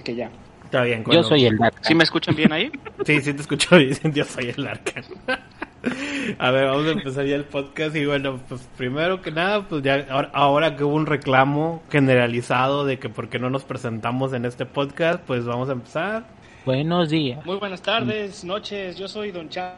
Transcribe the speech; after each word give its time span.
Que 0.00 0.14
ya. 0.14 0.30
Está 0.64 0.82
bien, 0.82 0.98
Yo 1.00 1.04
cuando- 1.04 1.22
soy 1.24 1.46
el 1.46 1.56
Dark. 1.56 1.76
¿Sí 1.82 1.94
me 1.94 2.04
escuchan 2.04 2.34
bien 2.36 2.52
ahí? 2.52 2.70
Sí, 3.06 3.20
sí 3.22 3.32
te 3.32 3.40
escucho 3.42 3.76
bien, 3.76 3.96
yo 4.14 4.24
soy 4.24 4.52
el 4.56 4.66
Arcan. 4.66 5.04
A 6.38 6.50
ver, 6.50 6.66
vamos 6.66 6.86
a 6.86 6.90
empezar 6.90 7.24
ya 7.24 7.36
el 7.36 7.44
podcast 7.44 7.94
y 7.96 8.04
bueno, 8.04 8.40
pues 8.48 8.68
primero 8.76 9.22
que 9.22 9.30
nada, 9.30 9.62
pues 9.62 9.82
ya 9.82 10.04
ahora, 10.10 10.30
ahora 10.34 10.76
que 10.76 10.82
hubo 10.84 10.94
un 10.94 11.06
reclamo 11.06 11.82
generalizado 11.88 12.84
de 12.84 12.98
que 12.98 13.08
por 13.08 13.28
qué 13.28 13.38
no 13.38 13.48
nos 13.48 13.64
presentamos 13.64 14.32
en 14.32 14.44
este 14.44 14.66
podcast, 14.66 15.20
pues 15.24 15.44
vamos 15.44 15.68
a 15.68 15.72
empezar. 15.72 16.26
Buenos 16.66 17.08
días. 17.10 17.46
Muy 17.46 17.56
buenas 17.56 17.80
tardes, 17.80 18.44
noches, 18.44 18.96
yo 18.98 19.06
soy 19.06 19.30
Don 19.30 19.48
Cha. 19.48 19.76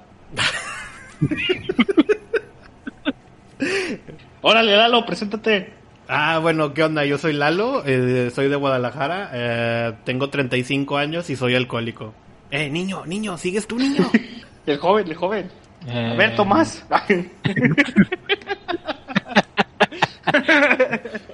Órale, 4.40 4.74
Lalo, 4.76 5.04
preséntate. 5.04 5.74
Ah, 6.12 6.40
bueno, 6.40 6.74
¿qué 6.74 6.82
onda? 6.82 7.04
Yo 7.04 7.18
soy 7.18 7.32
Lalo, 7.34 7.84
eh, 7.86 8.30
soy 8.34 8.48
de 8.48 8.56
Guadalajara, 8.56 9.30
eh, 9.32 9.92
tengo 10.04 10.28
35 10.28 10.96
años 10.96 11.30
y 11.30 11.36
soy 11.36 11.54
alcohólico. 11.54 12.12
Eh, 12.50 12.68
niño, 12.68 13.06
niño, 13.06 13.38
¿sigues 13.38 13.68
tú, 13.68 13.78
niño? 13.78 14.10
El 14.66 14.78
joven, 14.78 15.06
el 15.08 15.14
joven. 15.14 15.50
A 15.86 16.12
Eh, 16.12 16.16
ver, 16.16 16.34
Tomás. 16.34 16.84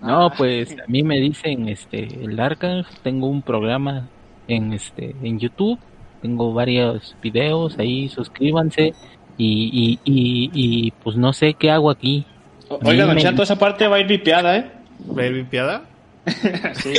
No, 0.00 0.30
pues 0.36 0.72
a 0.72 0.84
mí 0.88 1.02
me 1.02 1.16
dicen 1.18 1.68
este 1.68 2.24
el 2.24 2.38
Arcang, 2.38 2.84
tengo 3.02 3.28
un 3.28 3.42
programa 3.42 4.08
en 4.46 4.72
este 4.72 5.16
en 5.22 5.38
YouTube, 5.38 5.80
tengo 6.20 6.52
varios 6.52 7.16
videos 7.22 7.78
ahí, 7.78 8.08
suscríbanse 8.08 8.94
y, 9.38 9.70
y, 9.72 10.00
y, 10.04 10.50
y, 10.52 10.90
pues 11.02 11.16
no 11.16 11.32
sé 11.32 11.54
qué 11.54 11.70
hago 11.70 11.90
aquí. 11.90 12.26
Oiga, 12.68 13.06
Don. 13.06 13.16
Chato, 13.18 13.42
esa 13.42 13.56
parte 13.58 13.86
va 13.86 13.96
a 13.96 14.00
ir 14.00 14.06
vipiada, 14.06 14.56
¿eh? 14.56 14.70
¿Baby 14.98 15.44
Piada? 15.44 15.84
Sí. 16.74 16.94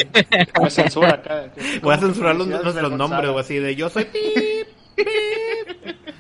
No 0.62 0.70
censura 0.70 1.16
acá. 1.16 1.46
Voy 1.82 1.94
a 1.94 1.98
censurar 1.98 2.36
los, 2.36 2.48
nuestros 2.48 2.92
nombres, 2.94 3.30
o 3.30 3.38
así 3.40 3.58
de 3.60 3.76
yo 3.76 3.90
soy 3.90 4.06
pip, 4.06 4.68
pip. 4.96 5.08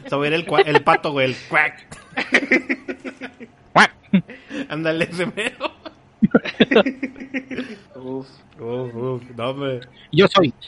Sobre 0.09 0.35
el, 0.35 0.45
cua- 0.45 0.63
el 0.65 0.81
pato, 0.83 1.11
güey, 1.11 1.27
el 1.31 1.35
quack. 1.49 1.85
Ándale, 4.69 5.07
ese 5.09 5.25
mero. 5.27 5.71
Uf. 7.95 8.27
Uf, 8.59 8.95
uf, 8.95 9.23
no, 9.35 9.49
hombre. 9.49 9.81
Yo 10.11 10.27
soy 10.27 10.53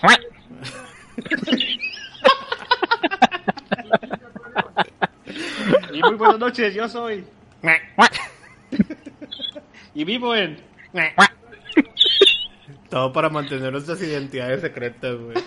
Y 5.94 6.02
muy 6.02 6.16
buenas 6.16 6.40
noches, 6.40 6.74
yo 6.74 6.88
soy. 6.88 7.26
Y 9.94 10.04
vivo 10.04 10.36
en. 10.36 10.58
Todo 12.90 13.14
para 13.14 13.30
mantener 13.30 13.72
nuestras 13.72 14.02
identidades 14.02 14.62
secretas, 14.62 15.16
güey. 15.16 15.38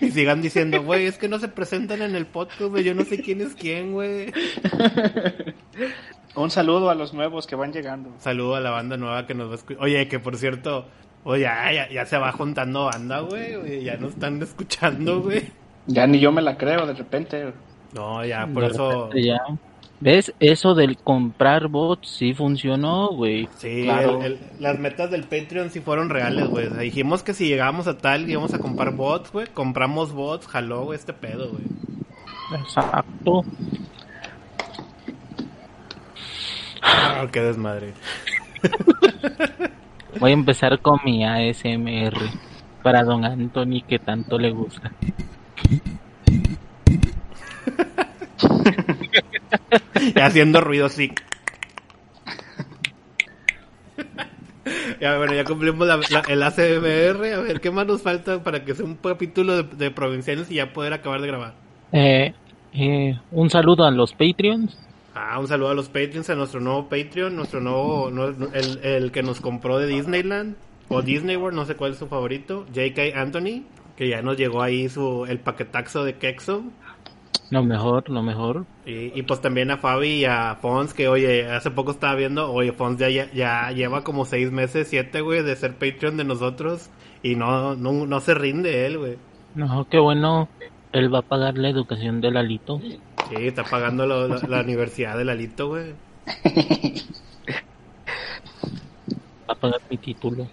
Y 0.00 0.10
sigan 0.12 0.40
diciendo, 0.40 0.82
güey, 0.82 1.04
es 1.04 1.18
que 1.18 1.28
no 1.28 1.38
se 1.38 1.48
presentan 1.48 2.00
en 2.00 2.16
el 2.16 2.24
podcast, 2.24 2.62
güey. 2.62 2.84
Yo 2.84 2.94
no 2.94 3.04
sé 3.04 3.20
quién 3.20 3.42
es 3.42 3.54
quién, 3.54 3.92
güey. 3.92 4.32
Un 6.34 6.50
saludo 6.50 6.88
a 6.88 6.94
los 6.94 7.12
nuevos 7.12 7.46
que 7.46 7.54
van 7.54 7.72
llegando. 7.72 8.12
Saludo 8.18 8.56
a 8.56 8.60
la 8.60 8.70
banda 8.70 8.96
nueva 8.96 9.26
que 9.26 9.34
nos 9.34 9.48
va 9.48 9.52
a 9.52 9.56
escuchar. 9.56 9.82
Oye, 9.82 10.08
que 10.08 10.18
por 10.18 10.36
cierto, 10.36 10.86
oye, 11.24 11.42
ya, 11.42 11.88
ya, 11.90 12.06
se 12.06 12.16
va 12.16 12.32
juntando 12.32 12.86
banda, 12.86 13.20
güey. 13.20 13.56
Oye, 13.56 13.84
ya 13.84 13.96
nos 13.96 14.14
están 14.14 14.40
escuchando, 14.42 15.20
güey. 15.20 15.44
Ya 15.86 16.06
ni 16.06 16.18
yo 16.18 16.32
me 16.32 16.42
la 16.42 16.56
creo 16.56 16.86
de 16.86 16.94
repente. 16.94 17.52
No, 17.94 18.24
ya, 18.24 18.46
por 18.46 18.64
De 18.64 18.68
eso. 18.70 19.10
ya. 19.12 19.38
¿Ves? 19.98 20.34
Eso 20.40 20.74
del 20.74 20.98
comprar 20.98 21.68
bots 21.68 22.08
sí 22.08 22.34
funcionó, 22.34 23.08
güey. 23.08 23.48
Sí, 23.56 23.84
Claro. 23.84 24.20
el- 24.22 24.32
el- 24.34 24.38
las 24.58 24.78
metas 24.78 25.10
del 25.10 25.24
Patreon 25.24 25.70
sí 25.70 25.80
fueron 25.80 26.10
reales, 26.10 26.48
güey. 26.48 26.66
O 26.66 26.70
sea, 26.70 26.80
dijimos 26.80 27.22
que 27.22 27.32
si 27.32 27.48
llegábamos 27.48 27.86
a 27.86 27.96
tal 27.96 28.28
íbamos 28.28 28.52
a 28.52 28.58
comprar 28.58 28.92
bots, 28.94 29.32
güey. 29.32 29.46
Compramos 29.46 30.12
bots, 30.12 30.46
jaló, 30.46 30.84
güey, 30.84 30.98
este 30.98 31.14
pedo, 31.14 31.48
güey. 31.50 31.64
Exacto. 32.60 33.44
Ah, 36.82 37.26
qué 37.32 37.40
desmadre. 37.40 37.94
Voy 40.20 40.30
a 40.30 40.34
empezar 40.34 40.78
con 40.80 41.00
mi 41.04 41.24
ASMR 41.24 42.16
para 42.82 43.02
don 43.02 43.24
Anthony 43.24 43.82
que 43.86 43.98
tanto 43.98 44.38
le 44.38 44.50
gusta. 44.50 44.92
Haciendo 50.22 50.60
ruido, 50.60 50.88
sí. 50.88 51.12
Ya, 55.00 55.16
bueno, 55.18 55.34
ya 55.34 55.44
cumplimos 55.44 55.86
la- 55.86 55.96
la- 56.10 56.24
el 56.28 56.42
ACMR. 56.42 57.34
A 57.34 57.40
ver, 57.40 57.60
¿qué 57.60 57.70
más 57.70 57.86
nos 57.86 58.02
falta 58.02 58.42
para 58.42 58.64
que 58.64 58.74
sea 58.74 58.84
un 58.84 58.96
capítulo 58.96 59.62
de, 59.62 59.76
de 59.76 59.90
provincianos 59.90 60.50
y 60.50 60.54
ya 60.56 60.72
poder 60.72 60.92
acabar 60.92 61.20
de 61.20 61.26
grabar? 61.28 61.54
Eh, 61.92 62.34
eh, 62.72 63.18
un 63.30 63.48
saludo 63.50 63.84
a 63.84 63.90
los 63.90 64.12
Patreons. 64.12 64.76
Ah, 65.14 65.38
un 65.38 65.46
saludo 65.48 65.70
a 65.70 65.74
los 65.74 65.86
Patreons, 65.88 66.28
a 66.30 66.34
nuestro 66.34 66.60
nuevo 66.60 66.88
Patreon, 66.88 67.36
nuestro 67.36 67.60
nuevo, 67.60 68.10
no- 68.10 68.26
el, 68.52 68.78
el 68.82 69.12
que 69.12 69.22
nos 69.22 69.40
compró 69.40 69.78
de 69.78 69.86
Disneyland 69.86 70.56
o 70.88 71.00
Disney 71.02 71.36
World, 71.36 71.56
no 71.56 71.64
sé 71.64 71.74
cuál 71.76 71.92
es 71.92 71.98
su 71.98 72.06
favorito, 72.08 72.66
J.K. 72.74 73.18
Anthony, 73.20 73.64
que 73.96 74.08
ya 74.08 74.20
nos 74.22 74.36
llegó 74.36 74.62
ahí 74.62 74.88
su 74.88 75.26
el 75.26 75.38
paquetaxo 75.38 76.04
de 76.04 76.14
Kexo. 76.16 76.64
Lo 77.50 77.62
mejor, 77.62 78.08
lo 78.10 78.22
mejor. 78.22 78.64
Y, 78.84 79.18
y 79.18 79.22
pues 79.22 79.40
también 79.40 79.70
a 79.70 79.76
Fabi 79.78 80.08
y 80.08 80.24
a 80.24 80.56
Fons, 80.60 80.92
que 80.94 81.08
oye, 81.08 81.46
hace 81.50 81.70
poco 81.70 81.92
estaba 81.92 82.14
viendo, 82.14 82.52
oye, 82.52 82.72
Fons 82.72 82.98
ya, 82.98 83.08
ya, 83.08 83.30
ya 83.32 83.70
lleva 83.70 84.02
como 84.02 84.24
seis 84.24 84.50
meses, 84.50 84.88
siete, 84.88 85.20
güey, 85.20 85.42
de 85.42 85.54
ser 85.56 85.74
Patreon 85.74 86.16
de 86.16 86.24
nosotros 86.24 86.90
y 87.22 87.36
no, 87.36 87.76
no, 87.76 88.06
no 88.06 88.20
se 88.20 88.34
rinde 88.34 88.86
él, 88.86 88.98
güey. 88.98 89.16
No, 89.54 89.86
qué 89.88 89.98
bueno. 89.98 90.48
Él 90.92 91.12
va 91.12 91.18
a 91.20 91.22
pagar 91.22 91.56
la 91.58 91.68
educación 91.68 92.20
del 92.20 92.36
Alito. 92.36 92.80
Sí, 92.80 92.98
está 93.46 93.64
pagando 93.64 94.06
lo- 94.06 94.28
la, 94.28 94.40
la 94.48 94.60
universidad 94.62 95.16
del 95.16 95.28
Alito, 95.28 95.68
güey. 95.68 95.92
Va 99.48 99.52
a 99.52 99.54
pagar 99.54 99.80
mi 99.90 99.96
título. 99.98 100.48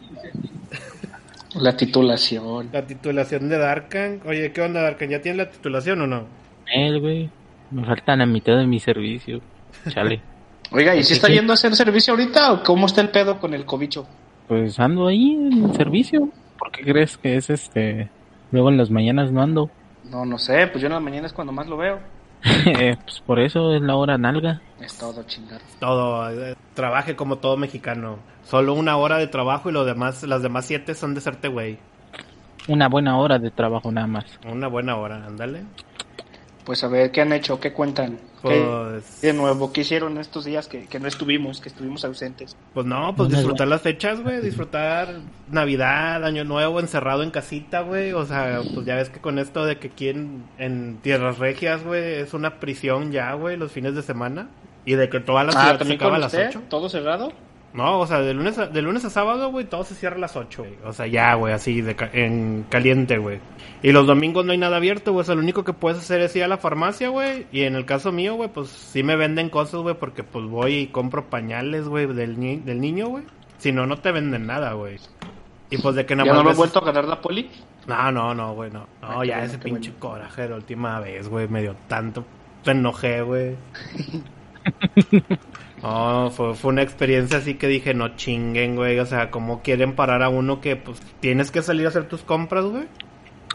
La 1.56 1.76
titulación. 1.78 2.70
La 2.72 2.86
titulación 2.86 3.50
de 3.50 3.58
Darkan, 3.58 4.22
oye, 4.26 4.52
¿qué 4.52 4.62
onda 4.62 4.82
Darkan? 4.82 5.10
¿Ya 5.10 5.22
tiene 5.22 5.38
la 5.40 5.50
titulación 5.50 6.02
o 6.02 6.08
no? 6.08 6.26
Él, 6.68 7.00
güey. 7.00 7.30
Me 7.72 7.86
faltan 7.86 8.20
la 8.20 8.26
mitad 8.26 8.58
de 8.58 8.68
mi 8.68 8.80
servicio. 8.80 9.42
Chale. 9.90 10.22
Oiga, 10.72 10.96
¿y 10.96 11.04
si 11.04 11.14
está 11.14 11.28
yendo 11.28 11.54
a 11.54 11.56
hacer 11.56 11.76
servicio 11.76 12.14
ahorita 12.14 12.54
o 12.54 12.64
cómo 12.64 12.88
está 12.88 13.02
el 13.02 13.10
pedo 13.10 13.40
con 13.40 13.54
el 13.54 13.66
cobicho? 13.66 14.08
Pues 14.48 14.80
ando 14.80 15.08
ahí 15.08 15.34
en 15.34 15.66
el 15.66 15.76
servicio. 15.76 16.30
¿Por 16.58 16.72
qué 16.72 16.84
crees 16.84 17.18
que 17.18 17.36
es 17.36 17.50
este? 17.50 18.10
Luego 18.52 18.70
en 18.70 18.78
las 18.78 18.90
mañanas 18.90 19.32
no 19.32 19.42
ando. 19.42 19.70
No, 20.10 20.26
no 20.26 20.38
sé, 20.38 20.68
pues 20.68 20.82
yo 20.82 20.88
en 20.88 20.94
las 20.94 21.02
mañanas 21.02 21.32
es 21.32 21.34
cuando 21.34 21.54
más 21.54 21.68
lo 21.68 21.78
veo. 21.78 22.00
pues 22.64 23.22
por 23.26 23.40
eso 23.40 23.74
es 23.74 23.82
la 23.82 23.96
hora 23.96 24.18
nalga. 24.18 24.62
Es 24.82 24.98
todo 24.98 25.24
chingar. 25.24 25.62
Todo, 25.80 26.30
eh, 26.30 26.56
trabaje 26.74 27.16
como 27.16 27.38
todo 27.38 27.56
mexicano. 27.56 28.18
Solo 28.44 28.74
una 28.74 28.98
hora 28.98 29.18
de 29.18 29.28
trabajo 29.28 29.70
y 29.70 29.74
lo 29.74 29.86
demás, 29.86 30.24
las 30.24 30.42
demás 30.42 30.66
siete 30.66 30.96
son 30.96 31.14
de 31.14 31.22
serte 31.22 31.48
güey. 31.48 31.78
Una 32.68 32.88
buena 32.88 33.18
hora 33.18 33.40
de 33.40 33.52
trabajo 33.52 33.92
nada 33.92 34.08
más. 34.08 34.26
Una 34.50 34.68
buena 34.68 34.96
hora, 34.96 35.26
ándale. 35.26 35.64
Pues 36.66 36.84
a 36.84 36.88
ver, 36.88 37.12
¿qué 37.12 37.22
han 37.22 37.34
hecho? 37.34 37.60
¿Qué 37.60 37.74
cuentan? 37.74 38.20
¿Qué, 38.42 38.64
Pues, 38.66 39.22
de 39.22 39.34
nuevo, 39.34 39.74
¿qué 39.74 39.82
hicieron 39.82 40.18
estos 40.18 40.46
días 40.46 40.68
que, 40.68 40.86
que 40.86 41.00
no 41.00 41.08
estuvimos, 41.10 41.60
que 41.60 41.68
estuvimos 41.70 42.06
ausentes? 42.06 42.56
pues 42.74 42.86
no, 42.86 43.14
pues 43.16 43.30
disfrutar 43.30 43.68
las 43.68 43.82
fechas, 43.82 44.22
güey. 44.22 44.40
Disfrutar 44.42 45.10
Navidad, 45.52 46.24
Año 46.26 46.44
Nuevo, 46.46 46.80
encerrado 46.80 47.24
en 47.24 47.32
casita, 47.32 47.82
güey. 47.82 48.14
O 48.14 48.26
sea, 48.26 48.62
pues 48.74 48.86
ya 48.86 48.96
ves 48.96 49.10
que 49.10 49.20
con 49.20 49.40
esto 49.40 49.66
de 49.66 49.78
que 49.78 49.88
aquí 49.90 50.10
en, 50.10 50.46
en 50.58 51.00
Tierras 51.02 51.38
Regias, 51.38 51.84
güey, 51.84 52.02
es 52.22 52.34
una 52.34 52.60
prisión 52.60 53.12
ya, 53.12 53.34
güey, 53.34 53.58
los 53.58 53.72
fines 53.72 53.94
de 53.96 54.02
semana. 54.02 54.48
Y 54.86 54.94
de 54.96 55.10
que 55.10 55.20
toda 55.22 55.44
la 55.44 55.52
ciudad 55.52 55.80
se 55.80 55.92
Ah, 55.92 55.96
acaba 55.96 56.12
con 56.12 56.16
a 56.16 56.20
las 56.20 56.34
usted, 56.34 56.48
8. 56.50 56.62
todo 56.70 56.90
cerrado. 56.90 57.32
No, 57.74 58.00
o 58.02 58.06
sea, 58.08 58.20
de 58.20 58.34
lunes 58.36 58.58
a, 58.60 58.68
de 58.68 58.82
lunes 58.84 59.04
a 59.04 59.10
sábado, 59.10 59.50
güey, 59.50 59.66
todo 59.66 59.84
se 59.84 59.96
cierra 59.96 60.16
a 60.18 60.20
las 60.20 60.36
8, 60.36 60.62
güey. 60.64 60.78
O 60.86 60.94
sea, 60.94 61.08
ya, 61.08 61.34
güey, 61.34 61.54
así, 61.54 61.82
de 61.82 61.96
ca- 61.96 62.10
en 62.14 62.66
caliente, 62.70 63.18
güey. 63.18 63.40
Y 63.82 63.92
los 63.92 64.06
domingos 64.06 64.46
no 64.46 64.52
hay 64.52 64.60
nada 64.60 64.78
abierto, 64.78 65.12
güey. 65.12 65.22
O 65.22 65.26
sea, 65.26 65.34
lo 65.34 65.42
único 65.42 65.64
que 65.64 65.74
puedes 65.74 65.98
hacer 65.98 66.22
es 66.22 66.36
ir 66.36 66.44
a 66.44 66.48
la 66.48 66.58
farmacia, 66.58 67.10
güey. 67.10 67.48
Y 67.52 67.64
en 67.64 67.76
el 67.76 67.86
caso 67.86 68.12
mío, 68.12 68.36
güey, 68.36 68.50
pues 68.50 68.70
sí 68.70 69.02
me 69.02 69.16
venden 69.16 69.50
cosas, 69.50 69.82
güey, 69.82 69.96
porque 69.96 70.24
pues 70.24 70.46
voy 70.46 70.76
y 70.76 70.88
compro 70.88 71.30
pañales, 71.32 71.88
güey, 71.88 72.06
del, 72.06 72.40
ni- 72.40 72.58
del 72.58 72.80
niño, 72.80 73.08
güey. 73.08 73.24
Si 73.58 73.72
no, 73.72 73.88
no 73.88 73.98
te 73.98 74.12
venden 74.12 74.46
nada, 74.46 74.74
güey. 74.74 74.98
Y 75.72 75.78
pues 75.80 75.96
de 75.96 76.06
que 76.06 76.14
¿Ya 76.16 76.18
nada 76.24 76.34
no 76.34 76.36
más 76.36 76.44
lo 76.44 76.50
he 76.50 76.52
ves- 76.52 76.58
vuelto 76.58 76.80
a 76.80 76.86
ganar 76.86 77.06
la 77.06 77.22
poli? 77.22 77.50
No, 77.88 78.12
no, 78.12 78.36
no, 78.36 78.54
güey, 78.54 78.70
no. 78.70 78.86
No, 79.02 79.22
qué 79.22 79.28
ya 79.30 79.38
bueno, 79.38 79.48
ese 79.50 79.58
pinche 79.58 79.90
bueno. 79.90 80.00
coraje 80.00 80.44
de 80.44 80.50
la 80.50 80.56
última 80.58 81.00
vez, 81.00 81.28
güey, 81.28 81.48
me 81.48 81.62
dio 81.64 81.76
tanto. 81.88 82.24
Me 82.68 82.74
enojé, 82.74 83.24
güey. 83.24 83.56
No, 85.84 86.32
fue, 86.32 86.56
fue 86.56 86.72
una 86.72 86.82
experiencia 86.82 87.40
así 87.40 87.56
que 87.56 87.68
dije, 87.68 87.94
no 87.94 88.16
chinguen, 88.16 88.76
güey. 88.78 88.98
O 89.00 89.06
sea, 89.06 89.30
¿cómo 89.30 89.62
quieren 89.62 89.94
parar 89.96 90.24
a 90.24 90.30
uno 90.30 90.62
que, 90.62 90.78
pues, 90.78 91.02
tienes 91.20 91.52
que 91.52 91.62
salir 91.62 91.86
a 91.86 91.90
hacer 91.90 92.08
tus 92.08 92.22
compras, 92.22 92.66
güey? 92.66 92.86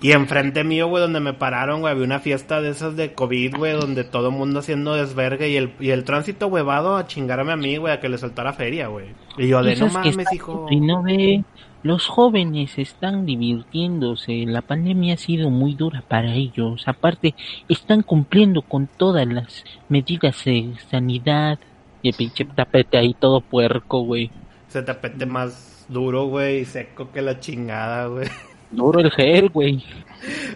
Y 0.01 0.13
enfrente 0.13 0.63
mío, 0.63 0.87
güey, 0.87 1.03
donde 1.03 1.19
me 1.19 1.33
pararon, 1.33 1.81
güey, 1.81 1.93
había 1.93 2.05
una 2.05 2.21
fiesta 2.21 2.61
de 2.61 2.69
esas 2.69 2.97
de 2.97 3.15
COVID, 3.15 3.57
güey, 3.57 3.73
donde 3.73 4.05
todo 4.05 4.29
el 4.29 4.35
mundo 4.35 4.61
haciendo 4.61 4.95
desvergue 4.95 5.49
y 5.49 5.57
el, 5.57 5.73
y 5.81 5.91
el 5.91 6.05
tránsito 6.05 6.47
huevado 6.47 6.97
a 6.97 7.07
chingarme 7.07 7.53
a 7.53 7.57
mí, 7.57 7.79
güey, 7.79 7.95
a 7.95 7.99
que 7.99 8.09
le 8.09 8.19
soltara 8.19 8.53
feria, 8.53 8.87
güey. 8.89 9.07
Y 9.39 9.49
yo 9.49 9.63
de, 9.63 9.75
no 9.75 9.89
mames, 9.89 10.33
hijo. 10.33 10.69
Y 10.71 10.81
no 10.81 11.03
ve, 11.03 11.43
los 11.83 12.07
jóvenes 12.07 12.79
están 12.79 13.27
divirtiéndose, 13.27 14.45
la 14.47 14.63
pandemia 14.63 15.15
ha 15.15 15.17
sido 15.17 15.51
muy 15.51 15.75
dura 15.75 16.05
para 16.07 16.33
ellos, 16.35 16.85
aparte 16.87 17.35
están 17.69 18.03
cumpliendo 18.03 18.63
con 18.63 18.87
todas 18.87 19.27
las 19.27 19.65
medidas 19.89 20.45
de 20.45 20.75
sanidad, 20.91 21.59
y 22.03 22.11
el 22.11 22.15
pinche 22.15 22.45
tapete 22.45 22.99
ahí 22.99 23.15
todo 23.15 23.41
puerco, 23.41 24.03
güey. 24.03 24.31
Ese 24.69 24.83
tapete 24.83 25.27
más 25.27 25.87
duro, 25.89 26.27
güey, 26.27 26.61
y 26.61 26.65
seco 26.65 27.11
que 27.13 27.23
la 27.23 27.41
chingada, 27.41 28.07
güey. 28.07 28.29
Duro 28.71 29.01
el 29.01 29.11
gel, 29.11 29.49
güey. 29.49 29.83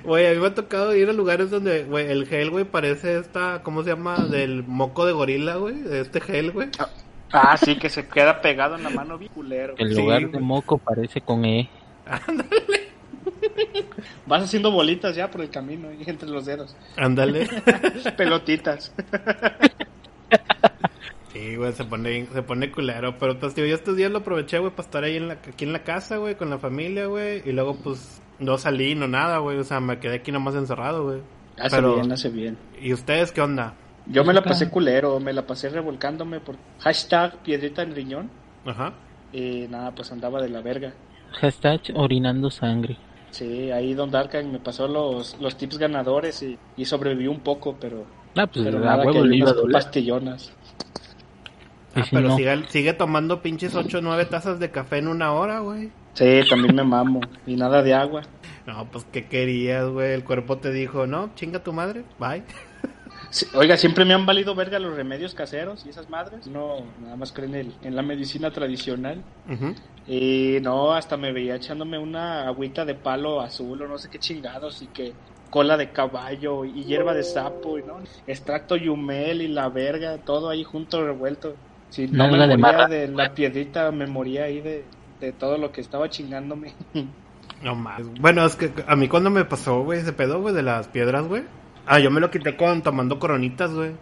Güey, 0.04 0.26
a 0.26 0.30
mí 0.32 0.36
me 0.40 0.48
ha 0.48 0.54
tocado 0.54 0.94
ir 0.94 1.08
a 1.08 1.12
lugares 1.12 1.50
donde, 1.50 1.84
güey, 1.84 2.10
el 2.10 2.26
gel, 2.26 2.50
güey, 2.50 2.64
parece 2.64 3.18
esta, 3.18 3.62
¿cómo 3.62 3.82
se 3.82 3.90
llama? 3.90 4.16
Del 4.18 4.64
moco 4.64 5.06
de 5.06 5.12
gorila, 5.12 5.56
güey, 5.56 5.76
de 5.80 6.00
este 6.00 6.20
gel, 6.20 6.52
güey. 6.52 6.68
Ah, 7.32 7.56
sí, 7.56 7.76
que 7.76 7.88
se 7.88 8.06
queda 8.06 8.42
pegado 8.42 8.76
en 8.76 8.82
la 8.82 8.90
mano 8.90 9.16
bien 9.16 9.32
culero. 9.32 9.74
El 9.78 9.94
Sí, 9.94 10.00
lugar 10.02 10.30
de 10.30 10.38
moco 10.40 10.76
parece 10.76 11.22
con 11.22 11.44
E. 11.46 11.70
Vas 14.26 14.42
haciendo 14.42 14.70
bolitas 14.70 15.16
ya 15.16 15.30
por 15.30 15.40
el 15.40 15.50
camino, 15.50 15.88
entre 15.90 16.28
los 16.28 16.44
dedos. 16.44 16.76
Ándale. 16.96 17.48
Pelotitas. 18.16 18.92
Sí, 21.42 21.56
güey, 21.56 21.72
se 21.72 21.84
pone, 21.84 22.26
se 22.32 22.42
pone 22.42 22.70
culero, 22.70 23.16
pero 23.18 23.38
pues, 23.38 23.54
tío, 23.54 23.66
yo 23.66 23.74
estos 23.74 23.96
días 23.96 24.10
lo 24.10 24.18
aproveché, 24.18 24.58
güey, 24.58 24.70
para 24.70 24.82
estar 24.86 25.04
ahí 25.04 25.16
en 25.16 25.28
la, 25.28 25.34
aquí 25.34 25.64
en 25.64 25.72
la 25.72 25.82
casa, 25.82 26.18
güey, 26.18 26.36
con 26.36 26.50
la 26.50 26.58
familia, 26.58 27.06
güey, 27.06 27.42
y 27.44 27.52
luego, 27.52 27.76
pues, 27.76 28.22
no 28.38 28.58
salí, 28.58 28.94
no 28.94 29.08
nada, 29.08 29.38
güey, 29.38 29.58
o 29.58 29.64
sea, 29.64 29.80
me 29.80 29.98
quedé 29.98 30.16
aquí 30.16 30.30
nomás 30.32 30.54
encerrado, 30.54 31.04
güey. 31.04 31.20
Hace 31.58 31.76
Pero- 31.76 31.94
bien, 31.96 32.12
hace 32.12 32.28
bien. 32.28 32.58
¿Y 32.80 32.92
ustedes 32.92 33.32
qué 33.32 33.40
onda? 33.40 33.74
Yo 34.06 34.24
me 34.24 34.32
la 34.32 34.42
pasé 34.42 34.68
culero, 34.68 35.20
me 35.20 35.32
la 35.32 35.46
pasé 35.46 35.68
revolcándome 35.68 36.40
por 36.40 36.56
hashtag 36.80 37.36
piedrita 37.42 37.82
en 37.82 37.94
riñón. 37.94 38.30
Ajá. 38.64 38.92
Y 39.32 39.66
nada, 39.68 39.92
pues 39.94 40.10
andaba 40.12 40.40
de 40.42 40.48
la 40.48 40.60
verga. 40.60 40.92
Hashtag 41.40 41.80
orinando 41.94 42.50
sangre. 42.50 42.96
Sí, 43.30 43.70
ahí 43.70 43.94
Don 43.94 44.10
Darkan 44.10 44.50
me 44.50 44.58
pasó 44.58 44.88
los, 44.88 45.36
los 45.40 45.56
tips 45.56 45.78
ganadores 45.78 46.42
y, 46.42 46.58
y 46.76 46.84
sobreviví 46.84 47.26
un 47.28 47.40
poco, 47.40 47.76
pero, 47.80 48.04
Ah, 48.36 48.46
pues 48.46 48.64
pero 48.64 48.80
nada, 48.80 49.02
que 49.02 49.08
huevo 49.08 49.24
le 49.24 49.36
iba 49.36 49.48
a 49.48 49.52
unas 49.52 49.62
doler. 49.62 49.72
pastillonas. 49.72 50.52
Ah, 51.94 52.04
si 52.04 52.10
pero 52.14 52.28
no, 52.28 52.36
sigue, 52.36 52.64
sigue 52.68 52.92
tomando 52.94 53.42
pinches 53.42 53.74
8 53.74 53.98
o 53.98 54.00
9 54.00 54.24
tazas 54.26 54.58
de 54.58 54.70
café 54.70 54.98
en 54.98 55.08
una 55.08 55.32
hora, 55.32 55.60
güey. 55.60 55.90
Sí, 56.14 56.40
también 56.48 56.74
me 56.74 56.84
mamo. 56.84 57.20
Y 57.46 57.56
nada 57.56 57.82
de 57.82 57.94
agua. 57.94 58.22
No, 58.66 58.86
pues, 58.90 59.04
¿qué 59.12 59.26
querías, 59.26 59.88
güey? 59.88 60.12
El 60.12 60.24
cuerpo 60.24 60.58
te 60.58 60.70
dijo, 60.72 61.06
no, 61.06 61.30
chinga 61.34 61.62
tu 61.62 61.72
madre, 61.72 62.04
bye. 62.18 62.42
Sí, 63.30 63.46
oiga, 63.54 63.76
siempre 63.78 64.04
me 64.04 64.12
han 64.12 64.26
valido 64.26 64.54
verga 64.54 64.78
los 64.78 64.94
remedios 64.94 65.34
caseros 65.34 65.86
y 65.86 65.88
esas 65.88 66.10
madres. 66.10 66.46
No, 66.46 66.76
nada 67.02 67.16
más 67.16 67.32
creen 67.32 67.54
en, 67.54 67.60
el- 67.66 67.74
en 67.82 67.96
la 67.96 68.02
medicina 68.02 68.50
tradicional. 68.50 69.22
Y 70.06 70.58
no, 70.62 70.92
hasta 70.92 71.16
me 71.16 71.32
veía 71.32 71.54
echándome 71.56 71.98
una 71.98 72.46
agüita 72.46 72.84
de 72.84 72.94
palo 72.94 73.40
azul 73.40 73.80
o 73.82 73.88
no 73.88 73.98
sé 73.98 74.08
qué 74.10 74.18
chingados 74.18 74.82
y 74.82 74.86
que 74.88 75.12
cola 75.50 75.76
de 75.76 75.90
caballo 75.90 76.64
y 76.64 76.84
hierba 76.84 77.14
de 77.14 77.22
sapo 77.22 77.78
y 77.78 77.82
no, 77.82 77.98
extracto 78.26 78.74
yumel 78.76 79.42
y 79.42 79.48
la 79.48 79.68
verga, 79.68 80.18
todo 80.18 80.48
ahí 80.50 80.64
junto 80.64 81.04
revuelto. 81.04 81.54
Si 81.92 82.06
no 82.08 82.26
Nalga 82.26 82.46
me 82.46 82.48
de 82.48 82.56
marra. 82.56 82.88
de 82.88 83.06
la 83.06 83.34
piedrita, 83.34 83.90
me 83.92 84.06
moría 84.06 84.44
ahí 84.44 84.62
de, 84.62 84.82
de 85.20 85.32
todo 85.32 85.58
lo 85.58 85.72
que 85.72 85.82
estaba 85.82 86.08
chingándome. 86.08 86.72
No 87.62 87.76
más. 87.76 88.02
Bueno, 88.20 88.44
es 88.44 88.56
que 88.56 88.72
a 88.88 88.96
mí 88.96 89.06
cuando 89.06 89.30
me 89.30 89.44
pasó, 89.44 89.84
güey, 89.84 90.00
ese 90.00 90.12
pedo, 90.12 90.40
güey, 90.40 90.52
de 90.52 90.64
las 90.64 90.88
piedras, 90.88 91.28
güey. 91.28 91.44
Ah, 91.86 92.00
yo 92.00 92.10
me 92.10 92.18
lo 92.20 92.28
quité 92.28 92.56
con 92.56 92.82
tomando 92.82 93.20
coronitas, 93.20 93.72
güey. 93.72 93.92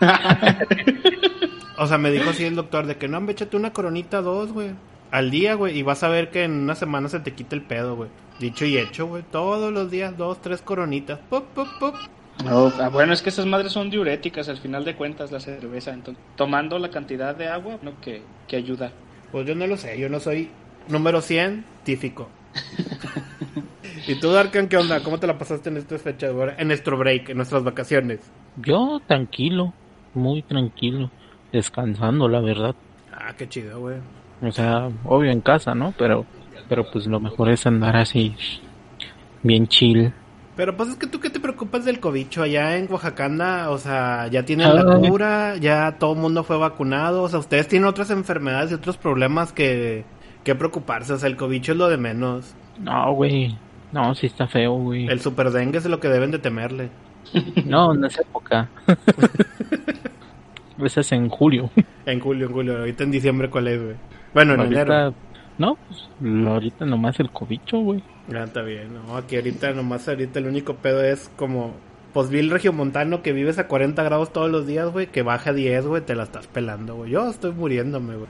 O 1.80 1.86
sea, 1.86 1.96
me 1.96 2.10
dijo 2.10 2.30
así 2.30 2.44
el 2.44 2.56
doctor 2.56 2.86
de 2.86 2.96
que 2.96 3.06
no, 3.06 3.18
hombre, 3.18 3.34
échate 3.34 3.56
una 3.56 3.72
coronita 3.72 4.20
dos, 4.20 4.52
güey. 4.52 4.72
Al 5.12 5.30
día, 5.30 5.54
güey, 5.54 5.78
y 5.78 5.84
vas 5.84 6.02
a 6.02 6.08
ver 6.08 6.30
que 6.30 6.42
en 6.42 6.50
una 6.52 6.74
semana 6.74 7.08
se 7.08 7.20
te 7.20 7.34
quita 7.34 7.54
el 7.54 7.62
pedo, 7.62 7.94
güey. 7.94 8.10
Dicho 8.40 8.64
y 8.64 8.76
hecho, 8.76 9.06
güey. 9.06 9.22
Todos 9.30 9.72
los 9.72 9.88
días, 9.88 10.16
dos, 10.16 10.40
tres 10.42 10.60
coronitas. 10.60 11.20
Pop, 11.30 11.44
pop, 11.54 11.68
pop. 11.78 11.94
No, 12.44 12.72
ah, 12.80 12.88
bueno, 12.88 13.12
es 13.12 13.22
que 13.22 13.30
esas 13.30 13.46
madres 13.46 13.72
son 13.72 13.90
diuréticas 13.90 14.48
al 14.48 14.58
final 14.58 14.84
de 14.84 14.94
cuentas 14.94 15.32
la 15.32 15.40
cerveza, 15.40 15.92
entonces 15.92 16.22
tomando 16.36 16.78
la 16.78 16.90
cantidad 16.90 17.34
de 17.34 17.48
agua, 17.48 17.78
no 17.82 18.00
que, 18.00 18.22
que 18.46 18.56
ayuda. 18.56 18.92
Pues 19.32 19.46
yo 19.46 19.54
no 19.54 19.66
lo 19.66 19.76
sé, 19.76 19.98
yo 19.98 20.08
no 20.08 20.20
soy 20.20 20.50
número 20.88 21.20
100 21.20 21.64
científico. 21.88 22.28
¿Y 24.06 24.14
tú, 24.20 24.30
Darkan, 24.30 24.68
qué 24.68 24.76
onda? 24.76 25.02
¿Cómo 25.02 25.18
te 25.18 25.26
la 25.26 25.36
pasaste 25.36 25.68
en 25.68 25.78
estas 25.78 26.02
fechas? 26.02 26.32
En 26.58 26.68
nuestro 26.68 26.96
break, 26.96 27.30
en 27.30 27.36
nuestras 27.36 27.62
vacaciones. 27.62 28.20
yo 28.56 29.00
tranquilo, 29.06 29.72
muy 30.14 30.42
tranquilo, 30.42 31.10
descansando, 31.52 32.28
la 32.28 32.40
verdad. 32.40 32.74
Ah, 33.12 33.34
qué 33.36 33.48
chido, 33.48 33.80
güey. 33.80 33.96
O 34.42 34.52
sea, 34.52 34.88
obvio 35.04 35.30
en 35.30 35.40
casa, 35.40 35.74
¿no? 35.74 35.92
Pero, 35.98 36.24
pero 36.68 36.90
pues 36.90 37.06
lo 37.06 37.20
mejor 37.20 37.50
es 37.50 37.66
andar 37.66 37.96
así, 37.96 38.34
bien 39.42 39.66
chill. 39.66 40.12
Pero 40.58 40.76
pues 40.76 40.88
es 40.88 40.96
que 40.96 41.06
tú 41.06 41.20
qué 41.20 41.30
te 41.30 41.38
preocupas 41.38 41.84
del 41.84 42.00
cobicho 42.00 42.42
allá 42.42 42.76
en 42.76 42.90
Oaxaca, 42.90 43.70
o 43.70 43.78
sea, 43.78 44.26
ya 44.26 44.44
tienen 44.44 44.74
la 44.74 44.84
Ay. 44.92 45.08
cura, 45.08 45.56
ya 45.56 45.98
todo 46.00 46.14
el 46.14 46.18
mundo 46.18 46.42
fue 46.42 46.58
vacunado, 46.58 47.22
o 47.22 47.28
sea, 47.28 47.38
ustedes 47.38 47.68
tienen 47.68 47.86
otras 47.86 48.10
enfermedades 48.10 48.72
y 48.72 48.74
otros 48.74 48.96
problemas 48.96 49.52
que, 49.52 50.04
que 50.42 50.56
preocuparse, 50.56 51.12
o 51.12 51.16
sea, 51.16 51.28
el 51.28 51.36
cobicho 51.36 51.70
es 51.70 51.78
lo 51.78 51.88
de 51.88 51.96
menos. 51.96 52.56
No, 52.80 53.12
güey, 53.12 53.56
no, 53.92 54.16
sí 54.16 54.26
está 54.26 54.48
feo, 54.48 54.72
güey. 54.72 55.06
El 55.06 55.20
super 55.20 55.52
dengue 55.52 55.78
es 55.78 55.86
lo 55.86 56.00
que 56.00 56.08
deben 56.08 56.32
de 56.32 56.40
temerle. 56.40 56.90
No, 57.64 57.94
en 57.94 58.04
esa 58.04 58.22
época. 58.22 58.68
Esa 60.84 61.00
es 61.02 61.12
en 61.12 61.28
julio. 61.28 61.70
En 62.04 62.18
julio, 62.18 62.48
en 62.48 62.52
julio, 62.52 62.78
ahorita 62.78 63.04
en 63.04 63.12
diciembre 63.12 63.48
cuál 63.48 63.68
es, 63.68 63.80
güey. 63.80 63.96
Bueno, 64.34 64.54
en 64.54 64.62
enero. 64.62 65.14
No, 65.58 65.76
pues 65.88 66.08
ahorita 66.46 66.86
nomás 66.86 67.18
el 67.20 67.30
cobicho, 67.30 67.78
güey. 67.78 68.02
Ya 68.28 68.44
está 68.44 68.62
bien, 68.62 68.94
no, 68.94 69.16
aquí 69.16 69.36
ahorita 69.36 69.72
nomás 69.72 70.08
ahorita 70.08 70.38
el 70.38 70.46
único 70.46 70.74
pedo 70.74 71.02
es 71.02 71.30
como 71.36 71.74
pues 72.12 72.30
vi 72.30 72.38
el 72.38 72.50
regiomontano 72.50 73.22
que 73.22 73.32
vives 73.32 73.58
a 73.58 73.68
40 73.68 74.02
grados 74.02 74.32
todos 74.32 74.50
los 74.50 74.66
días, 74.66 74.90
güey, 74.90 75.08
que 75.08 75.22
baja 75.22 75.50
a 75.50 75.52
10, 75.52 75.86
güey, 75.86 76.02
te 76.02 76.14
la 76.14 76.24
estás 76.24 76.46
pelando, 76.46 76.96
güey. 76.96 77.10
Yo 77.10 77.28
estoy 77.28 77.52
muriéndome, 77.52 78.16
güey. 78.16 78.28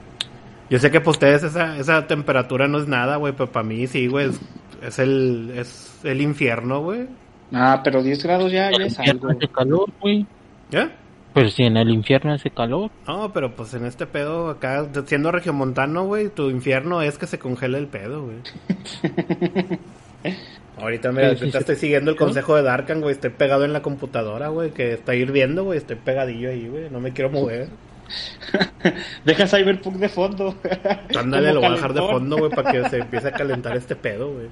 Yo 0.69 0.77
sé 0.79 0.91
que 0.91 0.99
para 0.99 1.11
ustedes 1.11 1.43
esa, 1.43 1.77
esa 1.77 2.05
temperatura 2.05 2.67
no 2.67 2.77
es 2.77 2.87
nada, 2.87 3.15
güey, 3.15 3.33
pero 3.33 3.51
para 3.51 3.65
mí 3.65 3.87
sí, 3.87 4.07
güey, 4.07 4.29
es, 4.29 4.39
es 4.83 4.99
el 4.99 5.53
es 5.55 5.99
el 6.03 6.21
infierno, 6.21 6.81
güey. 6.81 7.07
Ah, 7.51 7.81
pero 7.83 8.03
10 8.03 8.23
grados 8.23 8.51
ya, 8.51 8.69
ya 8.69 8.85
es 8.85 8.99
algo. 8.99 9.29
calor, 9.51 9.89
güey. 9.99 10.25
¿Ya? 10.69 10.91
Pero 11.33 11.49
si 11.49 11.63
en 11.63 11.77
el 11.77 11.89
infierno 11.89 12.33
hace 12.33 12.49
calor. 12.49 12.89
No, 13.07 13.31
pero 13.31 13.55
pues 13.55 13.73
en 13.73 13.85
este 13.85 14.05
pedo 14.07 14.49
acá 14.49 14.87
siendo 15.05 15.31
regiomontano, 15.31 16.05
güey, 16.05 16.29
tu 16.29 16.49
infierno 16.49 17.01
es 17.01 17.17
que 17.17 17.27
se 17.27 17.39
congela 17.39 17.77
el 17.77 17.87
pedo, 17.87 18.23
güey. 18.23 18.37
Ahorita 20.77 21.11
Sí, 21.11 21.45
sí, 21.45 21.51
sí. 21.51 21.57
estoy 21.57 21.75
siguiendo 21.75 22.09
el 22.11 22.17
consejo 22.17 22.55
de 22.55 22.63
Darkan, 22.63 23.01
güey, 23.01 23.13
estoy 23.13 23.31
pegado 23.31 23.65
en 23.65 23.73
la 23.73 23.81
computadora, 23.81 24.47
güey, 24.47 24.71
que 24.71 24.93
está 24.93 25.13
hirviendo, 25.13 25.65
güey, 25.65 25.77
estoy 25.77 25.97
pegadillo 25.97 26.49
ahí, 26.49 26.67
güey, 26.67 26.89
no 26.89 26.99
me 26.99 27.11
quiero 27.11 27.29
mover. 27.29 27.67
Deja 29.25 29.45
Cyberpunk 29.45 29.97
de 29.97 30.09
fondo. 30.09 30.55
Ándale, 31.17 31.53
lo 31.53 31.59
voy 31.59 31.69
a 31.69 31.73
dejar 31.73 31.93
de 31.93 32.01
fondo, 32.01 32.37
güey, 32.37 32.51
para 32.51 32.71
que 32.71 32.89
se 32.89 32.97
empiece 32.99 33.27
a 33.27 33.31
calentar 33.31 33.75
este 33.75 33.95
pedo, 33.95 34.33
güey. 34.33 34.49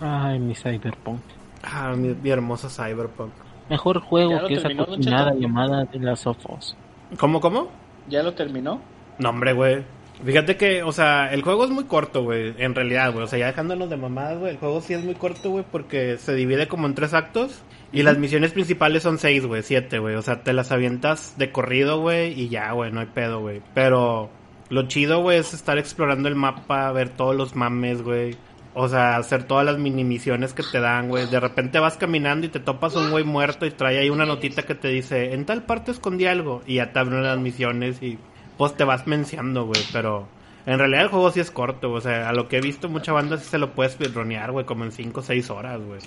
Ay, 0.00 0.38
mi 0.38 0.54
cyberpunk. 0.54 1.20
Ah, 1.62 1.94
mi, 1.96 2.14
mi 2.14 2.30
hermoso 2.30 2.68
Cyberpunk. 2.68 3.32
Mejor 3.68 4.00
¿Ya 4.00 4.06
juego 4.06 4.46
que 4.46 4.54
esa 4.54 4.68
cocinada 4.74 5.34
llamada 5.34 5.84
de 5.84 5.98
las 5.98 6.26
Us. 6.26 6.76
¿Cómo, 7.18 7.40
cómo? 7.40 7.68
¿Ya 8.08 8.22
lo 8.22 8.34
terminó? 8.34 8.80
No, 9.18 9.30
hombre, 9.30 9.52
güey. 9.52 9.84
Fíjate 10.24 10.56
que, 10.56 10.82
o 10.82 10.92
sea, 10.92 11.32
el 11.32 11.42
juego 11.42 11.64
es 11.64 11.70
muy 11.70 11.84
corto, 11.84 12.22
güey, 12.22 12.54
en 12.58 12.74
realidad, 12.74 13.12
güey. 13.12 13.24
O 13.24 13.26
sea, 13.26 13.38
ya 13.38 13.46
dejándonos 13.48 13.90
de 13.90 13.96
mamadas, 13.96 14.38
güey, 14.38 14.52
el 14.52 14.58
juego 14.58 14.80
sí 14.80 14.94
es 14.94 15.04
muy 15.04 15.14
corto, 15.14 15.50
güey, 15.50 15.64
porque 15.70 16.16
se 16.16 16.34
divide 16.34 16.68
como 16.68 16.86
en 16.86 16.94
tres 16.94 17.12
actos. 17.12 17.62
Y 17.92 18.02
las 18.02 18.18
misiones 18.18 18.52
principales 18.52 19.02
son 19.02 19.18
seis, 19.18 19.44
güey, 19.46 19.62
siete, 19.62 19.98
güey. 19.98 20.16
O 20.16 20.22
sea, 20.22 20.42
te 20.42 20.52
las 20.52 20.72
avientas 20.72 21.34
de 21.38 21.52
corrido, 21.52 22.00
güey, 22.00 22.38
y 22.38 22.48
ya, 22.48 22.72
güey, 22.72 22.92
no 22.92 23.00
hay 23.00 23.06
pedo, 23.06 23.40
güey. 23.40 23.62
Pero 23.74 24.30
lo 24.70 24.88
chido, 24.88 25.20
güey, 25.20 25.38
es 25.38 25.54
estar 25.54 25.78
explorando 25.78 26.28
el 26.28 26.34
mapa, 26.34 26.90
ver 26.92 27.10
todos 27.10 27.36
los 27.36 27.54
mames, 27.54 28.02
güey. 28.02 28.36
O 28.78 28.88
sea, 28.88 29.16
hacer 29.16 29.44
todas 29.44 29.64
las 29.64 29.78
mini 29.78 30.04
misiones 30.04 30.52
que 30.52 30.62
te 30.62 30.80
dan, 30.80 31.08
güey. 31.08 31.26
De 31.30 31.40
repente 31.40 31.78
vas 31.78 31.96
caminando 31.96 32.46
y 32.46 32.50
te 32.50 32.60
topas 32.60 32.94
un 32.94 33.10
güey 33.10 33.24
muerto 33.24 33.64
y 33.64 33.70
trae 33.70 33.98
ahí 33.98 34.10
una 34.10 34.26
notita 34.26 34.64
que 34.64 34.74
te 34.74 34.88
dice, 34.88 35.32
en 35.32 35.46
tal 35.46 35.62
parte 35.64 35.92
escondí 35.92 36.26
algo. 36.26 36.60
Y 36.66 36.74
ya 36.74 36.92
te 36.92 36.98
abren 36.98 37.22
las 37.22 37.38
misiones 37.38 38.02
y 38.02 38.18
pues 38.58 38.76
te 38.76 38.84
vas 38.84 39.06
menciando, 39.06 39.64
güey. 39.64 39.80
Pero 39.92 40.28
En 40.66 40.78
realidad 40.80 41.02
el 41.02 41.08
juego 41.08 41.30
sí 41.30 41.38
es 41.38 41.52
corto, 41.52 41.92
o 41.92 42.00
sea, 42.00 42.28
a 42.28 42.32
lo 42.32 42.48
que 42.48 42.58
he 42.58 42.60
visto 42.60 42.88
mucha 42.88 43.12
banda 43.12 43.38
sí 43.38 43.44
se 43.48 43.58
lo 43.58 43.72
puedes 43.72 43.92
speedronear, 43.92 44.50
güey, 44.50 44.66
como 44.66 44.84
en 44.84 44.90
5 44.90 45.20
o 45.20 45.22
6 45.22 45.50
horas, 45.50 45.80
güey. 45.80 46.00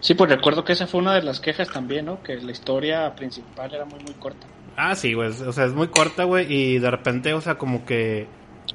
Sí, 0.00 0.14
pues 0.14 0.28
recuerdo 0.30 0.64
que 0.64 0.72
esa 0.72 0.86
fue 0.88 1.00
una 1.00 1.14
de 1.14 1.22
las 1.22 1.40
quejas 1.40 1.70
también, 1.70 2.06
¿no? 2.06 2.20
Que 2.22 2.36
la 2.36 2.50
historia 2.52 3.14
principal 3.14 3.72
era 3.72 3.84
muy, 3.84 4.00
muy 4.00 4.14
corta. 4.14 4.48
Ah, 4.76 4.96
sí, 4.96 5.14
güey, 5.14 5.28
o 5.30 5.52
sea, 5.52 5.64
es 5.64 5.72
muy 5.74 5.88
corta, 5.88 6.24
güey, 6.24 6.52
y 6.52 6.78
de 6.80 6.90
repente, 6.90 7.32
o 7.34 7.40
sea, 7.40 7.54
como 7.56 7.86
que 7.86 8.26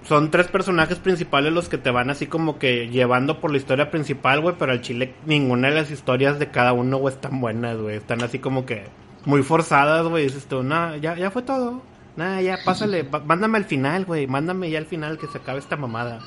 son 0.03 0.31
tres 0.31 0.47
personajes 0.47 0.97
principales 0.99 1.51
los 1.53 1.69
que 1.69 1.77
te 1.77 1.91
van 1.91 2.09
así 2.09 2.27
como 2.27 2.59
que 2.59 2.89
llevando 2.89 3.39
por 3.39 3.51
la 3.51 3.57
historia 3.57 3.91
principal, 3.91 4.41
güey, 4.41 4.55
pero 4.57 4.71
al 4.71 4.81
chile 4.81 5.13
ninguna 5.25 5.69
de 5.69 5.75
las 5.75 5.91
historias 5.91 6.39
de 6.39 6.49
cada 6.49 6.73
uno, 6.73 6.97
güey, 6.97 7.13
están 7.13 7.41
buenas, 7.41 7.77
güey, 7.77 7.97
están 7.97 8.23
así 8.23 8.39
como 8.39 8.65
que 8.65 8.85
muy 9.25 9.43
forzadas, 9.43 10.07
güey, 10.07 10.23
dices 10.25 10.45
tú, 10.47 10.63
no, 10.63 10.95
ya, 10.97 11.15
ya 11.15 11.31
fue 11.31 11.41
todo. 11.41 11.81
Nah, 12.15 12.39
ya, 12.41 12.57
pásale, 12.65 13.03
mándame 13.25 13.57
al 13.57 13.65
final, 13.65 14.05
güey, 14.05 14.27
mándame 14.27 14.69
ya 14.69 14.77
al 14.79 14.85
final 14.85 15.17
que 15.17 15.27
se 15.27 15.37
acabe 15.39 15.59
esta 15.59 15.75
mamada. 15.75 16.19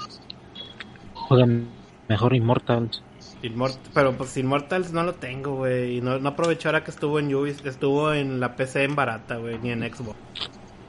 Juegan 1.15 1.69
mejor 2.09 2.35
Immortals. 2.35 3.03
Immort- 3.43 3.79
pero 3.93 4.13
pues 4.13 4.37
Immortals 4.37 4.93
no 4.93 5.03
lo 5.03 5.15
tengo, 5.15 5.57
güey, 5.57 5.99
y 5.99 6.01
no, 6.01 6.19
no 6.19 6.29
aprovecho 6.31 6.69
ahora 6.69 6.85
que 6.85 6.91
estuvo 6.93 7.19
en 7.19 7.35
Ubisoft, 7.35 7.67
estuvo 7.67 8.13
en 8.13 8.39
la 8.39 8.55
PC 8.55 8.85
en 8.85 8.95
barata, 8.95 9.37
güey, 9.37 9.59
ni 9.59 9.71
en 9.71 9.83
Xbox. 9.83 10.17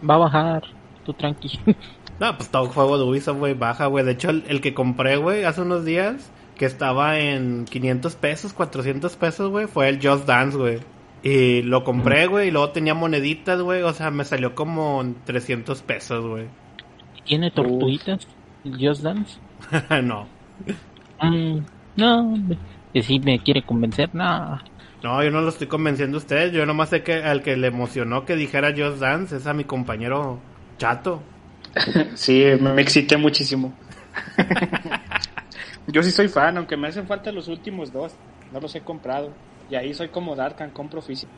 Va 0.07 0.15
a 0.15 0.19
bajar, 0.19 0.63
tú 1.05 1.13
tranqui. 1.13 1.59
No, 2.19 2.37
pues 2.37 2.49
todo 2.49 2.67
juego 2.67 2.97
de 2.97 3.03
Ubisoft, 3.03 3.37
güey, 3.37 3.53
baja, 3.53 3.87
güey. 3.87 4.05
De 4.05 4.11
hecho, 4.11 4.29
el, 4.29 4.43
el 4.47 4.61
que 4.61 4.73
compré, 4.73 5.17
güey, 5.17 5.43
hace 5.43 5.61
unos 5.61 5.83
días, 5.85 6.31
que 6.55 6.65
estaba 6.65 7.19
en 7.19 7.65
500 7.65 8.15
pesos, 8.15 8.53
400 8.53 9.15
pesos, 9.15 9.49
güey, 9.49 9.67
fue 9.67 9.89
el 9.89 9.99
Just 10.01 10.25
Dance, 10.25 10.57
güey. 10.57 10.79
Y 11.23 11.61
lo 11.61 11.83
compré, 11.83 12.27
güey, 12.27 12.49
y 12.49 12.51
luego 12.51 12.69
tenía 12.69 12.93
moneditas, 12.93 13.61
güey, 13.61 13.81
o 13.81 13.93
sea, 13.93 14.11
me 14.11 14.25
salió 14.25 14.55
como 14.55 15.01
en 15.01 15.15
300 15.23 15.81
pesos, 15.81 16.25
güey. 16.25 16.47
¿Tiene 17.25 17.49
tortuguitas? 17.51 18.27
¿El 18.65 18.87
Just 18.87 19.01
Dance? 19.01 19.39
no. 20.03 20.27
Mm, 21.21 21.59
no, 21.95 22.37
que 22.93 23.01
si 23.01 23.19
me 23.19 23.39
quiere 23.39 23.63
convencer, 23.63 24.09
no. 24.13 24.59
No, 25.01 25.21
yo 25.21 25.31
no 25.31 25.41
lo 25.41 25.49
estoy 25.49 25.67
convenciendo 25.67 26.17
a 26.17 26.19
ustedes. 26.19 26.53
Yo 26.53 26.65
nomás 26.65 26.89
sé 26.89 27.03
que 27.03 27.15
al 27.15 27.41
que 27.41 27.57
le 27.57 27.67
emocionó 27.67 28.23
que 28.25 28.37
dijera 28.37 28.73
Just 28.75 28.99
Dance 28.99 29.35
es 29.35 29.47
a 29.47 29.53
mi 29.53 29.65
compañero 29.65 30.39
Chato. 30.77 31.21
Sí, 32.15 32.45
me, 32.59 32.81
excité 32.81 33.17
muchísimo. 33.17 33.73
Yo 35.87 36.03
sí 36.03 36.11
soy 36.11 36.27
fan, 36.27 36.57
aunque 36.57 36.77
me 36.77 36.87
hacen 36.87 37.07
falta 37.07 37.31
los 37.31 37.47
últimos 37.47 37.91
dos. 37.91 38.13
No 38.51 38.59
los 38.59 38.75
he 38.75 38.81
comprado. 38.81 39.31
Y 39.69 39.75
ahí 39.75 39.93
soy 39.93 40.09
como 40.09 40.35
Darkan, 40.35 40.69
compro 40.69 41.01
físico. 41.01 41.31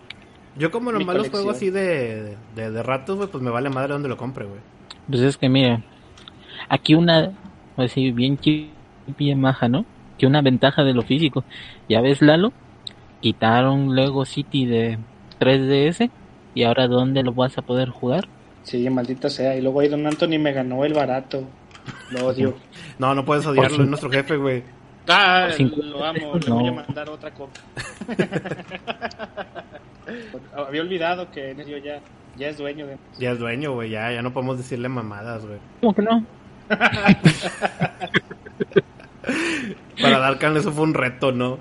Yo 0.57 0.71
como 0.71 0.91
Mi 0.91 0.99
nomás 0.99 1.17
los 1.17 1.29
juego 1.29 1.51
así 1.51 1.69
de, 1.69 2.37
de, 2.55 2.71
de 2.71 2.83
ratos, 2.83 3.17
güey, 3.17 3.29
pues 3.29 3.43
me 3.43 3.49
vale 3.49 3.69
madre 3.69 3.93
donde 3.93 4.09
lo 4.09 4.17
compre, 4.17 4.45
güey. 4.45 4.59
Pues 5.09 5.21
es 5.21 5.37
que 5.37 5.49
mira, 5.49 5.83
aquí 6.69 6.95
una, 6.95 7.25
voy 7.25 7.33
a 7.77 7.81
decir, 7.83 8.13
bien 8.13 8.39
bien 9.17 9.39
maja, 9.39 9.67
¿no? 9.67 9.85
Que 10.17 10.27
una 10.27 10.41
ventaja 10.41 10.83
de 10.83 10.93
lo 10.93 11.01
físico. 11.01 11.43
Ya 11.89 12.01
ves, 12.01 12.21
Lalo, 12.21 12.53
quitaron 13.21 13.95
Lego 13.95 14.25
City 14.25 14.65
de 14.65 14.97
3DS 15.39 16.09
y 16.53 16.63
ahora 16.63 16.87
¿dónde 16.87 17.23
lo 17.23 17.33
vas 17.33 17.57
a 17.57 17.61
poder 17.61 17.89
jugar? 17.89 18.27
Sí, 18.65 18.89
maldita 18.89 19.29
sea. 19.29 19.55
Y 19.55 19.61
luego 19.61 19.79
ahí 19.79 19.87
Don 19.87 20.05
Anthony 20.05 20.37
me 20.37 20.51
ganó 20.51 20.83
el 20.83 20.93
barato. 20.93 21.45
Lo 22.11 22.27
odio. 22.27 22.55
No, 22.97 23.13
no 23.13 23.25
puedes 23.25 23.45
odiarlo, 23.45 23.83
es 23.83 23.89
nuestro 23.89 24.09
jefe, 24.09 24.37
güey. 24.37 24.63
Ah, 25.09 25.49
Cinco- 25.51 25.81
lo 25.81 26.01
amo. 26.05 26.35
Le 26.39 26.47
No. 26.49 26.55
voy 26.59 26.69
a 26.69 26.71
mandar 26.71 27.09
otra 27.09 27.29
copa. 27.31 27.59
Había 30.55 30.79
olvidado 30.81 31.29
que 31.29 31.53
yo 31.67 31.77
ya, 31.77 31.99
ya 32.37 32.47
es 32.47 32.57
dueño 32.57 32.87
de... 32.87 32.95
Ya 33.19 33.31
es 33.31 33.39
dueño, 33.39 33.73
güey, 33.73 33.89
ya, 33.89 34.13
ya 34.13 34.21
no 34.21 34.31
podemos 34.31 34.57
decirle 34.57 34.87
mamadas, 34.87 35.45
güey. 35.45 35.57
¿Cómo 35.81 35.93
que 35.93 36.01
no? 36.03 36.25
Para 40.01 40.19
Darkan 40.19 40.57
eso 40.57 40.71
fue 40.71 40.83
un 40.83 40.93
reto, 40.93 41.31
¿no? 41.31 41.59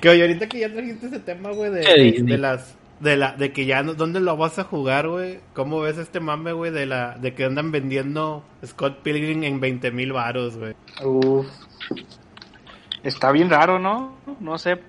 Que 0.00 0.08
oye, 0.10 0.22
ahorita 0.22 0.48
que 0.48 0.60
ya 0.60 0.72
trajiste 0.72 1.06
ese 1.06 1.20
tema, 1.20 1.50
güey, 1.52 1.70
de, 1.70 1.80
¿Qué 1.80 2.12
de, 2.12 2.22
de 2.22 2.38
las... 2.38 2.76
De 3.00 3.16
la, 3.16 3.32
de 3.32 3.52
que 3.52 3.66
ya, 3.66 3.82
no- 3.82 3.94
¿dónde 3.94 4.20
lo 4.20 4.36
vas 4.36 4.58
a 4.58 4.64
jugar, 4.64 5.08
güey? 5.08 5.40
¿Cómo 5.52 5.80
ves 5.80 5.98
este 5.98 6.20
mame, 6.20 6.52
güey, 6.52 6.70
de 6.70 6.86
la, 6.86 7.18
de 7.18 7.34
que 7.34 7.44
andan 7.44 7.70
vendiendo 7.72 8.44
Scott 8.64 8.98
Pilgrim 9.02 9.42
en 9.44 9.60
20 9.60 9.90
mil 9.90 10.12
varos, 10.12 10.56
güey? 10.56 10.74
Uf. 11.04 11.46
Está 13.02 13.32
bien 13.32 13.50
raro, 13.50 13.78
¿no? 13.78 14.16
No 14.40 14.56
sé 14.58 14.80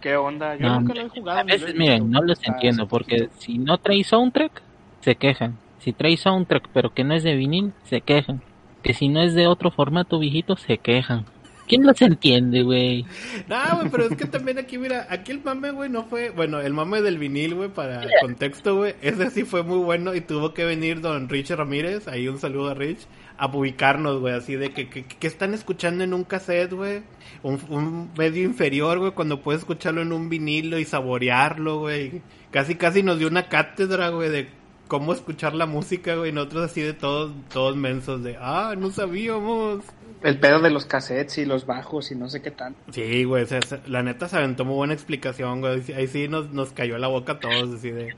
qué 0.00 0.16
onda. 0.16 0.56
Yo 0.56 0.66
No, 0.68 0.80
nunca 0.80 0.94
lo 0.94 1.00
he 1.02 1.08
jugado. 1.08 1.40
A 1.40 1.42
veces, 1.44 1.66
visto. 1.66 1.78
miren, 1.78 2.10
no 2.10 2.22
los 2.22 2.38
entiendo, 2.46 2.86
porque 2.88 3.28
si 3.38 3.58
no 3.58 3.76
trae 3.78 4.04
soundtrack, 4.04 4.62
se 5.00 5.16
quejan. 5.16 5.58
Si 5.80 5.92
trae 5.92 6.16
soundtrack, 6.16 6.68
pero 6.72 6.94
que 6.94 7.04
no 7.04 7.14
es 7.14 7.22
de 7.24 7.34
vinil, 7.34 7.72
se 7.84 8.00
quejan. 8.00 8.40
Que 8.82 8.94
si 8.94 9.08
no 9.08 9.20
es 9.22 9.34
de 9.34 9.46
otro 9.48 9.70
formato 9.70 10.18
viejito, 10.18 10.56
se 10.56 10.78
quejan. 10.78 11.26
¿Quién 11.68 11.86
los 11.86 12.00
entiende, 12.00 12.62
güey? 12.62 13.04
No, 13.46 13.76
güey, 13.76 13.90
pero 13.90 14.04
es 14.06 14.16
que 14.16 14.24
también 14.24 14.58
aquí, 14.58 14.78
mira, 14.78 15.06
aquí 15.10 15.32
el 15.32 15.42
mame, 15.44 15.70
güey, 15.70 15.90
no 15.90 16.04
fue, 16.04 16.30
bueno, 16.30 16.60
el 16.60 16.72
mame 16.72 17.02
del 17.02 17.18
vinil, 17.18 17.54
güey, 17.54 17.68
para 17.68 18.06
contexto, 18.20 18.76
güey, 18.76 18.94
ese 19.02 19.30
sí 19.30 19.44
fue 19.44 19.62
muy 19.62 19.78
bueno 19.78 20.14
y 20.14 20.20
tuvo 20.20 20.54
que 20.54 20.64
venir 20.64 21.00
don 21.00 21.28
Rich 21.28 21.50
Ramírez, 21.50 22.08
ahí 22.08 22.26
un 22.26 22.38
saludo 22.38 22.70
a 22.70 22.74
Rich, 22.74 23.06
a 23.36 23.50
publicarnos, 23.50 24.18
güey, 24.20 24.34
así 24.34 24.56
de 24.56 24.70
que, 24.70 24.88
que, 24.88 25.04
que 25.04 25.26
están 25.26 25.54
escuchando 25.54 26.02
en 26.02 26.14
un 26.14 26.24
cassette, 26.24 26.72
güey, 26.72 27.02
un, 27.42 27.60
un 27.68 28.10
medio 28.16 28.42
inferior, 28.42 28.98
güey, 28.98 29.12
cuando 29.12 29.42
puedes 29.42 29.60
escucharlo 29.60 30.02
en 30.02 30.12
un 30.12 30.28
vinilo 30.28 30.78
y 30.78 30.84
saborearlo, 30.84 31.80
güey, 31.80 32.22
casi, 32.50 32.74
casi 32.74 33.02
nos 33.02 33.18
dio 33.18 33.28
una 33.28 33.48
cátedra, 33.48 34.08
güey, 34.08 34.30
de 34.30 34.57
cómo 34.88 35.12
escuchar 35.12 35.54
la 35.54 35.66
música, 35.66 36.16
güey, 36.16 36.32
nosotros 36.32 36.70
así 36.70 36.80
de 36.80 36.94
todos, 36.94 37.32
todos 37.52 37.76
mensos, 37.76 38.22
de, 38.24 38.36
ah, 38.40 38.74
no 38.76 38.90
sabíamos. 38.90 39.84
El 40.22 40.40
pedo 40.40 40.60
de 40.60 40.70
los 40.70 40.84
cassettes 40.86 41.38
y 41.38 41.44
los 41.44 41.64
bajos 41.66 42.10
y 42.10 42.16
no 42.16 42.28
sé 42.28 42.42
qué 42.42 42.50
tan. 42.50 42.74
Sí, 42.90 43.22
güey, 43.24 43.44
o 43.44 43.46
sea, 43.46 43.62
se- 43.62 43.80
la 43.86 44.02
neta 44.02 44.26
se 44.28 44.36
aventó 44.36 44.64
muy 44.64 44.74
buena 44.74 44.94
explicación, 44.94 45.60
güey. 45.60 45.80
Ahí 45.96 46.08
sí 46.08 46.26
nos, 46.26 46.50
nos 46.50 46.72
cayó 46.72 46.98
la 46.98 47.06
boca 47.06 47.34
a 47.34 47.38
todos, 47.38 47.74
así 47.74 47.90
de... 47.90 48.16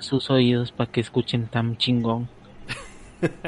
Sus 0.00 0.30
oídos 0.30 0.70
para 0.70 0.92
que 0.92 1.00
escuchen 1.00 1.48
tan 1.48 1.76
chingón. 1.76 2.28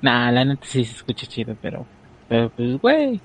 nah, 0.00 0.30
la 0.30 0.44
neta 0.44 0.64
sí 0.64 0.84
se 0.84 0.96
escucha 0.96 1.26
chido, 1.26 1.56
pero... 1.60 1.86
Pero 2.28 2.48
pues, 2.50 2.80
güey, 2.80 3.20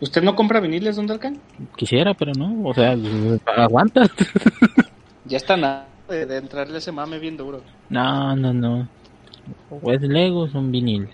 ¿Usted 0.00 0.22
no 0.22 0.36
compra 0.36 0.60
viniles, 0.60 0.96
Don 0.96 1.06
Darkan? 1.06 1.38
quisiera, 1.76 2.12
pero 2.14 2.32
no. 2.36 2.68
O 2.68 2.74
sea, 2.74 2.94
aguanta. 3.56 4.02
Ya 5.24 5.36
está 5.38 5.56
nada 5.56 5.88
de, 6.08 6.26
de 6.26 6.36
entrarle 6.38 6.78
ese 6.78 6.92
mame 6.92 7.18
bien 7.18 7.36
duro. 7.36 7.62
no, 7.88 8.36
no, 8.36 8.52
no. 8.52 8.88
O 9.68 9.92
es 9.92 10.00
Lego 10.02 10.42
o 10.42 10.46
es 10.46 10.54
un 10.54 10.70
vinil. 10.72 11.08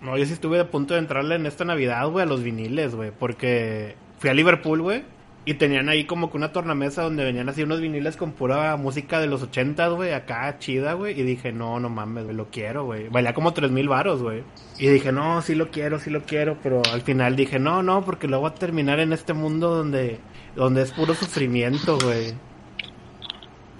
No, 0.00 0.16
yo 0.16 0.24
sí 0.24 0.32
estuve 0.32 0.60
a 0.60 0.70
punto 0.70 0.94
de 0.94 1.00
entrarle 1.00 1.34
en 1.34 1.46
esta 1.46 1.64
Navidad, 1.64 2.08
güey, 2.08 2.22
a 2.24 2.28
los 2.28 2.42
viniles, 2.42 2.94
güey. 2.94 3.10
Porque 3.10 3.96
fui 4.18 4.30
a 4.30 4.34
Liverpool, 4.34 4.80
güey. 4.82 5.04
Y 5.44 5.54
tenían 5.54 5.88
ahí 5.88 6.04
como 6.04 6.30
que 6.30 6.36
una 6.36 6.52
tornamesa 6.52 7.02
donde 7.02 7.24
venían 7.24 7.48
así 7.48 7.62
unos 7.62 7.80
viniles 7.80 8.16
con 8.16 8.32
pura 8.32 8.76
música 8.76 9.20
de 9.20 9.26
los 9.26 9.42
ochentas, 9.42 9.90
güey, 9.92 10.12
acá 10.12 10.58
chida, 10.58 10.92
güey. 10.94 11.18
Y 11.18 11.22
dije, 11.24 11.52
no, 11.52 11.80
no 11.80 11.88
mames, 11.88 12.24
güey, 12.24 12.36
lo 12.36 12.50
quiero, 12.50 12.84
güey. 12.84 13.08
Valía 13.08 13.34
como 13.34 13.52
tres 13.52 13.70
mil 13.70 13.88
varos, 13.88 14.22
güey. 14.22 14.44
Y 14.78 14.88
dije, 14.88 15.12
no, 15.12 15.42
sí 15.42 15.54
lo 15.54 15.70
quiero, 15.70 15.98
sí 15.98 16.10
lo 16.10 16.22
quiero. 16.24 16.58
Pero 16.62 16.82
al 16.92 17.02
final 17.02 17.36
dije, 17.36 17.58
no, 17.58 17.82
no, 17.82 18.04
porque 18.04 18.28
luego 18.28 18.42
voy 18.42 18.50
a 18.52 18.54
terminar 18.54 19.00
en 19.00 19.12
este 19.12 19.32
mundo 19.34 19.74
donde, 19.74 20.20
donde 20.56 20.82
es 20.82 20.92
puro 20.92 21.14
sufrimiento, 21.14 21.98
güey. 21.98 22.34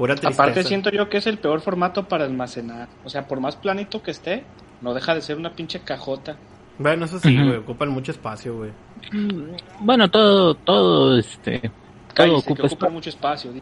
Pura 0.01 0.15
tristeza. 0.15 0.43
Aparte 0.43 0.63
siento 0.63 0.89
yo 0.91 1.11
que 1.11 1.19
es 1.19 1.27
el 1.27 1.37
peor 1.37 1.61
formato 1.61 2.09
para 2.09 2.25
almacenar. 2.25 2.89
O 3.05 3.11
sea, 3.11 3.29
por 3.29 3.39
más 3.39 3.57
planito 3.57 4.03
que 4.03 4.11
esté, 4.11 4.45
no 4.81 4.95
deja 4.95 5.15
de 5.15 5.21
ser 5.21 5.37
una 5.37 5.53
pinche 5.53 5.81
cajota. 5.81 6.39
Bueno, 6.79 7.05
eso 7.05 7.19
sí, 7.19 7.37
güey, 7.37 7.57
ocupan 7.57 7.91
mucho 7.91 8.11
espacio, 8.11 8.57
güey. 8.57 8.71
Mm, 9.13 9.57
Bueno, 9.81 10.11
todo, 10.11 10.55
todo, 10.55 11.19
este... 11.19 11.59
Todo 11.61 11.73
Cállese, 12.15 12.47
que 12.47 12.53
ocupa 12.53 12.67
ocupa 12.67 12.67
espacio 12.67 12.91
mucho 12.91 13.11
espacio. 13.11 13.53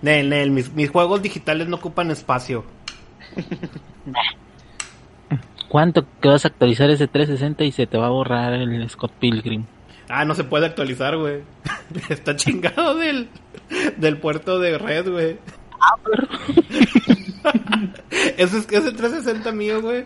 Nel, 0.00 0.28
Nel, 0.28 0.52
mis, 0.52 0.72
mis 0.72 0.88
juegos 0.88 1.22
digitales 1.22 1.66
no 1.66 1.78
ocupan 1.78 2.08
espacio. 2.12 2.64
¿Cuánto 5.68 6.06
que 6.20 6.28
vas 6.28 6.44
a 6.44 6.48
actualizar 6.48 6.88
ese 6.88 7.08
360 7.08 7.64
y 7.64 7.72
se 7.72 7.88
te 7.88 7.98
va 7.98 8.06
a 8.06 8.10
borrar 8.10 8.52
el 8.52 8.88
Scott 8.88 9.10
Pilgrim? 9.18 9.64
Ah, 10.14 10.24
no 10.26 10.34
se 10.34 10.44
puede 10.44 10.66
actualizar, 10.66 11.16
güey. 11.16 11.40
Está 12.10 12.36
chingado 12.36 12.96
del, 12.96 13.28
del 13.96 14.18
puerto 14.18 14.58
de 14.58 14.76
red, 14.76 15.08
güey. 15.10 15.38
ese, 18.36 18.58
es- 18.58 18.68
ese 18.70 18.92
360 18.92 19.52
mío, 19.52 19.80
güey, 19.80 20.04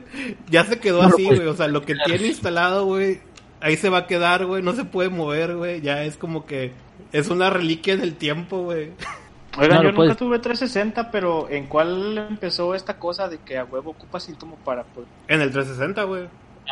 ya 0.49 0.65
se 0.65 0.79
quedó 0.79 1.03
así, 1.03 1.25
puedes 1.25 1.41
güey. 1.41 1.47
O 1.49 1.55
sea, 1.55 1.69
lo 1.69 1.83
que 1.83 1.95
tiene 2.05 2.29
instalado, 2.29 2.85
güey, 2.87 3.21
ahí 3.61 3.77
se 3.77 3.89
va 3.91 3.99
a 3.99 4.07
quedar, 4.07 4.47
güey. 4.47 4.63
No 4.63 4.73
se 4.75 4.85
puede 4.85 5.09
mover, 5.09 5.57
güey. 5.57 5.81
Ya 5.81 6.03
es 6.05 6.17
como 6.17 6.47
que 6.47 6.73
es 7.13 7.29
una 7.29 7.51
reliquia 7.51 7.97
del 7.97 8.15
tiempo, 8.15 8.63
güey. 8.63 8.93
Oigan, 9.59 9.79
No, 9.79 9.85
yo 9.91 9.95
puedes- 9.95 10.11
nunca 10.11 10.19
tuve 10.19 10.39
360, 10.39 11.11
pero 11.11 11.49
¿en 11.51 11.67
cuál 11.67 12.19
empezó 12.31 12.75
esta 12.75 12.99
cosa 12.99 13.29
de 13.29 13.39
que 13.39 13.57
a 13.59 13.65
huevo 13.65 13.91
ocupa 13.93 14.19
así 14.19 14.35
como 14.35 14.57
para... 14.57 14.85
poder- 14.85 15.09
En 15.29 15.41
el 15.41 15.51
360, 15.51 16.03
güey. 16.05 16.29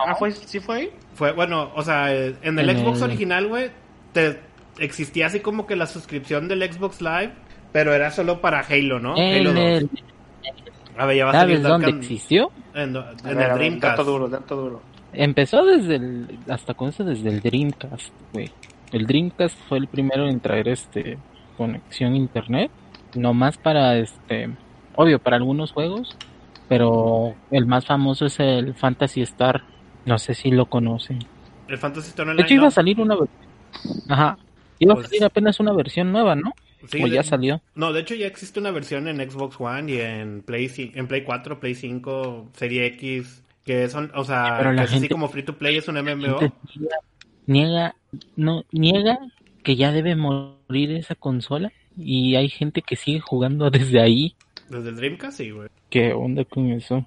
Ah, 0.06 0.14
¿fue, 0.14 0.32
¿sí 0.32 0.60
fue 0.60 0.76
ahí? 0.76 0.90
Fue, 1.14 1.32
bueno, 1.32 1.70
o 1.74 1.82
sea, 1.82 2.12
en 2.14 2.58
el 2.58 2.68
En 2.70 2.78
Xbox 2.78 2.98
el- 2.98 3.04
original, 3.04 3.46
güey, 3.48 3.70
te 4.12 4.40
existía 4.78 5.26
así 5.26 5.40
como 5.40 5.66
que 5.66 5.76
la 5.76 5.86
suscripción 5.86 6.48
del 6.48 6.62
Xbox 6.72 7.00
Live, 7.00 7.32
pero 7.72 7.92
era 7.94 8.10
solo 8.10 8.40
para 8.40 8.60
Halo, 8.60 8.98
¿no? 8.98 9.12
Halo 9.14 9.50
En 9.50 9.54
2. 9.54 9.56
el, 9.56 9.90
A 10.96 11.06
ver, 11.06 11.16
ya 11.16 11.24
va 11.26 11.30
a 11.30 11.34
salir 11.34 11.56
¿Sabes 11.56 11.62
dónde 11.62 11.86
Dark 11.86 11.92
Knight 11.96 11.96
existió? 12.10 12.50
En, 12.74 12.96
A 12.96 13.10
en 13.10 13.16
ver, 13.24 13.32
el 13.32 13.38
a 13.42 13.48
ver, 13.48 13.54
Dreamcast. 13.54 13.98
dato 13.98 14.04
duro, 14.10 14.28
dato 14.28 14.56
duro. 14.56 14.82
Empezó 15.12 15.64
desde 15.64 15.96
el, 15.96 16.38
hasta 16.48 16.74
con 16.74 16.88
eso 16.88 17.04
desde 17.04 17.28
el 17.28 17.40
Dreamcast, 17.40 18.12
güey. 18.32 18.50
El 18.92 19.06
Dreamcast 19.06 19.56
fue 19.68 19.78
el 19.78 19.86
primero 19.88 20.28
en 20.28 20.40
traer 20.40 20.68
este 20.68 21.18
conexión 21.56 22.14
a 22.14 22.16
internet, 22.16 22.70
nomás 23.14 23.56
para 23.58 23.96
este, 23.96 24.50
obvio 24.96 25.20
para 25.20 25.36
algunos 25.36 25.70
juegos, 25.72 26.16
pero 26.68 27.34
el 27.52 27.66
más 27.66 27.86
famoso 27.86 28.26
es 28.26 28.40
el 28.40 28.74
Fantasy 28.74 29.22
Star. 29.22 29.62
No 30.06 30.18
sé 30.18 30.34
si 30.34 30.50
lo 30.50 30.66
conocen. 30.66 31.18
El 31.68 31.78
Fantasy 31.78 32.08
Star 32.08 32.26
De 32.26 32.32
Online. 32.32 32.44
hecho 32.46 32.54
iba 32.54 32.62
¿no? 32.62 32.68
a 32.68 32.70
salir 32.70 33.00
una 33.00 33.14
versión. 33.16 33.38
Ajá. 34.08 34.38
Iba 34.78 34.94
Pues- 34.94 35.06
a 35.06 35.08
salir 35.08 35.24
apenas 35.24 35.60
una 35.60 35.72
versión 35.72 36.12
nueva, 36.12 36.34
¿no? 36.34 36.52
Sí, 36.88 37.02
o 37.02 37.06
de- 37.08 37.14
ya 37.14 37.22
salió. 37.22 37.62
No, 37.74 37.92
de 37.94 38.00
hecho 38.00 38.14
ya 38.14 38.26
existe 38.26 38.60
una 38.60 38.70
versión 38.70 39.08
en 39.08 39.18
Xbox 39.30 39.56
One 39.58 39.90
y 39.92 40.00
en 40.00 40.42
Play, 40.42 40.70
en 40.94 41.06
Play 41.08 41.22
4, 41.24 41.58
Play 41.58 41.74
5, 41.74 42.48
Serie 42.54 42.84
X, 42.86 43.42
que 43.64 43.88
son, 43.88 44.10
o 44.14 44.24
sea, 44.24 44.56
Pero 44.58 44.72
la 44.72 44.82
que 44.82 44.88
es 44.90 44.94
así 44.98 45.08
como 45.08 45.28
free 45.28 45.42
to 45.44 45.56
play, 45.56 45.76
es 45.78 45.88
un 45.88 45.96
MMO. 45.96 46.38
niega, 46.76 46.98
niega, 47.46 47.94
no, 48.36 48.64
niega 48.72 49.18
que 49.62 49.76
ya 49.76 49.92
debe 49.92 50.14
morir 50.16 50.90
esa 50.92 51.14
consola 51.14 51.72
y 51.96 52.34
hay 52.36 52.50
gente 52.50 52.82
que 52.82 52.96
sigue 52.96 53.20
jugando 53.20 53.70
desde 53.96 54.02
ahí. 54.02 54.34
Desde 54.68 54.90
el 54.90 54.96
Dreamcast, 54.96 55.38
sí, 55.38 55.50
güey. 55.50 55.68
¿Qué 55.88 56.12
onda 56.12 56.44
con 56.44 56.70
eso? 56.70 57.06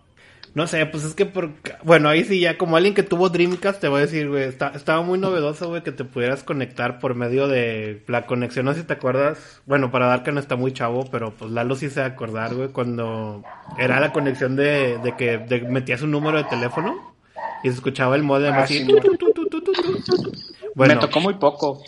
No 0.55 0.65
sé, 0.65 0.85
pues 0.87 1.03
es 1.03 1.13
que 1.13 1.25
por... 1.27 1.51
Bueno, 1.83 2.09
ahí 2.09 2.23
sí 2.23 2.39
ya, 2.39 2.57
como 2.57 2.77
alguien 2.77 2.95
que 2.95 3.03
tuvo 3.03 3.29
Dreamcast, 3.29 3.79
te 3.79 3.87
voy 3.89 3.99
a 3.99 4.05
decir, 4.05 4.27
güey, 4.29 4.43
está- 4.45 4.71
estaba 4.75 5.01
muy 5.03 5.19
novedoso, 5.19 5.67
güey, 5.69 5.83
que 5.83 5.91
te 5.91 6.03
pudieras 6.03 6.43
conectar 6.43 6.97
por 6.99 7.13
medio 7.13 7.47
de 7.47 8.03
la 8.07 8.25
conexión, 8.25 8.65
no 8.65 8.73
sé 8.73 8.81
si 8.81 8.87
te 8.87 8.93
acuerdas, 8.93 9.61
bueno, 9.67 9.91
para 9.91 10.07
dar 10.07 10.23
que 10.23 10.31
no 10.31 10.39
está 10.39 10.55
muy 10.55 10.73
chavo, 10.73 11.05
pero 11.11 11.31
pues 11.31 11.51
Lalo 11.51 11.75
sí 11.75 11.89
se 11.91 12.01
acordar, 12.01 12.55
güey, 12.55 12.69
cuando 12.69 13.43
era 13.77 13.99
la 13.99 14.11
conexión 14.11 14.55
de, 14.55 14.97
de 14.97 15.15
que 15.15 15.37
de- 15.37 15.61
metías 15.61 16.01
un 16.01 16.11
número 16.11 16.37
de 16.39 16.45
teléfono 16.45 17.15
y 17.63 17.69
se 17.69 17.75
escuchaba 17.75 18.15
el 18.15 18.23
modem 18.23 18.53
Ah, 18.53 18.63
así. 18.63 18.79
sí. 18.79 18.87
Bueno, 20.75 20.95
Me 20.95 21.01
tocó 21.01 21.19
muy 21.19 21.35
poco. 21.35 21.83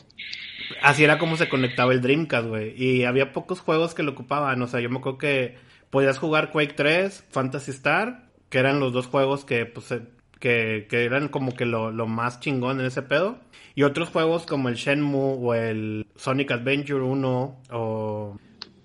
así 0.81 1.03
era 1.03 1.17
como 1.19 1.37
se 1.37 1.49
conectaba 1.49 1.91
el 1.93 2.01
Dreamcast, 2.01 2.47
güey. 2.47 2.73
Y 2.81 3.03
había 3.05 3.33
pocos 3.33 3.59
juegos 3.61 3.93
que 3.93 4.03
lo 4.03 4.11
ocupaban. 4.11 4.61
O 4.61 4.67
sea, 4.67 4.79
yo 4.79 4.89
me 4.89 4.97
acuerdo 4.97 5.17
que 5.19 5.57
podías 5.89 6.17
jugar 6.17 6.51
Quake 6.51 6.73
3, 6.75 7.25
Fantasy 7.29 7.71
Star, 7.71 8.28
que 8.49 8.59
eran 8.59 8.79
los 8.79 8.93
dos 8.93 9.07
juegos 9.07 9.45
que, 9.45 9.65
pues, 9.65 9.93
que, 10.39 10.87
que 10.89 11.03
eran 11.05 11.27
como 11.27 11.55
que 11.55 11.65
lo, 11.65 11.91
lo 11.91 12.07
más 12.07 12.39
chingón 12.39 12.79
en 12.79 12.85
ese 12.85 13.01
pedo. 13.01 13.39
Y 13.75 13.83
otros 13.83 14.09
juegos 14.09 14.45
como 14.45 14.69
el 14.69 14.75
Shenmue 14.75 15.37
o 15.39 15.53
el 15.53 16.05
Sonic 16.15 16.51
Adventure 16.51 17.01
1 17.01 17.61
o 17.71 18.37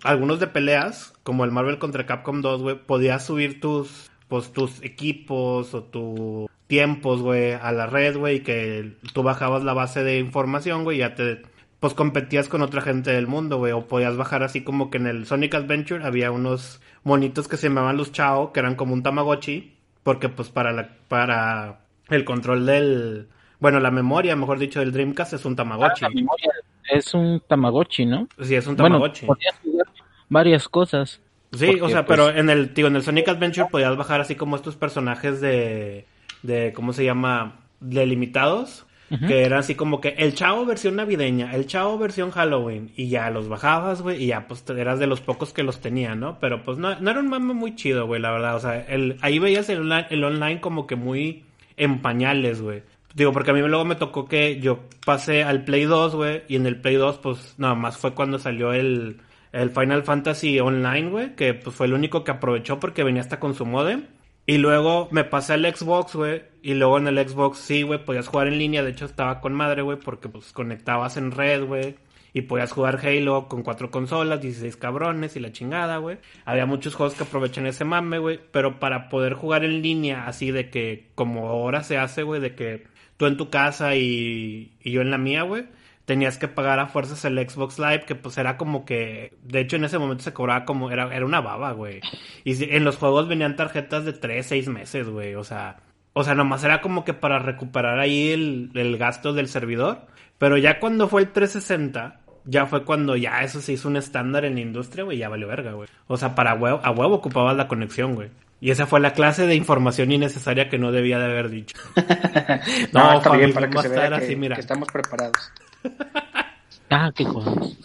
algunos 0.04 0.38
de 0.38 0.46
peleas, 0.46 1.14
como 1.22 1.44
el 1.44 1.50
Marvel 1.50 1.78
contra 1.78 2.06
Capcom 2.06 2.42
2, 2.42 2.62
güey, 2.62 2.76
podías 2.76 3.24
subir 3.24 3.60
tus, 3.60 4.10
pues, 4.28 4.52
tus 4.52 4.82
equipos 4.82 5.74
o 5.74 5.82
tus 5.82 6.48
tiempos, 6.66 7.22
güey, 7.22 7.52
a 7.52 7.72
la 7.72 7.86
red, 7.86 8.16
güey, 8.16 8.36
y 8.36 8.40
que 8.40 8.96
tú 9.12 9.22
bajabas 9.22 9.64
la 9.64 9.72
base 9.72 10.04
de 10.04 10.18
información, 10.18 10.84
güey, 10.84 10.98
ya 10.98 11.14
te, 11.14 11.42
pues 11.80 11.94
competías 11.94 12.48
con 12.48 12.62
otra 12.62 12.80
gente 12.80 13.10
del 13.12 13.26
mundo, 13.26 13.58
güey, 13.58 13.72
o 13.72 13.86
podías 13.86 14.16
bajar 14.16 14.42
así 14.42 14.62
como 14.62 14.90
que 14.90 14.98
en 14.98 15.06
el 15.06 15.26
Sonic 15.26 15.54
Adventure 15.54 16.04
había 16.04 16.30
unos 16.30 16.80
monitos 17.02 17.48
que 17.48 17.56
se 17.56 17.68
llamaban 17.68 17.96
los 17.96 18.12
Chao, 18.12 18.52
que 18.52 18.60
eran 18.60 18.74
como 18.74 18.94
un 18.94 19.02
Tamagotchi, 19.02 19.74
porque 20.02 20.28
pues 20.28 20.48
para 20.48 20.72
la, 20.72 20.88
para 21.08 21.80
el 22.08 22.24
control 22.24 22.64
del, 22.66 23.28
bueno, 23.60 23.80
la 23.80 23.90
memoria, 23.90 24.36
mejor 24.36 24.58
dicho, 24.58 24.80
del 24.80 24.92
Dreamcast 24.92 25.34
es 25.34 25.44
un 25.44 25.56
Tamagotchi. 25.56 26.04
Ah, 26.04 26.08
la 26.08 26.14
memoria 26.14 26.50
es 26.90 27.12
un 27.14 27.40
Tamagotchi, 27.46 28.06
¿no? 28.06 28.28
Sí, 28.40 28.54
es 28.54 28.66
un 28.66 28.76
Bueno, 28.76 28.96
Tamagotchi. 28.96 29.26
podías 29.26 29.54
jugar 29.62 29.86
varias 30.28 30.68
cosas. 30.68 31.20
Sí, 31.52 31.66
Porque, 31.66 31.82
o 31.82 31.88
sea, 31.88 32.04
pues, 32.04 32.18
pero 32.18 32.30
en 32.36 32.50
el, 32.50 32.74
digo, 32.74 32.88
en 32.88 32.96
el 32.96 33.02
Sonic 33.02 33.28
Adventure 33.28 33.68
podías 33.70 33.96
bajar 33.96 34.20
así 34.20 34.34
como 34.34 34.56
estos 34.56 34.74
personajes 34.76 35.40
de, 35.40 36.06
de, 36.42 36.72
¿cómo 36.74 36.92
se 36.92 37.04
llama? 37.04 37.60
Delimitados, 37.80 38.86
Que 39.08 39.44
eran 39.44 39.60
así 39.60 39.74
como 39.74 40.00
que 40.00 40.08
el 40.18 40.34
Chavo 40.34 40.64
versión 40.64 40.96
navideña, 40.96 41.54
el 41.54 41.66
Chavo 41.66 41.98
versión 41.98 42.30
Halloween, 42.30 42.90
y 42.96 43.08
ya 43.08 43.30
los 43.30 43.48
bajabas, 43.48 44.02
güey, 44.02 44.24
y 44.24 44.26
ya 44.28 44.48
pues 44.48 44.64
eras 44.70 44.98
de 44.98 45.06
los 45.06 45.20
pocos 45.20 45.52
que 45.52 45.62
los 45.62 45.80
tenía, 45.80 46.14
¿no? 46.14 46.38
Pero 46.40 46.62
pues 46.62 46.78
no, 46.78 46.98
no 46.98 47.10
era 47.10 47.20
un 47.20 47.28
mame 47.28 47.54
muy 47.54 47.76
chido, 47.76 48.06
güey, 48.06 48.20
la 48.20 48.32
verdad, 48.32 48.56
o 48.56 48.60
sea, 48.60 48.80
el, 48.80 49.16
ahí 49.20 49.38
veías 49.38 49.68
el, 49.68 49.92
el 50.10 50.24
online 50.24 50.60
como 50.60 50.86
que 50.86 50.96
muy 50.96 51.44
en 51.76 52.00
pañales, 52.00 52.60
güey. 52.60 52.82
Digo, 53.14 53.32
porque 53.32 53.52
a 53.52 53.54
mí 53.54 53.60
luego 53.60 53.84
me 53.84 53.94
tocó 53.94 54.26
que 54.26 54.58
yo 54.58 54.80
pasé 55.06 55.44
al 55.44 55.64
Play 55.64 55.84
2, 55.84 56.16
güey, 56.16 56.42
y 56.48 56.56
en 56.56 56.66
el 56.66 56.80
Play 56.80 56.96
2, 56.96 57.18
pues 57.18 57.54
nada 57.58 57.74
más 57.74 57.96
fue 57.96 58.14
cuando 58.14 58.40
salió 58.40 58.72
el, 58.72 59.18
el 59.52 59.70
Final 59.70 60.02
Fantasy 60.02 60.58
Online, 60.58 61.10
güey, 61.10 61.36
que 61.36 61.54
pues 61.54 61.76
fue 61.76 61.86
el 61.86 61.92
único 61.92 62.24
que 62.24 62.32
aprovechó 62.32 62.80
porque 62.80 63.04
venía 63.04 63.22
hasta 63.22 63.38
con 63.38 63.54
su 63.54 63.64
modem. 63.64 64.06
Y 64.46 64.58
luego 64.58 65.08
me 65.10 65.24
pasé 65.24 65.54
al 65.54 65.64
Xbox, 65.64 66.14
güey, 66.14 66.42
y 66.62 66.74
luego 66.74 66.98
en 66.98 67.08
el 67.08 67.28
Xbox 67.28 67.58
sí, 67.58 67.82
güey, 67.82 68.04
podías 68.04 68.28
jugar 68.28 68.48
en 68.48 68.58
línea, 68.58 68.82
de 68.82 68.90
hecho 68.90 69.06
estaba 69.06 69.40
con 69.40 69.54
madre, 69.54 69.82
güey, 69.82 69.98
porque 69.98 70.28
pues 70.28 70.52
conectabas 70.52 71.16
en 71.16 71.30
red, 71.30 71.64
güey. 71.64 71.96
Y 72.36 72.42
podías 72.42 72.72
jugar 72.72 72.98
Halo 73.06 73.48
con 73.48 73.62
cuatro 73.62 73.92
consolas, 73.92 74.40
16 74.40 74.76
cabrones 74.76 75.36
y 75.36 75.40
la 75.40 75.52
chingada, 75.52 75.98
güey. 75.98 76.18
Había 76.44 76.66
muchos 76.66 76.96
juegos 76.96 77.14
que 77.14 77.22
aprovechan 77.22 77.64
ese 77.66 77.84
mame, 77.84 78.18
güey. 78.18 78.40
Pero 78.50 78.80
para 78.80 79.08
poder 79.08 79.34
jugar 79.34 79.64
en 79.64 79.82
línea, 79.82 80.26
así 80.26 80.50
de 80.50 80.68
que, 80.68 81.10
como 81.14 81.48
ahora 81.48 81.84
se 81.84 81.96
hace, 81.96 82.24
güey, 82.24 82.40
de 82.40 82.56
que 82.56 82.88
tú 83.16 83.26
en 83.26 83.36
tu 83.36 83.50
casa 83.50 83.94
y, 83.94 84.72
y 84.82 84.90
yo 84.90 85.00
en 85.00 85.12
la 85.12 85.18
mía, 85.18 85.42
güey, 85.44 85.66
tenías 86.04 86.36
que 86.38 86.48
pagar 86.48 86.78
a 86.80 86.86
fuerzas 86.86 87.24
el 87.24 87.38
Xbox 87.48 87.78
Live, 87.78 88.04
que 88.06 88.14
pues 88.14 88.36
era 88.38 88.56
como 88.56 88.84
que, 88.84 89.32
de 89.42 89.60
hecho 89.60 89.76
en 89.76 89.84
ese 89.84 89.98
momento 89.98 90.22
se 90.24 90.32
cobraba 90.32 90.64
como, 90.64 90.90
era, 90.90 91.14
era 91.14 91.24
una 91.24 91.40
baba, 91.40 91.72
güey. 91.72 92.00
Y 92.44 92.54
si- 92.54 92.68
en 92.70 92.84
los 92.84 92.96
juegos 92.96 93.28
venían 93.28 93.56
tarjetas 93.56 94.04
de 94.04 94.12
3, 94.12 94.44
6 94.46 94.68
meses, 94.68 95.08
güey, 95.08 95.34
o 95.34 95.44
sea, 95.44 95.76
o 96.12 96.22
sea, 96.24 96.34
nomás 96.34 96.62
era 96.64 96.80
como 96.80 97.04
que 97.04 97.14
para 97.14 97.38
recuperar 97.38 97.98
ahí 97.98 98.30
el, 98.30 98.70
el 98.74 98.96
gasto 98.98 99.32
del 99.32 99.48
servidor. 99.48 100.02
Pero 100.38 100.56
ya 100.58 100.78
cuando 100.80 101.08
fue 101.08 101.22
el 101.22 101.28
360, 101.32 102.20
ya 102.44 102.66
fue 102.66 102.84
cuando 102.84 103.16
ya 103.16 103.42
eso 103.42 103.60
se 103.60 103.72
hizo 103.72 103.88
un 103.88 103.96
estándar 103.96 104.44
en 104.44 104.54
la 104.56 104.60
industria, 104.60 105.04
güey, 105.04 105.18
ya 105.18 105.28
valió 105.28 105.48
verga, 105.48 105.72
güey. 105.72 105.88
O 106.06 106.16
sea, 106.16 106.34
para 106.34 106.54
huevo, 106.54 106.80
a 106.84 106.90
huevo 106.90 107.14
ocupabas 107.16 107.56
la 107.56 107.66
conexión, 107.68 108.14
güey. 108.14 108.28
Y 108.60 108.70
esa 108.70 108.86
fue 108.86 109.00
la 109.00 109.12
clase 109.12 109.46
de 109.46 109.54
información 109.56 110.12
innecesaria 110.12 110.68
que 110.68 110.78
no 110.78 110.92
debía 110.92 111.18
de 111.18 111.24
haber 111.26 111.48
dicho. 111.50 111.76
No, 112.92 113.14
está 113.14 113.30
Fabi, 113.30 113.38
bien 113.38 113.52
para 113.52 113.68
que 113.68 113.74
vamos 113.74 113.82
se 113.82 113.88
a 113.88 113.90
estar 113.94 114.10
vea 114.10 114.18
que, 114.18 114.24
así, 114.24 114.36
mira. 114.36 114.54
que 114.54 114.60
estamos 114.60 114.88
preparados. 114.92 115.52
Ah, 116.90 117.10
qué 117.14 117.24
cosas. 117.24 117.76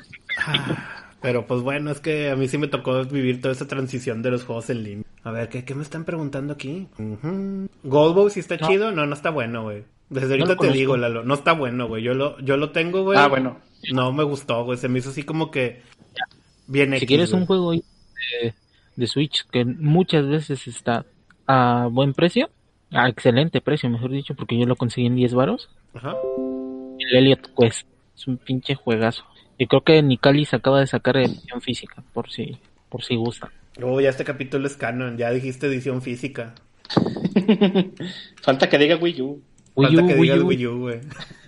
Pero 1.22 1.48
pues 1.48 1.62
bueno, 1.62 1.90
es 1.92 2.00
que 2.00 2.30
a 2.30 2.36
mí 2.36 2.48
sí 2.48 2.58
me 2.58 2.68
tocó 2.68 3.04
vivir 3.06 3.42
toda 3.42 3.54
esa 3.54 3.68
transición 3.68 4.22
de 4.22 4.32
los 4.32 4.44
juegos 4.44 4.70
en 4.70 4.84
línea. 4.84 5.06
A 5.24 5.32
ver, 5.32 5.50
¿qué, 5.50 5.66
qué 5.66 5.74
me 5.76 5.84
están 5.84 6.06
preguntando 6.06 6.54
aquí? 6.54 6.88
Ujú. 6.98 7.70
Goldbow 7.84 8.30
si 8.30 8.40
está 8.40 8.58
No. 8.58 8.68
chido, 8.68 8.92
no, 8.92 9.06
no 9.06 9.14
está 9.16 9.32
bueno, 9.32 9.64
güey. 9.64 9.84
Desde 10.10 10.34
ahorita 10.34 10.56
te 10.58 10.72
digo, 10.72 10.96
Lalo, 10.96 11.24
no 11.24 11.34
está 11.34 11.54
bueno, 11.54 11.88
güey. 11.88 12.04
Yo 12.04 12.14
lo, 12.14 12.40
yo 12.40 12.56
lo 12.58 12.72
tengo, 12.72 13.04
güey. 13.04 13.18
Ah, 13.18 13.28
bueno. 13.28 13.60
No 13.92 14.12
me 14.12 14.24
gustó, 14.24 14.64
güey. 14.64 14.78
Se 14.78 14.90
me 14.90 15.00
hizo 15.00 15.10
así 15.10 15.24
como 15.24 15.50
que 15.52 15.82
bien 16.68 16.92
Si 16.92 16.98
X, 16.98 17.08
quieres 17.08 17.34
un 17.34 17.46
juego 17.46 17.72
de, 17.72 17.82
de 18.96 19.08
Switch 19.08 19.46
que 19.52 19.66
muchas 19.66 20.28
veces 20.28 20.68
está 20.68 21.06
a 21.48 21.88
buen 21.92 22.14
precio, 22.14 22.50
a 22.92 23.10
excelente 23.10 23.60
precio, 23.62 23.90
mejor 23.90 24.12
dicho, 24.12 24.36
porque 24.36 24.58
yo 24.58 24.66
lo 24.66 24.76
conseguí 24.76 25.08
en 25.08 25.16
10 25.16 25.34
varos, 25.34 25.70
Ajá. 25.94 26.16
El 27.10 27.18
Elliot 27.18 27.54
Quest. 27.58 27.88
Es 28.16 28.28
un 28.28 28.38
pinche 28.38 28.76
juegazo. 28.76 29.24
Y 29.58 29.68
creo 29.68 29.84
que 29.84 30.02
Nicalis 30.02 30.54
acaba 30.54 30.80
de 30.80 30.88
sacar 30.88 31.18
edición 31.18 31.62
física, 31.62 32.04
por 32.14 32.30
si, 32.30 32.58
por 32.90 33.04
si 33.04 33.16
gusta. 33.16 33.52
Oh, 33.82 34.00
ya 34.00 34.10
este 34.10 34.24
capítulo 34.24 34.68
es 34.68 34.76
canon. 34.76 35.18
Ya 35.18 35.32
dijiste 35.32 35.68
edición 35.68 36.02
física. 36.02 36.56
Falta 38.42 38.70
que 38.70 38.78
diga 38.78 38.96
Wii 38.98 39.22
U. 39.22 39.42
Wii 39.76 39.96
Falta 39.96 40.08
que 40.08 40.20
Wii 40.20 40.32
U, 40.32 40.48
Wii 40.48 40.68
U, 40.68 40.80
güey. 40.80 41.00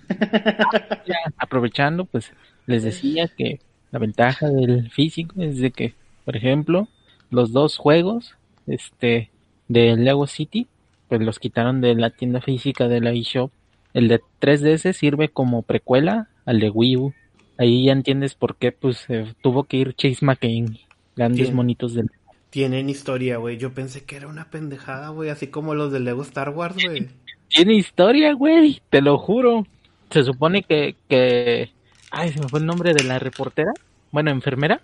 ya, 1.06 1.16
aprovechando, 1.38 2.04
pues 2.04 2.32
les 2.66 2.82
decía 2.82 3.28
que 3.28 3.60
la 3.90 3.98
ventaja 3.98 4.48
del 4.48 4.90
físico 4.90 5.42
es 5.42 5.58
de 5.58 5.70
que, 5.70 5.94
por 6.24 6.36
ejemplo, 6.36 6.88
los 7.30 7.52
dos 7.52 7.76
juegos 7.76 8.36
este 8.66 9.30
de 9.68 9.96
Lego 9.96 10.26
City, 10.26 10.66
pues 11.08 11.20
los 11.20 11.38
quitaron 11.38 11.80
de 11.80 11.94
la 11.94 12.10
tienda 12.10 12.40
física 12.40 12.88
de 12.88 13.00
la 13.00 13.12
eShop. 13.12 13.50
El 13.94 14.08
de 14.08 14.20
3DS 14.40 14.92
sirve 14.94 15.28
como 15.28 15.62
precuela 15.62 16.28
al 16.44 16.60
de 16.60 16.70
Wii 16.70 16.96
U. 16.96 17.14
Ahí 17.58 17.86
ya 17.86 17.92
entiendes 17.92 18.34
por 18.34 18.56
qué 18.56 18.72
pues 18.72 19.04
eh, 19.08 19.32
tuvo 19.42 19.64
que 19.64 19.76
ir 19.76 19.94
Chase 19.94 20.24
McCain, 20.24 20.78
grandes 21.16 21.48
Sí. 21.48 21.54
monitos 21.54 21.94
del 21.94 22.10
Tienen 22.50 22.88
historia, 22.90 23.36
güey. 23.36 23.56
Yo 23.58 23.72
pensé 23.72 24.04
que 24.04 24.16
era 24.16 24.28
una 24.28 24.50
pendejada, 24.50 25.08
güey. 25.10 25.30
Así 25.30 25.46
como 25.46 25.74
los 25.74 25.92
de 25.92 26.00
Lego 26.00 26.22
Star 26.22 26.50
Wars, 26.50 26.76
güey. 26.84 27.08
Tiene 27.48 27.74
historia, 27.74 28.32
güey, 28.34 28.80
te 28.90 29.00
lo 29.02 29.18
juro. 29.18 29.66
Se 30.10 30.22
supone 30.22 30.62
que, 30.62 30.96
que... 31.08 31.70
Ay, 32.10 32.30
se 32.32 32.40
me 32.40 32.48
fue 32.48 32.60
el 32.60 32.66
nombre 32.66 32.92
de 32.94 33.04
la 33.04 33.18
reportera. 33.18 33.72
Bueno, 34.10 34.30
enfermera. 34.30 34.80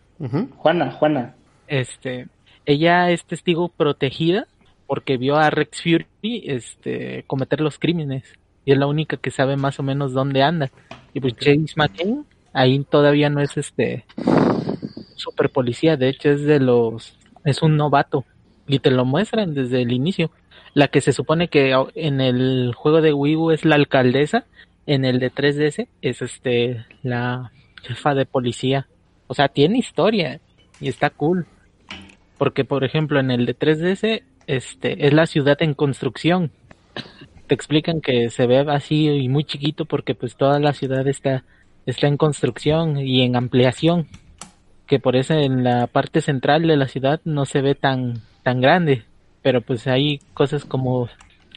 Juana, 0.57 0.91
Juana. 0.93 1.35
Este, 1.67 2.29
ella 2.65 3.11
es 3.11 3.25
testigo 3.27 3.69
protegida 3.69 4.47
porque 4.87 5.19
vio 5.19 5.37
a 5.37 5.51
Rex 5.51 5.83
Fury, 5.83 6.07
este, 6.47 7.25
cometer 7.27 7.61
los 7.61 7.79
crímenes. 7.79 8.25
Y 8.69 8.73
es 8.73 8.77
la 8.77 8.87
única 8.87 9.17
que 9.17 9.31
sabe 9.31 9.57
más 9.57 9.81
o 9.81 9.83
menos 9.83 10.13
dónde 10.13 10.43
anda. 10.43 10.71
Y 11.15 11.21
pues 11.21 11.33
James 11.41 11.75
McCain, 11.75 12.27
ahí 12.53 12.79
todavía 12.85 13.31
no 13.31 13.41
es 13.41 13.57
este 13.57 14.05
super 15.17 15.49
policía, 15.49 15.97
de 15.97 16.11
hecho 16.11 16.29
es 16.29 16.43
de 16.43 16.61
los, 16.61 17.17
es 17.47 17.63
un 17.63 17.79
novato. 17.79 18.27
y 18.67 18.81
te 18.81 18.91
lo 18.91 19.07
muestran 19.07 19.55
desde 19.55 19.81
el 19.81 19.91
inicio. 19.91 20.31
La 20.75 20.89
que 20.89 21.01
se 21.01 21.15
supone 21.15 21.49
que 21.49 21.75
en 21.95 22.21
el 22.21 22.75
juego 22.75 23.01
de 23.01 23.15
Wii 23.15 23.37
U 23.37 23.53
es 23.53 23.65
la 23.65 23.77
alcaldesa, 23.77 24.45
en 24.85 25.07
el 25.07 25.19
de 25.19 25.33
3DS 25.33 25.89
es 26.03 26.21
este 26.21 26.85
la 27.03 27.53
jefa 27.83 28.15
de 28.15 28.27
policía. 28.27 28.87
O 29.29 29.35
sea, 29.35 29.49
tiene 29.49 29.79
historia 29.79 30.43
y 30.79 30.91
está 30.91 31.09
cool. 31.09 31.47
Porque 32.37 32.67
por 32.67 32.85
ejemplo, 32.85 33.19
en 33.19 33.31
el 33.31 33.47
de 33.47 33.59
3DS 33.59 34.25
este 34.47 35.07
es 35.07 35.15
la 35.15 35.25
ciudad 35.25 35.57
en 35.63 35.73
construcción. 35.73 36.53
Te 37.49 37.55
explican 37.55 38.01
que 38.01 38.31
se 38.31 38.47
ve 38.47 38.63
vacío 38.63 39.17
y 39.17 39.29
muy 39.29 39.45
chiquito 39.45 39.85
porque 39.85 40.15
pues 40.15 40.37
toda 40.37 40.61
la 40.61 40.73
ciudad 40.73 41.07
está 41.09 41.45
está 41.87 42.07
en 42.07 42.19
construcción 42.19 42.99
y 42.99 43.23
en 43.23 43.35
ampliación. 43.35 44.07
Que 44.87 45.01
por 45.01 45.17
eso 45.17 45.35
en 45.35 45.65
la 45.65 45.87
parte 45.87 46.21
central 46.21 46.67
de 46.67 46.77
la 46.77 46.89
ciudad 46.89 47.21
no 47.25 47.45
se 47.47 47.61
ve 47.63 47.75
tan 47.75 48.21
tan 48.43 48.61
grande, 48.61 49.05
pero 49.43 49.61
pues 49.61 49.87
hay 49.87 50.21
cosas 50.35 50.65
como 50.65 51.09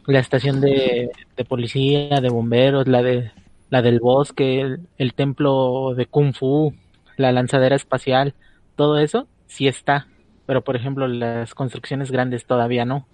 la 0.06 0.20
estación 0.20 0.62
de, 0.62 1.12
policía, 1.48 2.20
de 2.22 2.30
bomberos, 2.30 2.88
la 2.88 3.02
de 3.02 3.32
la 3.70 3.82
del 3.82 4.00
bosque, 4.00 4.78
el, 4.98 5.14
templo 5.14 5.94
de 5.96 6.06
kung 6.06 6.34
fu, 6.34 6.74
la 7.16 7.32
lanzadera 7.32 7.76
espacial, 7.76 8.34
todo 8.76 9.00
eso 9.00 9.28
sí 9.48 9.68
está, 9.68 10.08
pero 10.46 10.62
por 10.62 10.76
ejemplo 10.76 11.08
las 11.08 11.54
construcciones 11.56 12.12
grandes 12.12 12.46
todavía 12.46 12.84
no. 12.84 13.08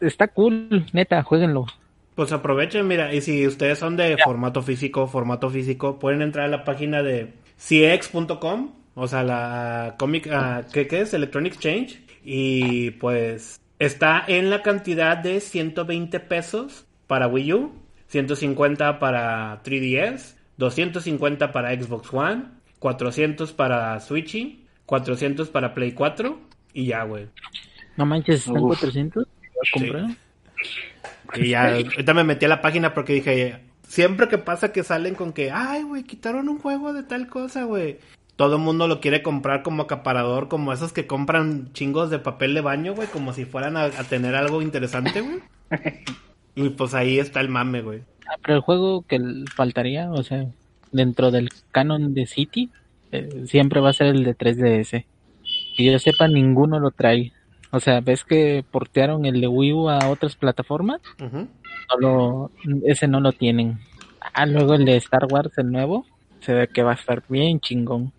Está, 0.00 0.28
cool, 0.28 0.86
neta, 0.92 1.22
jueguenlo. 1.22 1.66
Pues 2.20 2.32
aprovechen, 2.32 2.86
mira, 2.86 3.14
y 3.14 3.22
si 3.22 3.46
ustedes 3.46 3.78
son 3.78 3.96
de 3.96 4.18
formato 4.22 4.60
físico, 4.60 5.06
formato 5.06 5.48
físico, 5.48 5.98
pueden 5.98 6.20
entrar 6.20 6.44
a 6.44 6.48
la 6.48 6.64
página 6.64 7.02
de 7.02 7.32
cx.com, 7.56 8.74
o 8.94 9.08
sea, 9.08 9.22
la 9.22 9.94
cómic, 9.98 10.26
uh, 10.26 10.70
¿qué, 10.70 10.86
¿qué 10.86 11.00
es? 11.00 11.14
Electronic 11.14 11.54
Exchange, 11.54 12.02
y 12.22 12.90
pues 12.90 13.58
está 13.78 14.22
en 14.28 14.50
la 14.50 14.60
cantidad 14.60 15.16
de 15.16 15.40
120 15.40 16.20
pesos 16.20 16.84
para 17.06 17.26
Wii 17.26 17.54
U, 17.54 17.72
150 18.08 18.98
para 18.98 19.62
3DS, 19.62 20.34
250 20.58 21.52
para 21.52 21.72
Xbox 21.72 22.12
One, 22.12 22.44
400 22.80 23.54
para 23.54 23.98
Switch, 24.00 24.58
400 24.84 25.48
para 25.48 25.72
Play 25.72 25.92
4 25.92 26.38
y 26.74 26.84
ya, 26.84 27.02
güey. 27.04 27.28
No 27.96 28.04
manches, 28.04 28.46
¿están 28.46 28.60
400? 28.60 29.26
Y 31.36 31.50
ya, 31.50 31.74
ahorita 31.74 32.14
me 32.14 32.24
metí 32.24 32.44
a 32.44 32.48
la 32.48 32.60
página 32.60 32.94
porque 32.94 33.14
dije, 33.14 33.60
siempre 33.86 34.28
que 34.28 34.38
pasa 34.38 34.72
que 34.72 34.82
salen 34.82 35.14
con 35.14 35.32
que, 35.32 35.50
ay, 35.50 35.82
güey, 35.82 36.04
quitaron 36.04 36.48
un 36.48 36.58
juego 36.58 36.92
de 36.92 37.02
tal 37.02 37.28
cosa, 37.28 37.64
güey 37.64 37.98
todo 38.40 38.56
el 38.56 38.62
mundo 38.62 38.88
lo 38.88 39.02
quiere 39.02 39.22
comprar 39.22 39.62
como 39.62 39.82
acaparador, 39.82 40.48
como 40.48 40.72
esos 40.72 40.94
que 40.94 41.06
compran 41.06 41.74
chingos 41.74 42.08
de 42.08 42.18
papel 42.18 42.54
de 42.54 42.62
baño, 42.62 42.94
güey, 42.94 43.06
como 43.06 43.34
si 43.34 43.44
fueran 43.44 43.76
a, 43.76 43.90
tener 44.04 44.34
algo 44.34 44.62
interesante, 44.62 45.20
güey. 45.20 45.40
y 46.54 46.70
pues 46.70 46.94
ahí 46.94 47.18
está 47.18 47.42
el 47.42 47.50
mame, 47.50 47.82
güey. 47.82 48.00
Ah, 48.26 48.36
pero 48.40 48.54
el 48.54 48.62
juego 48.62 49.02
que 49.02 49.20
faltaría, 49.54 50.10
o 50.10 50.22
sea, 50.22 50.46
dentro 50.90 51.30
del 51.30 51.50
canon 51.70 52.14
de 52.14 52.24
City, 52.24 52.70
eh, 53.12 53.44
siempre 53.44 53.80
va 53.80 53.90
a 53.90 53.92
ser 53.92 54.06
el 54.06 54.24
de 54.24 54.34
3DS. 54.34 55.04
Que 55.76 55.84
yo 55.84 55.98
sepa, 55.98 56.26
ninguno 56.26 56.80
lo 56.80 56.92
trae. 56.92 57.34
O 57.72 57.80
sea, 57.80 58.00
¿ves 58.00 58.24
que 58.24 58.64
portearon 58.70 59.24
el 59.26 59.40
de 59.40 59.46
Wii 59.46 59.72
U 59.72 59.88
a 59.88 60.08
otras 60.08 60.36
plataformas? 60.36 61.00
ese 62.84 63.08
no 63.08 63.20
lo 63.20 63.32
tienen. 63.32 63.78
Ah, 64.34 64.46
luego 64.46 64.74
el 64.74 64.84
de 64.84 64.96
Star 64.96 65.26
Wars, 65.30 65.56
el 65.58 65.70
nuevo, 65.70 66.06
se 66.40 66.54
ve 66.54 66.68
que 66.68 66.82
va 66.82 66.92
a 66.92 66.94
estar 66.94 67.22
bien 67.28 67.60
chingón 67.60 68.12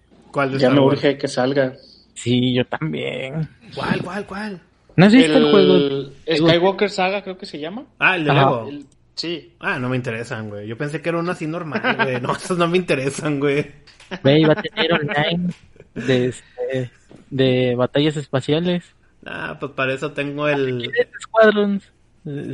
ya 0.57 0.69
me 0.69 0.79
urge 0.79 1.17
que 1.17 1.27
salga. 1.27 1.73
Sí, 2.13 2.53
yo 2.53 2.65
también. 2.65 3.47
¿Cuál, 3.75 4.01
cuál, 4.03 4.25
cuál? 4.25 4.61
¿No 4.95 5.05
has 5.05 5.13
visto 5.13 5.37
el, 5.37 5.51
juego? 5.51 6.11
Skywalker 6.29 6.89
Saga, 6.89 7.23
creo 7.23 7.37
que 7.37 7.45
se 7.45 7.59
llama. 7.59 7.85
Ah, 7.99 8.15
el 8.15 8.25
de 8.25 8.33
Lego. 8.33 8.69
Sí. 9.15 9.53
Ah, 9.59 9.79
no 9.79 9.89
me 9.89 9.95
interesan, 9.95 10.49
güey. 10.49 10.67
Yo 10.67 10.77
pensé 10.77 11.01
que 11.01 11.09
era 11.09 11.19
uno 11.19 11.31
así 11.31 11.47
normal, 11.47 11.97
güey. 11.97 12.21
No, 12.21 12.33
esos 12.35 12.57
no 12.57 12.67
me 12.67 12.77
interesan, 12.77 13.39
güey. 13.39 13.65
Ve, 14.23 14.39
iba 14.39 14.53
a 14.53 14.61
tener 14.61 14.93
online 14.93 15.53
de, 15.95 16.27
este, 16.27 16.91
de 17.29 17.75
batallas 17.75 18.17
espaciales. 18.17 18.83
Ah, 19.25 19.57
pues 19.59 19.71
para 19.73 19.93
eso 19.93 20.11
tengo 20.11 20.47
el... 20.47 20.91
Squadrons. 21.21 21.91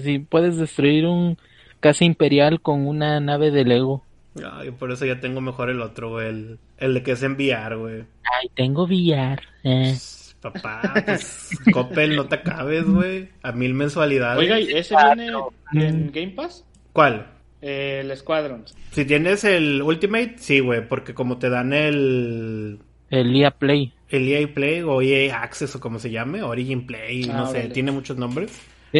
Si 0.01 0.19
puedes 0.19 0.57
destruir 0.57 1.05
un 1.05 1.37
casa 1.79 2.05
imperial 2.05 2.61
con 2.61 2.87
una 2.87 3.19
nave 3.19 3.51
de 3.51 3.65
Lego. 3.65 4.03
Ay, 4.51 4.71
por 4.71 4.91
eso 4.91 5.05
ya 5.05 5.19
tengo 5.19 5.41
mejor 5.41 5.69
el 5.69 5.81
otro, 5.81 6.11
güey. 6.11 6.27
El, 6.27 6.59
el 6.77 6.93
de 6.93 7.03
que 7.03 7.11
es 7.11 7.23
enviar, 7.23 7.77
güey. 7.77 8.03
Ay, 8.23 8.49
tengo 8.55 8.83
VR. 8.83 9.41
Eh. 9.63 9.95
Papá, 10.41 10.81
pues, 11.05 11.49
Coppel, 11.73 12.15
no 12.15 12.27
te 12.27 12.35
acabes, 12.35 12.85
güey. 12.85 13.29
A 13.41 13.51
mil 13.51 13.73
mensualidades. 13.73 14.39
Oiga, 14.39 14.59
¿y 14.59 14.71
ese 14.71 14.95
viene 14.95 15.31
en 15.73 16.11
Game 16.11 16.29
Pass? 16.29 16.63
¿Cuál? 16.93 17.27
el 17.61 18.15
Squadron. 18.15 18.65
Si 18.91 19.05
tienes 19.05 19.43
el 19.43 19.81
Ultimate, 19.81 20.35
sí, 20.37 20.59
güey, 20.59 20.87
porque 20.87 21.13
como 21.13 21.37
te 21.37 21.49
dan 21.49 21.73
el... 21.73 22.79
El 23.09 23.35
EA 23.35 23.51
Play. 23.51 23.93
El 24.09 24.27
EA 24.27 24.47
Play 24.53 24.81
o 24.81 25.01
EA 25.01 25.41
Access 25.41 25.75
o 25.75 25.79
como 25.79 25.99
se 25.99 26.11
llame, 26.11 26.43
Origin 26.43 26.85
Play, 26.85 27.25
no 27.25 27.45
ah, 27.45 27.47
sé, 27.47 27.69
tiene 27.69 27.91
muchos 27.91 28.17
nombres. 28.17 28.51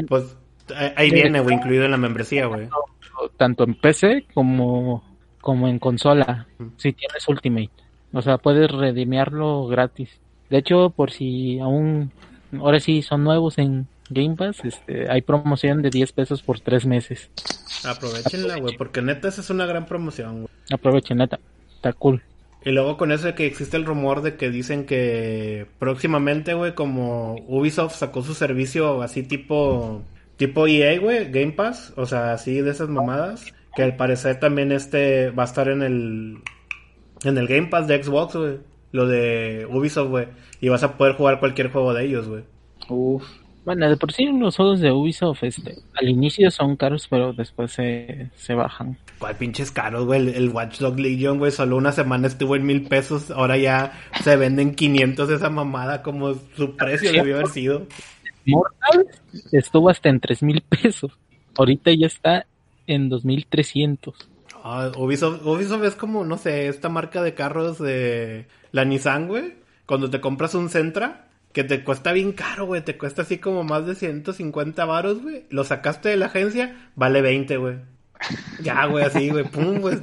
Pues 0.08 0.36
ahí 0.96 1.12
viene, 1.12 1.40
güey, 1.40 1.56
incluido 1.56 1.86
en 1.86 1.92
la 1.92 1.98
membresía, 1.98 2.46
güey. 2.48 2.68
Tanto 3.38 3.64
en 3.64 3.74
PC 3.76 4.26
como 4.34 5.04
como 5.48 5.70
en 5.70 5.80
consola, 5.80 6.46
si 6.76 6.92
tienes 6.92 7.26
Ultimate. 7.26 7.72
O 8.12 8.22
sea, 8.22 8.38
puedes 8.38 8.70
redimearlo 8.70 9.66
gratis. 9.68 10.10
De 10.50 10.58
hecho, 10.58 10.90
por 10.90 11.12
si 11.12 11.58
aún, 11.60 12.12
ahora 12.60 12.82
sí 12.82 13.02
son 13.02 13.24
nuevos 13.24 13.58
en 13.58 13.88
Game 14.10 14.36
Pass, 14.36 14.66
este, 14.66 15.10
hay 15.10 15.22
promoción 15.22 15.82
de 15.82 15.90
10 15.90 16.12
pesos 16.12 16.42
por 16.42 16.60
3 16.60 16.86
meses. 16.86 17.30
Aprovechenla, 17.86 18.58
güey, 18.60 18.76
porque 18.76 19.02
neta 19.02 19.30
esa 19.30 19.40
es 19.40 19.50
una 19.50 19.66
gran 19.66 19.86
promoción, 19.86 20.42
güey. 20.42 20.48
Aprovechen, 20.70 21.18
neta, 21.18 21.40
está 21.76 21.94
cool. 21.94 22.22
Y 22.68 22.72
luego 22.72 22.98
con 22.98 23.14
eso 23.14 23.28
de 23.28 23.34
que 23.34 23.46
existe 23.46 23.78
el 23.78 23.86
rumor 23.86 24.22
de 24.22 24.36
que 24.36 24.50
dicen 24.50 24.86
que 24.86 25.68
próximamente, 25.80 26.54
güey, 26.54 26.76
como 26.76 27.36
Ubisoft 27.48 27.96
sacó 27.96 28.24
su 28.24 28.34
servicio 28.34 29.02
así 29.02 29.24
tipo 29.24 30.02
tipo 30.36 30.68
EA, 30.68 31.00
güey, 31.00 31.32
Game 31.32 31.54
Pass, 31.54 31.94
o 31.96 32.06
sea, 32.06 32.34
así 32.34 32.60
de 32.60 32.72
esas 32.72 32.90
mamadas, 32.90 33.54
que 33.74 33.84
al 33.84 33.96
parecer 33.96 34.42
también 34.42 34.74
este 34.74 35.30
va 35.30 35.44
a 35.44 35.46
estar 35.46 35.70
en 35.70 35.82
el 35.82 36.40
en 37.24 37.38
el 37.38 37.48
Game 37.48 37.68
Pass 37.68 37.88
de 37.88 38.04
Xbox, 38.04 38.36
güey. 38.36 38.58
Lo 38.92 39.08
de 39.08 39.66
Ubisoft, 39.72 40.10
güey. 40.10 40.28
Y 40.60 40.68
vas 40.68 40.84
a 40.84 40.98
poder 40.98 41.16
jugar 41.16 41.40
cualquier 41.40 41.72
juego 41.72 41.94
de 41.94 42.04
ellos, 42.04 42.28
güey. 42.28 42.44
Uf. 42.90 43.24
Bueno, 43.68 43.90
de 43.90 43.98
por 43.98 44.14
sí 44.14 44.28
los 44.28 44.56
juegos 44.56 44.80
de 44.80 44.94
Ubisoft 44.94 45.44
este, 45.44 45.76
al 45.96 46.08
inicio 46.08 46.50
son 46.52 46.78
caros, 46.78 47.06
pero 47.10 47.34
después 47.34 47.74
se, 47.74 48.30
se 48.38 48.54
bajan. 48.54 48.98
¿Cuál 49.20 49.36
pinches 49.36 49.72
caros, 49.72 50.06
güey? 50.06 50.34
El, 50.34 50.48
Watch 50.52 50.80
Dog 50.80 50.98
Legion, 50.98 51.38
güey, 51.38 51.52
solo 51.52 51.76
una 51.76 51.92
semana 51.92 52.28
estuvo 52.28 52.56
en 52.56 52.66
mil 52.66 52.84
pesos. 52.84 53.30
Ahora 53.30 53.58
ya 53.58 53.92
se 54.24 54.38
venden 54.38 54.74
500 54.74 55.30
esa 55.32 55.50
mamada 55.50 56.02
como 56.02 56.34
su 56.56 56.78
precio 56.78 57.12
debió 57.12 57.36
haber 57.36 57.50
sido. 57.50 57.88
Mortal 58.46 59.06
estuvo 59.52 59.90
hasta 59.90 60.08
en 60.08 60.22
tres 60.22 60.42
mil 60.42 60.62
pesos. 60.62 61.12
Ahorita 61.58 61.92
ya 61.92 62.08
está 62.08 62.46
en 62.88 63.10
2300. 63.10 64.16
Ah, 64.64 64.94
Ubisoft, 64.96 65.46
Ubisoft 65.46 65.84
es 65.84 65.96
como, 65.96 66.24
no 66.24 66.38
sé, 66.38 66.70
esta 66.70 66.88
marca 66.88 67.22
de 67.22 67.34
carros 67.34 67.80
de 67.80 68.48
la 68.72 68.86
Nissan, 68.86 69.28
güey. 69.28 69.56
Cuando 69.86 70.10
te 70.10 70.22
compras 70.22 70.56
un 70.56 70.70
Sentra, 70.70 71.27
que 71.58 71.64
te 71.64 71.84
cuesta 71.84 72.14
bien 72.14 72.34
caro, 72.34 72.68
güey. 72.68 72.84
Te 72.84 73.00
cuesta 73.00 73.24
así 73.24 73.40
como 73.40 73.64
más 73.64 73.88
de 73.88 73.96
150 73.96 74.86
varos, 74.86 75.24
güey. 75.24 75.48
Lo 75.50 75.64
sacaste 75.64 76.10
de 76.10 76.16
la 76.16 76.28
agencia, 76.28 76.92
vale 76.94 77.24
20, 77.24 77.58
güey. 77.58 77.78
Ya, 78.62 78.86
güey, 78.86 79.04
así, 79.04 79.30
güey. 79.30 79.44
Pum, 79.44 79.82
pues, 79.82 80.00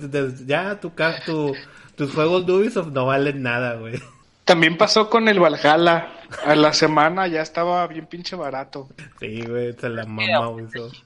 ya 0.47 0.81
tu, 0.81 0.91
tu, 1.25 1.55
tus 1.95 2.13
juegos 2.13 2.45
de 2.45 2.55
Ubisoft 2.55 2.89
no 2.89 3.07
valen 3.07 3.45
nada, 3.45 3.77
güey. 3.77 4.03
También 4.45 4.77
pasó 4.77 5.09
con 5.09 5.29
el 5.29 5.39
Valhalla. 5.39 6.09
A 6.45 6.57
la 6.57 6.73
semana 6.73 7.29
ya 7.29 7.43
estaba 7.43 7.87
bien 7.87 8.07
pinche 8.07 8.35
barato. 8.35 8.89
Sí, 9.21 9.43
güey, 9.47 9.75
se 9.75 9.89
la 9.91 10.07
mama 10.07 10.49
Ubisoft 10.49 11.05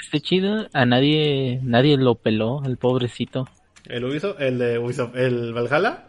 este 0.00 0.20
chido, 0.20 0.68
a 0.72 0.86
nadie 0.86 1.60
nadie 1.62 1.96
lo 1.96 2.14
peló, 2.14 2.62
el 2.64 2.76
pobrecito. 2.76 3.48
¿El 3.86 4.04
Ubisoft? 4.04 4.40
¿El 4.40 4.58
de 4.58 4.78
Ubisoft? 4.78 5.16
¿El 5.16 5.52
Valhalla? 5.52 6.04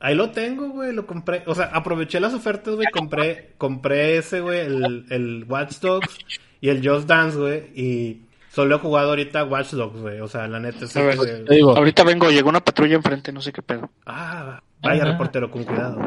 Ahí 0.00 0.14
lo 0.14 0.30
tengo, 0.30 0.70
güey, 0.70 0.92
lo 0.92 1.06
compré. 1.06 1.42
O 1.46 1.54
sea, 1.54 1.66
aproveché 1.66 2.20
las 2.20 2.34
ofertas, 2.34 2.74
güey, 2.74 2.88
compré, 2.92 3.52
compré 3.56 4.16
ese, 4.16 4.40
güey, 4.40 4.60
el, 4.60 5.06
el 5.10 5.44
Watch 5.48 5.78
Dogs 5.80 6.18
y 6.60 6.68
el 6.68 6.86
Just 6.86 7.06
Dance, 7.06 7.38
güey, 7.38 7.62
y 7.74 8.22
solo 8.50 8.76
he 8.76 8.78
jugado 8.78 9.10
ahorita 9.10 9.44
Watch 9.44 9.72
Dogs, 9.72 10.00
güey. 10.00 10.20
O 10.20 10.28
sea, 10.28 10.48
la 10.48 10.60
neta 10.60 10.84
es 10.86 10.92
que... 10.92 11.60
Ahorita 11.62 12.04
vengo, 12.04 12.30
llegó 12.30 12.48
una 12.48 12.64
patrulla 12.64 12.96
enfrente, 12.96 13.32
no 13.32 13.40
sé 13.40 13.52
qué 13.52 13.62
pedo. 13.62 13.90
Ah, 14.06 14.62
vaya 14.82 15.04
reportero, 15.04 15.50
con 15.50 15.64
cuidado. 15.64 15.98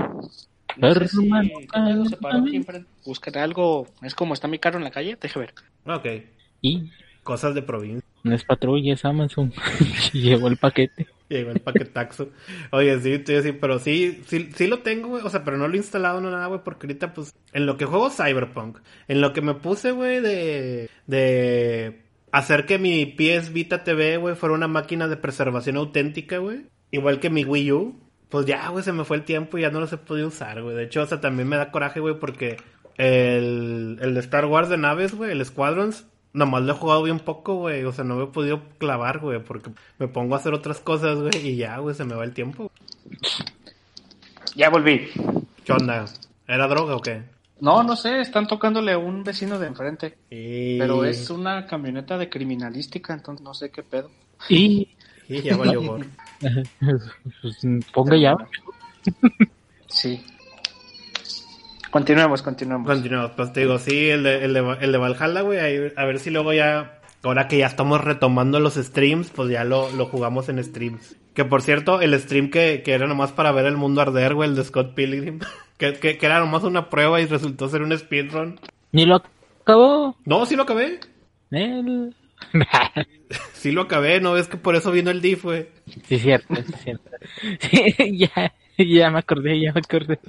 No 0.75 0.93
sé 0.93 1.07
si, 1.07 1.29
Buscar 3.05 3.37
algo, 3.37 3.87
es 4.01 4.13
como 4.13 4.33
está 4.33 4.47
mi 4.47 4.59
carro 4.59 4.77
en 4.77 4.83
la 4.83 4.91
calle, 4.91 5.17
deje 5.19 5.39
ver. 5.39 5.53
Ok. 5.85 6.05
¿Y? 6.61 6.91
Cosas 7.27 7.53
de 7.53 7.61
provincia. 7.61 8.07
No 8.23 8.33
es 8.33 8.45
patrulla, 8.45 8.93
es 8.93 9.03
Amazon. 9.03 9.51
Llegó 10.13 10.47
el 10.47 10.55
paquete. 10.55 11.07
Llegó 11.27 11.51
el 11.51 11.59
paquetaxo. 11.59 12.29
Oye, 12.71 12.97
sí, 13.01 13.11
estoy 13.11 13.35
así, 13.35 13.51
pero 13.51 13.79
sí, 13.79 14.23
sí, 14.27 14.49
sí 14.55 14.65
lo 14.65 14.79
tengo, 14.79 15.09
güey. 15.09 15.23
O 15.25 15.29
sea, 15.29 15.43
pero 15.43 15.57
no 15.57 15.67
lo 15.67 15.73
he 15.73 15.77
instalado, 15.77 16.21
no 16.21 16.31
nada, 16.31 16.45
güey, 16.45 16.61
porque 16.63 16.87
ahorita, 16.87 17.13
pues, 17.13 17.35
en 17.51 17.65
lo 17.65 17.75
que 17.75 17.83
juego 17.83 18.09
Cyberpunk, 18.09 18.79
en 19.09 19.19
lo 19.19 19.33
que 19.33 19.41
me 19.41 19.55
puse, 19.55 19.91
güey, 19.91 20.21
de, 20.21 20.89
de 21.05 22.01
hacer 22.31 22.65
que 22.65 22.79
mi 22.79 23.05
PS 23.05 23.51
Vita 23.51 23.83
TV, 23.83 24.15
güey, 24.15 24.35
fuera 24.35 24.55
una 24.55 24.69
máquina 24.69 25.09
de 25.09 25.17
preservación 25.17 25.75
auténtica, 25.75 26.37
güey. 26.37 26.67
Igual 26.91 27.19
que 27.19 27.29
mi 27.29 27.43
Wii 27.43 27.71
U. 27.73 27.99
Pues 28.29 28.45
ya, 28.45 28.69
güey, 28.69 28.85
se 28.85 28.93
me 28.93 29.03
fue 29.03 29.17
el 29.17 29.25
tiempo 29.25 29.57
y 29.57 29.63
ya 29.63 29.69
no 29.69 29.81
los 29.81 29.91
he 29.91 29.97
podido 29.97 30.29
usar, 30.29 30.61
güey. 30.63 30.77
De 30.77 30.83
hecho, 30.85 31.01
o 31.01 31.05
sea, 31.05 31.19
también 31.19 31.49
me 31.49 31.57
da 31.57 31.71
coraje, 31.71 31.99
güey, 31.99 32.17
porque 32.21 32.55
el, 32.95 33.97
el 34.01 34.13
de 34.13 34.19
Star 34.21 34.45
Wars 34.45 34.69
de 34.69 34.77
naves, 34.77 35.13
güey, 35.13 35.31
el 35.31 35.45
Squadrons, 35.45 36.07
nomás 36.37 36.63
lo 36.63 36.73
he 36.73 36.75
jugado 36.75 37.03
bien 37.03 37.19
poco, 37.19 37.55
güey. 37.55 37.83
O 37.83 37.91
sea, 37.91 38.03
no 38.03 38.15
me 38.15 38.23
he 38.25 38.27
podido 38.27 38.61
clavar, 38.77 39.19
güey, 39.19 39.43
porque 39.43 39.71
me 39.97 40.07
pongo 40.07 40.35
a 40.35 40.37
hacer 40.37 40.53
otras 40.53 40.79
cosas, 40.79 41.19
güey, 41.19 41.35
y 41.47 41.57
ya, 41.57 41.77
güey, 41.79 41.95
se 41.95 42.05
me 42.05 42.15
va 42.15 42.23
el 42.23 42.33
tiempo. 42.33 42.71
Ya 44.55 44.69
volví. 44.69 45.09
¿Qué 45.65 45.73
onda? 45.73 46.05
¿Era 46.47 46.67
droga 46.67 46.95
o 46.95 47.01
qué? 47.01 47.23
No, 47.59 47.81
no 47.83 47.95
sé, 47.95 48.21
están 48.21 48.47
tocándole 48.47 48.93
a 48.93 48.99
un 48.99 49.23
vecino 49.23 49.57
de 49.57 49.67
enfrente. 49.67 50.17
Y... 50.29 50.77
Pero 50.77 51.03
es 51.03 51.29
una 51.31 51.65
camioneta 51.65 52.17
de 52.17 52.29
criminalística, 52.29 53.13
entonces 53.13 53.43
no 53.43 53.53
sé 53.53 53.71
qué 53.71 53.81
pedo. 53.81 54.11
Y 54.47 54.89
Y 55.27 55.41
ya 55.41 55.57
valió 55.57 55.81
gorro. 55.81 56.05
pues, 57.41 57.61
ponga 57.93 58.17
ya. 58.17 58.35
Sí. 59.87 60.23
Continuemos, 61.97 62.43
continuemos. 62.43 62.87
Continuamos, 62.87 63.31
pues 63.31 63.51
te 63.53 63.61
digo, 63.61 63.79
sí, 63.79 64.09
el 64.11 64.21
de, 64.21 64.45
el 64.45 64.53
de, 64.53 64.77
el 64.81 64.91
de 64.91 64.97
Valhalla, 64.99 65.41
güey, 65.41 65.57
a 65.95 66.05
ver 66.05 66.19
si 66.19 66.29
luego 66.29 66.53
ya, 66.53 66.99
ahora 67.23 67.47
que 67.47 67.57
ya 67.57 67.65
estamos 67.65 68.03
retomando 68.03 68.59
los 68.59 68.75
streams, 68.75 69.31
pues 69.31 69.49
ya 69.49 69.63
lo, 69.63 69.89
lo 69.93 70.05
jugamos 70.05 70.47
en 70.47 70.63
streams. 70.63 71.15
Que 71.33 71.43
por 71.43 71.63
cierto, 71.63 71.99
el 71.99 72.13
stream 72.19 72.51
que, 72.51 72.83
que 72.85 72.93
era 72.93 73.07
nomás 73.07 73.31
para 73.31 73.51
ver 73.51 73.65
el 73.65 73.77
mundo 73.77 74.01
arder, 74.01 74.35
güey, 74.35 74.47
el 74.47 74.55
de 74.55 74.63
Scott 74.63 74.93
Pilgrim, 74.93 75.39
que, 75.79 75.93
que, 75.93 76.19
que 76.19 76.25
era 76.27 76.39
nomás 76.39 76.63
una 76.63 76.91
prueba 76.91 77.19
y 77.19 77.25
resultó 77.25 77.67
ser 77.67 77.81
un 77.81 77.97
speedrun. 77.97 78.59
Ni 78.91 79.07
lo 79.07 79.23
acabó. 79.61 80.15
No, 80.23 80.45
sí 80.45 80.55
lo 80.55 80.63
acabé, 80.63 80.99
Él. 81.49 82.15
sí 83.53 83.71
lo 83.71 83.81
acabé, 83.81 84.21
no 84.21 84.33
ves 84.33 84.47
que 84.47 84.57
por 84.57 84.75
eso 84.75 84.91
vino 84.91 85.09
el 85.09 85.19
diff, 85.19 85.45
güey. 85.45 85.65
sí, 86.07 86.19
cierto, 86.19 86.53
sí, 86.57 86.73
cierto. 86.83 87.09
Sí, 87.59 88.17
ya, 88.19 88.53
ya 88.85 89.09
me 89.09 89.19
acordé, 89.19 89.59
ya 89.59 89.73
me 89.73 89.79
acordé. 89.79 90.19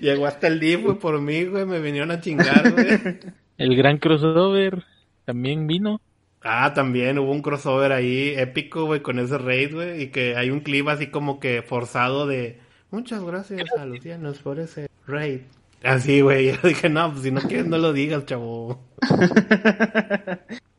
Llegó 0.00 0.26
hasta 0.26 0.46
el 0.46 0.60
diff, 0.60 0.82
güey, 0.82 0.98
por 0.98 1.20
mí, 1.20 1.44
güey, 1.44 1.66
me 1.66 1.80
vinieron 1.80 2.10
a 2.10 2.20
chingar, 2.20 2.72
güey. 2.72 2.86
El 3.58 3.76
gran 3.76 3.98
crossover 3.98 4.84
también 5.24 5.66
vino. 5.66 6.00
Ah, 6.42 6.72
también 6.72 7.18
hubo 7.18 7.32
un 7.32 7.42
crossover 7.42 7.90
ahí 7.90 8.32
épico, 8.36 8.84
güey, 8.84 9.02
con 9.02 9.18
ese 9.18 9.36
raid, 9.36 9.74
güey, 9.74 10.02
y 10.02 10.06
que 10.08 10.36
hay 10.36 10.50
un 10.50 10.60
clip 10.60 10.86
así 10.86 11.08
como 11.08 11.40
que 11.40 11.62
forzado 11.62 12.28
de 12.28 12.60
muchas 12.92 13.24
gracias 13.24 13.64
a 13.76 13.84
Lucianos 13.84 14.38
por 14.38 14.60
ese 14.60 14.88
raid. 15.06 15.40
Así, 15.82 16.20
güey, 16.20 16.52
yo 16.62 16.68
dije, 16.68 16.88
no, 16.88 17.10
pues 17.10 17.24
si 17.24 17.32
no 17.32 17.40
quieres 17.40 17.66
no 17.66 17.78
lo 17.78 17.92
digas, 17.92 18.26
chavo. 18.26 18.80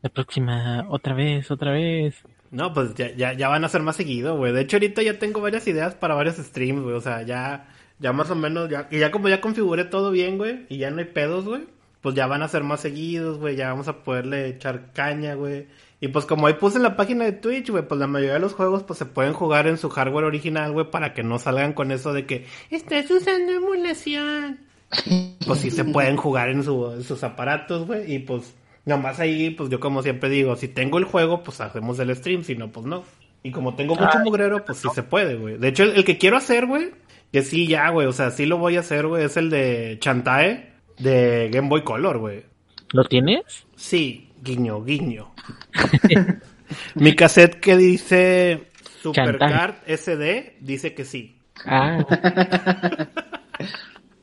La 0.01 0.09
próxima, 0.13 0.85
otra 0.89 1.13
vez, 1.13 1.51
otra 1.51 1.71
vez. 1.71 2.23
No, 2.51 2.73
pues 2.73 2.95
ya, 2.95 3.13
ya, 3.15 3.33
ya 3.33 3.47
van 3.47 3.63
a 3.63 3.69
ser 3.69 3.81
más 3.81 3.95
seguido, 3.95 4.35
güey. 4.37 4.51
De 4.53 4.61
hecho, 4.61 4.77
ahorita 4.77 5.01
ya 5.03 5.19
tengo 5.19 5.41
varias 5.41 5.67
ideas 5.67 5.95
para 5.95 6.15
varios 6.15 6.37
streams, 6.37 6.81
güey. 6.81 6.95
O 6.95 7.01
sea, 7.01 7.21
ya, 7.21 7.67
ya 7.99 8.11
más 8.13 8.31
o 8.31 8.35
menos, 8.35 8.69
ya, 8.69 8.87
y 8.89 8.99
ya 8.99 9.11
como 9.11 9.29
ya 9.29 9.41
configuré 9.41 9.85
todo 9.85 10.11
bien, 10.11 10.37
güey, 10.37 10.65
y 10.69 10.77
ya 10.77 10.89
no 10.89 10.99
hay 10.99 11.05
pedos, 11.05 11.45
güey. 11.45 11.67
Pues 12.01 12.15
ya 12.15 12.27
van 12.27 12.41
a 12.41 12.47
ser 12.47 12.63
más 12.63 12.79
seguidos, 12.81 13.37
güey. 13.37 13.55
Ya 13.55 13.69
vamos 13.69 13.87
a 13.87 14.03
poderle 14.03 14.47
echar 14.47 14.93
caña, 14.93 15.35
güey. 15.35 15.67
Y 16.01 16.07
pues 16.07 16.25
como 16.25 16.47
ahí 16.47 16.53
puse 16.53 16.77
en 16.77 16.83
la 16.83 16.95
página 16.95 17.25
de 17.25 17.33
Twitch, 17.33 17.69
güey, 17.69 17.85
pues 17.85 17.99
la 17.99 18.07
mayoría 18.07 18.35
de 18.35 18.39
los 18.39 18.53
juegos 18.53 18.83
pues 18.83 18.97
se 18.97 19.05
pueden 19.05 19.33
jugar 19.33 19.67
en 19.67 19.77
su 19.77 19.89
hardware 19.89 20.25
original, 20.25 20.71
güey, 20.71 20.89
para 20.89 21.13
que 21.13 21.23
no 21.23 21.39
salgan 21.39 21.73
con 21.73 21.91
eso 21.91 22.13
de 22.13 22.25
que 22.25 22.45
estás 22.69 23.09
usando 23.11 23.51
emulación. 23.51 24.59
Pues 25.45 25.61
sí 25.61 25.71
se 25.71 25.83
pueden 25.83 26.15
jugar 26.15 26.49
en, 26.49 26.63
su, 26.63 26.91
en 26.91 27.03
sus 27.03 27.23
aparatos, 27.23 27.87
güey, 27.87 28.13
y 28.13 28.19
pues 28.19 28.53
nomás 28.85 29.19
ahí, 29.19 29.49
pues 29.51 29.69
yo 29.69 29.79
como 29.79 30.01
siempre 30.03 30.29
digo, 30.29 30.55
si 30.55 30.67
tengo 30.67 30.97
el 30.97 31.03
juego, 31.05 31.43
pues 31.43 31.61
hacemos 31.61 31.99
el 31.99 32.15
stream, 32.15 32.43
si 32.43 32.55
no, 32.55 32.71
pues 32.71 32.85
no. 32.85 33.03
Y 33.43 33.51
como 33.51 33.75
tengo 33.75 33.95
mucho 33.95 34.19
mugrero, 34.19 34.65
pues 34.65 34.79
sí 34.79 34.87
se 34.93 35.03
puede, 35.03 35.35
güey. 35.35 35.57
De 35.57 35.69
hecho, 35.69 35.83
el, 35.83 35.91
el 35.91 36.03
que 36.03 36.17
quiero 36.17 36.37
hacer, 36.37 36.65
güey, 36.65 36.91
que 37.31 37.41
sí 37.41 37.67
ya, 37.67 37.89
güey, 37.89 38.07
o 38.07 38.11
sea, 38.11 38.31
sí 38.31 38.45
lo 38.45 38.57
voy 38.57 38.77
a 38.77 38.81
hacer, 38.81 39.07
güey, 39.07 39.23
es 39.23 39.37
el 39.37 39.49
de 39.49 39.97
Chantae 39.99 40.73
de 40.97 41.49
Game 41.51 41.69
Boy 41.69 41.83
Color, 41.83 42.17
güey. 42.17 42.43
¿Lo 42.91 43.03
tienes? 43.05 43.65
Sí, 43.75 44.29
guiño, 44.43 44.83
guiño. 44.83 45.31
Mi 46.95 47.15
cassette 47.15 47.59
que 47.59 47.77
dice 47.77 48.69
Supercard 49.01 49.75
SD 49.87 50.57
dice 50.59 50.93
que 50.93 51.05
sí. 51.05 51.37
Ah. 51.65 52.05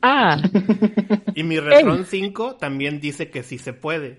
ah, 0.01 0.41
Y 1.35 1.43
mi 1.43 1.59
Retron 1.59 2.05
5 2.05 2.55
también 2.55 2.99
dice 2.99 3.29
que 3.29 3.43
sí 3.43 3.57
se 3.57 3.73
puede. 3.73 4.17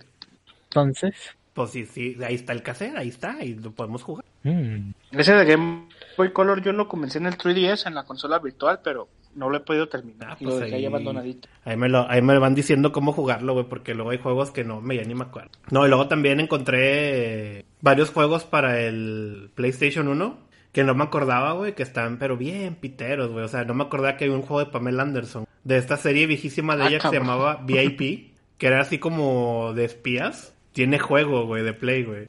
Entonces. 0.83 1.15
Pues 1.55 1.71
sí, 1.71 1.87
sí, 1.87 2.17
ahí 2.25 2.37
está 2.37 2.53
el 2.53 2.63
cassette, 2.63 2.97
ahí 2.97 3.09
está, 3.09 3.43
y 3.45 3.55
lo 3.55 3.73
podemos 3.73 4.03
jugar. 4.05 4.25
mm, 4.45 4.91
Ese 5.11 5.33
de 5.35 5.45
Game 5.45 5.89
Boy 6.17 6.33
Color 6.33 6.63
yo 6.63 6.73
lo 6.73 6.87
comencé 6.87 7.19
en 7.19 7.27
el 7.27 7.37
3DS, 7.37 7.87
en 7.89 7.95
la 7.95 8.05
consola 8.05 8.39
virtual, 8.39 8.79
pero 8.85 9.09
no 9.35 9.51
lo 9.51 9.57
he 9.57 9.61
podido 9.61 9.89
terminar. 9.89 10.31
Ah, 10.33 10.37
pues 10.41 10.55
lo 10.55 10.61
dejé 10.61 10.77
ahí 10.77 10.81
ahí- 10.83 10.87
abandonadito. 10.87 11.49
Ahí 11.65 11.77
me, 11.77 11.89
lo, 11.89 12.09
ahí 12.09 12.23
me 12.23 12.39
van 12.39 12.55
diciendo 12.55 12.93
cómo 12.93 13.13
jugarlo, 13.13 13.55
güey, 13.55 13.67
porque 13.69 13.95
luego 13.95 14.11
hay 14.11 14.19
juegos 14.19 14.53
que 14.53 14.63
no 14.63 14.81
me 14.81 14.97
ya 14.97 15.03
ni 15.03 15.15
me 15.17 15.25
acuerdo. 15.25 15.51
No, 15.71 15.85
y 15.85 15.89
luego 15.89 16.07
también 16.07 16.39
encontré 16.39 17.65
varios 17.81 18.11
juegos 18.11 18.45
para 18.45 18.81
el 18.81 19.51
PlayStation 19.55 20.09
1 20.09 20.39
que 20.73 20.85
no 20.85 20.95
me 20.95 21.03
acordaba, 21.05 21.53
güey, 21.55 21.75
que 21.75 21.83
están 21.83 22.19
pero 22.19 22.37
bien 22.37 22.77
piteros, 22.77 23.31
güey. 23.33 23.45
O 23.45 23.49
sea, 23.49 23.65
no 23.65 23.75
me 23.75 23.85
acordaba 23.85 24.17
que 24.17 24.25
había 24.27 24.37
un 24.37 24.43
juego 24.43 24.65
de 24.65 24.71
Pamela 24.71 25.03
Anderson, 25.03 25.47
de 25.65 25.77
esta 25.77 25.97
serie 25.97 26.27
viejísima 26.27 26.77
de 26.77 26.83
Ah, 26.85 26.89
ella 26.89 26.99
que 27.01 27.09
se 27.09 27.15
llamaba 27.19 27.63
VIP, 27.65 28.35
que 28.59 28.67
era 28.67 28.81
así 28.81 28.99
como 28.99 29.73
de 29.75 29.85
espías. 29.85 30.55
Tiene 30.79 31.01
juego, 31.01 31.45
güey, 31.45 31.65
de 31.65 31.73
Play, 31.73 32.05
güey. 32.05 32.29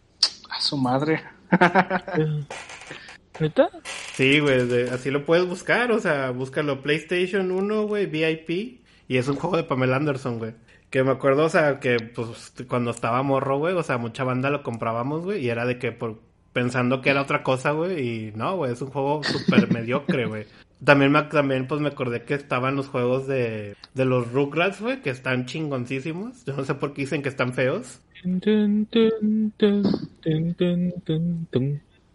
A 0.50 0.60
su 0.60 0.76
madre. 0.76 1.22
¿Neta? 3.40 3.70
Sí, 4.16 4.40
güey, 4.40 4.66
de- 4.68 4.90
así 4.90 5.12
lo 5.12 5.24
puedes 5.24 5.46
buscar, 5.46 5.92
o 5.92 6.00
sea, 6.00 6.32
búscalo 6.32 6.82
PlayStation 6.82 7.52
1, 7.52 7.84
güey, 7.84 8.08
VIP, 8.08 8.82
y 9.08 9.18
es 9.18 9.28
un 9.28 9.36
juego 9.36 9.56
de 9.56 9.66
Pamela 9.66 9.98
Anderson, 9.98 10.40
güey. 10.40 10.56
Que 10.90 11.04
me 11.04 11.12
acuerdo, 11.12 11.46
o 11.46 11.50
sea, 11.50 11.80
que 11.80 11.98
pues 12.00 12.52
cuando 12.68 12.90
estaba 12.90 13.22
morro, 13.22 13.60
güey, 13.60 13.76
o 13.76 13.84
sea, 13.84 14.00
mucha 14.00 14.24
banda 14.24 14.50
lo 14.50 14.64
comprábamos, 14.64 15.26
güey, 15.26 15.46
y 15.46 15.50
era 15.50 15.68
de 15.68 15.78
que 15.78 15.92
por 15.92 16.20
pensando 16.52 17.02
que 17.04 17.12
era 17.12 17.22
otra 17.22 17.44
cosa, 17.44 17.70
güey, 17.74 18.00
y 18.00 18.32
no, 18.32 18.56
güey, 18.56 18.74
es 18.74 18.82
un 18.82 18.90
juego 18.90 19.22
súper 19.24 19.72
mediocre, 19.72 20.26
güey. 20.26 20.48
También, 20.84 21.12
me, 21.12 21.22
también, 21.22 21.68
pues, 21.68 21.82
me 21.82 21.90
acordé 21.90 22.24
que 22.24 22.34
estaban 22.34 22.76
los 22.76 22.88
juegos 22.88 23.28
de, 23.28 23.76
de 23.94 24.06
los 24.06 24.32
Rugrats, 24.32 24.82
güey, 24.82 25.04
que 25.04 25.12
están 25.12 25.46
chingoncísimos. 25.46 26.46
Yo 26.46 26.56
no 26.56 26.66
sé 26.66 26.74
por 26.74 26.94
qué 26.94 27.02
dicen 27.02 27.22
que 27.22 27.30
están 27.30 27.54
feos. 27.54 28.00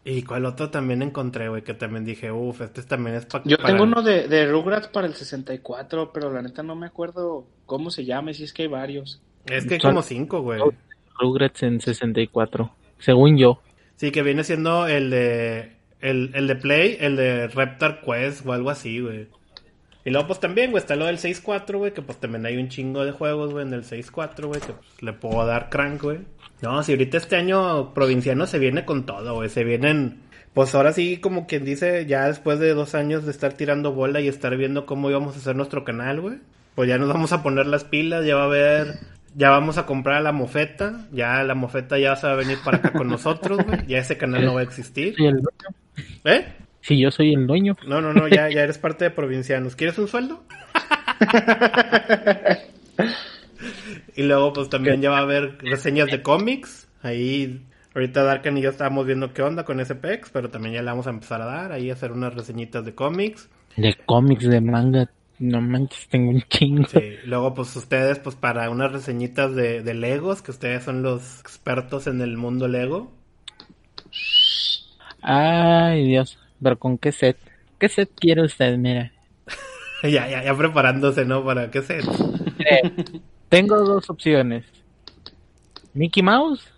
Y 0.04 0.22
cuál 0.22 0.44
otro 0.44 0.70
también 0.70 1.00
encontré, 1.02 1.48
güey, 1.48 1.62
que 1.62 1.72
también 1.72 2.04
dije, 2.04 2.30
uff, 2.30 2.60
este 2.60 2.82
también 2.82 3.16
es 3.16 3.24
pa- 3.24 3.42
Yo 3.44 3.56
para... 3.56 3.68
tengo 3.70 3.84
uno 3.84 4.02
de, 4.02 4.28
de 4.28 4.46
Rugrats 4.46 4.88
para 4.88 5.06
el 5.06 5.14
64, 5.14 6.12
pero 6.12 6.30
la 6.30 6.42
neta 6.42 6.62
no 6.62 6.76
me 6.76 6.86
acuerdo 6.86 7.46
cómo 7.64 7.90
se 7.90 8.04
llama, 8.04 8.34
si 8.34 8.44
es 8.44 8.52
que 8.52 8.62
hay 8.62 8.68
varios. 8.68 9.22
Es 9.46 9.66
que 9.66 9.74
hay 9.74 9.80
como 9.80 10.02
cinco, 10.02 10.42
güey. 10.42 10.60
Rugrats 11.18 11.62
en 11.62 11.80
64. 11.80 12.70
Según 12.98 13.38
yo. 13.38 13.60
Sí, 13.96 14.10
que 14.10 14.22
viene 14.22 14.44
siendo 14.44 14.86
el 14.86 15.08
de 15.10 15.72
el, 16.00 16.32
el 16.34 16.46
de 16.48 16.56
Play, 16.56 16.96
el 17.00 17.16
de 17.16 17.48
Reptar 17.48 18.02
Quest 18.02 18.46
o 18.46 18.52
algo 18.52 18.68
así, 18.68 19.00
güey. 19.00 19.28
Y 20.04 20.10
luego 20.10 20.26
pues 20.26 20.40
también, 20.40 20.70
güey, 20.70 20.82
está 20.82 20.96
lo 20.96 21.06
del 21.06 21.16
6.4, 21.16 21.78
güey, 21.78 21.92
que 21.94 22.02
pues 22.02 22.18
también 22.18 22.44
hay 22.44 22.58
un 22.58 22.68
chingo 22.68 23.04
de 23.04 23.12
juegos, 23.12 23.52
güey, 23.52 23.66
en 23.66 23.72
el 23.72 23.84
6.4, 23.84 24.46
güey, 24.46 24.60
que 24.60 24.74
pues, 24.74 25.02
le 25.02 25.12
puedo 25.14 25.46
dar 25.46 25.70
crank, 25.70 26.02
güey. 26.02 26.18
No, 26.60 26.82
si 26.82 26.92
ahorita 26.92 27.16
este 27.16 27.36
año 27.36 27.94
provinciano 27.94 28.46
se 28.46 28.58
viene 28.58 28.84
con 28.84 29.06
todo, 29.06 29.34
güey, 29.34 29.48
se 29.48 29.64
vienen... 29.64 30.20
Pues 30.52 30.72
ahora 30.74 30.92
sí, 30.92 31.16
como 31.16 31.48
quien 31.48 31.64
dice, 31.64 32.06
ya 32.06 32.28
después 32.28 32.60
de 32.60 32.74
dos 32.74 32.94
años 32.94 33.24
de 33.24 33.32
estar 33.32 33.54
tirando 33.54 33.92
bola 33.92 34.20
y 34.20 34.28
estar 34.28 34.56
viendo 34.56 34.86
cómo 34.86 35.10
íbamos 35.10 35.34
a 35.34 35.38
hacer 35.38 35.56
nuestro 35.56 35.84
canal, 35.84 36.20
güey. 36.20 36.38
Pues 36.76 36.88
ya 36.88 36.96
nos 36.96 37.08
vamos 37.08 37.32
a 37.32 37.42
poner 37.42 37.66
las 37.66 37.82
pilas, 37.84 38.24
ya 38.24 38.36
va 38.36 38.42
a 38.42 38.46
haber... 38.46 38.98
Ya 39.34 39.50
vamos 39.50 39.78
a 39.78 39.86
comprar 39.86 40.22
la 40.22 40.30
mofeta, 40.30 41.08
ya 41.10 41.42
la 41.42 41.56
mofeta 41.56 41.98
ya 41.98 42.14
se 42.14 42.28
va 42.28 42.34
a 42.34 42.36
venir 42.36 42.58
para 42.64 42.76
acá 42.76 42.92
con 42.92 43.08
nosotros, 43.08 43.58
güey. 43.66 43.84
Ya 43.88 43.98
ese 43.98 44.16
canal 44.16 44.44
no 44.44 44.54
va 44.54 44.60
a 44.60 44.62
existir. 44.62 45.16
¿Eh? 46.22 46.44
Si 46.84 46.98
yo 46.98 47.10
soy 47.10 47.32
el 47.32 47.46
dueño. 47.46 47.78
No, 47.86 48.02
no, 48.02 48.12
no, 48.12 48.28
ya, 48.28 48.50
ya 48.54 48.62
eres 48.62 48.76
parte 48.76 49.06
de 49.06 49.10
Provincianos. 49.10 49.74
¿Quieres 49.74 49.96
un 49.96 50.06
sueldo? 50.06 50.44
y 54.16 54.22
luego, 54.22 54.52
pues 54.52 54.68
también 54.68 55.00
ya 55.00 55.08
va 55.08 55.20
a 55.20 55.22
haber 55.22 55.56
reseñas 55.62 56.10
de 56.10 56.20
cómics. 56.20 56.86
Ahí, 57.00 57.64
ahorita 57.94 58.22
Darkan 58.22 58.58
y 58.58 58.60
yo 58.60 58.68
estábamos 58.68 59.06
viendo 59.06 59.32
qué 59.32 59.40
onda 59.40 59.64
con 59.64 59.80
ese 59.80 59.94
pex, 59.94 60.28
pero 60.30 60.50
también 60.50 60.74
ya 60.74 60.82
le 60.82 60.90
vamos 60.90 61.06
a 61.06 61.10
empezar 61.10 61.40
a 61.40 61.46
dar. 61.46 61.72
Ahí 61.72 61.88
a 61.88 61.94
hacer 61.94 62.12
unas 62.12 62.34
reseñitas 62.34 62.84
de 62.84 62.94
cómics. 62.94 63.48
De 63.78 63.96
cómics, 64.04 64.46
de 64.46 64.60
manga. 64.60 65.10
No 65.38 65.62
manches, 65.62 66.06
tengo 66.08 66.32
un 66.32 66.42
chingo. 66.42 66.86
Sí. 66.86 67.14
Luego, 67.24 67.54
pues 67.54 67.74
ustedes, 67.76 68.18
pues 68.18 68.36
para 68.36 68.68
unas 68.68 68.92
reseñitas 68.92 69.54
de, 69.54 69.82
de 69.82 69.94
Legos, 69.94 70.42
que 70.42 70.50
ustedes 70.50 70.84
son 70.84 71.02
los 71.02 71.40
expertos 71.40 72.08
en 72.08 72.20
el 72.20 72.36
mundo 72.36 72.68
Lego. 72.68 73.10
Ay, 75.22 76.06
Dios. 76.06 76.38
Pero 76.62 76.78
con 76.78 76.98
qué 76.98 77.12
set. 77.12 77.36
¿Qué 77.78 77.88
set 77.88 78.10
quiere 78.16 78.42
usted? 78.42 78.76
Mira. 78.78 79.12
ya, 80.02 80.28
ya, 80.28 80.42
ya 80.44 80.56
preparándose, 80.56 81.24
¿no? 81.24 81.44
¿Para 81.44 81.70
qué 81.70 81.82
set? 81.82 82.04
Tengo 83.48 83.76
dos 83.84 84.10
opciones. 84.10 84.64
Mickey 85.92 86.22
Mouse 86.22 86.68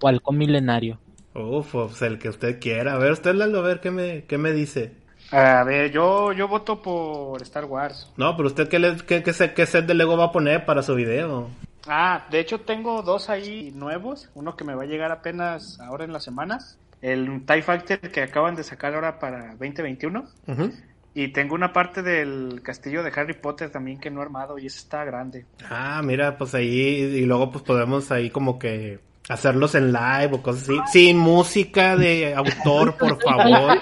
o 0.00 0.08
Halcón 0.08 0.38
Milenario. 0.38 0.98
Uf, 1.34 1.72
pues 1.72 2.02
el 2.02 2.18
que 2.18 2.28
usted 2.28 2.60
quiera. 2.60 2.94
A 2.94 2.98
ver, 2.98 3.12
usted 3.12 3.34
Lalo, 3.34 3.60
a 3.60 3.62
ver 3.62 3.80
qué 3.80 3.90
me, 3.90 4.24
qué 4.24 4.38
me 4.38 4.52
dice. 4.52 4.92
A 5.30 5.64
ver, 5.64 5.90
yo, 5.90 6.32
yo 6.32 6.46
voto 6.48 6.82
por 6.82 7.40
Star 7.42 7.64
Wars. 7.64 8.08
No, 8.16 8.36
pero 8.36 8.48
usted 8.48 8.68
qué, 8.68 8.78
le- 8.78 8.96
qué, 9.06 9.22
qué 9.22 9.32
set, 9.32 9.54
qué 9.54 9.64
set 9.66 9.86
de 9.86 9.94
Lego 9.94 10.16
va 10.16 10.24
a 10.24 10.32
poner 10.32 10.66
para 10.66 10.82
su 10.82 10.94
video. 10.94 11.48
Ah, 11.86 12.26
de 12.30 12.40
hecho 12.40 12.60
tengo 12.60 13.02
dos 13.02 13.30
ahí 13.30 13.72
nuevos. 13.74 14.28
Uno 14.34 14.56
que 14.56 14.64
me 14.64 14.74
va 14.74 14.82
a 14.82 14.86
llegar 14.86 15.10
apenas 15.10 15.80
ahora 15.80 16.04
en 16.04 16.12
las 16.12 16.24
semanas. 16.24 16.78
El 17.02 17.44
TIE 17.44 17.62
Fighter 17.62 17.98
que 18.00 18.22
acaban 18.22 18.54
de 18.54 18.62
sacar 18.62 18.94
ahora 18.94 19.18
para 19.18 19.50
2021. 19.56 20.24
Ujú. 20.46 20.72
Y 21.14 21.28
tengo 21.28 21.54
una 21.54 21.72
parte 21.72 22.00
del 22.02 22.62
castillo 22.62 23.02
de 23.02 23.12
Harry 23.14 23.34
Potter 23.34 23.70
también 23.70 23.98
que 24.00 24.10
no 24.10 24.20
he 24.20 24.22
armado 24.24 24.58
y 24.58 24.66
ese 24.66 24.78
está 24.78 25.04
grande. 25.04 25.44
Ah, 25.68 26.00
mira, 26.02 26.38
pues 26.38 26.54
ahí, 26.54 26.68
y 26.70 27.26
luego 27.26 27.50
pues 27.50 27.64
podemos 27.64 28.10
ahí 28.10 28.30
como 28.30 28.58
que 28.58 28.98
hacerlos 29.28 29.74
en 29.74 29.92
live 29.92 30.30
o 30.32 30.42
cosas 30.42 30.62
así. 30.62 30.78
Sin 30.90 31.18
música 31.18 31.96
de 31.96 32.34
autor, 32.34 32.96
por 32.98 33.20
favor. 33.20 33.78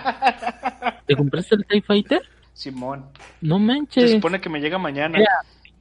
¿Te 1.06 1.14
compraste 1.14 1.54
el 1.54 1.66
TIE 1.66 1.82
Fighter? 1.82 2.22
Simón. 2.52 3.06
No 3.40 3.58
Se 3.58 3.64
manches. 3.64 4.10
supone 4.12 4.40
que 4.40 4.48
me 4.48 4.58
llega 4.60 4.78
mañana. 4.78 5.18
Mira. 5.18 5.30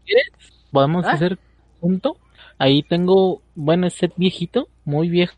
¿Quieres? 0.05 0.29
Podemos 0.71 1.05
¿Ah? 1.05 1.11
hacer 1.13 1.39
junto. 1.79 2.17
Ahí 2.57 2.83
tengo, 2.83 3.41
bueno, 3.55 3.87
es 3.87 3.93
set 3.93 4.13
viejito, 4.17 4.67
muy 4.85 5.09
viejo. 5.09 5.33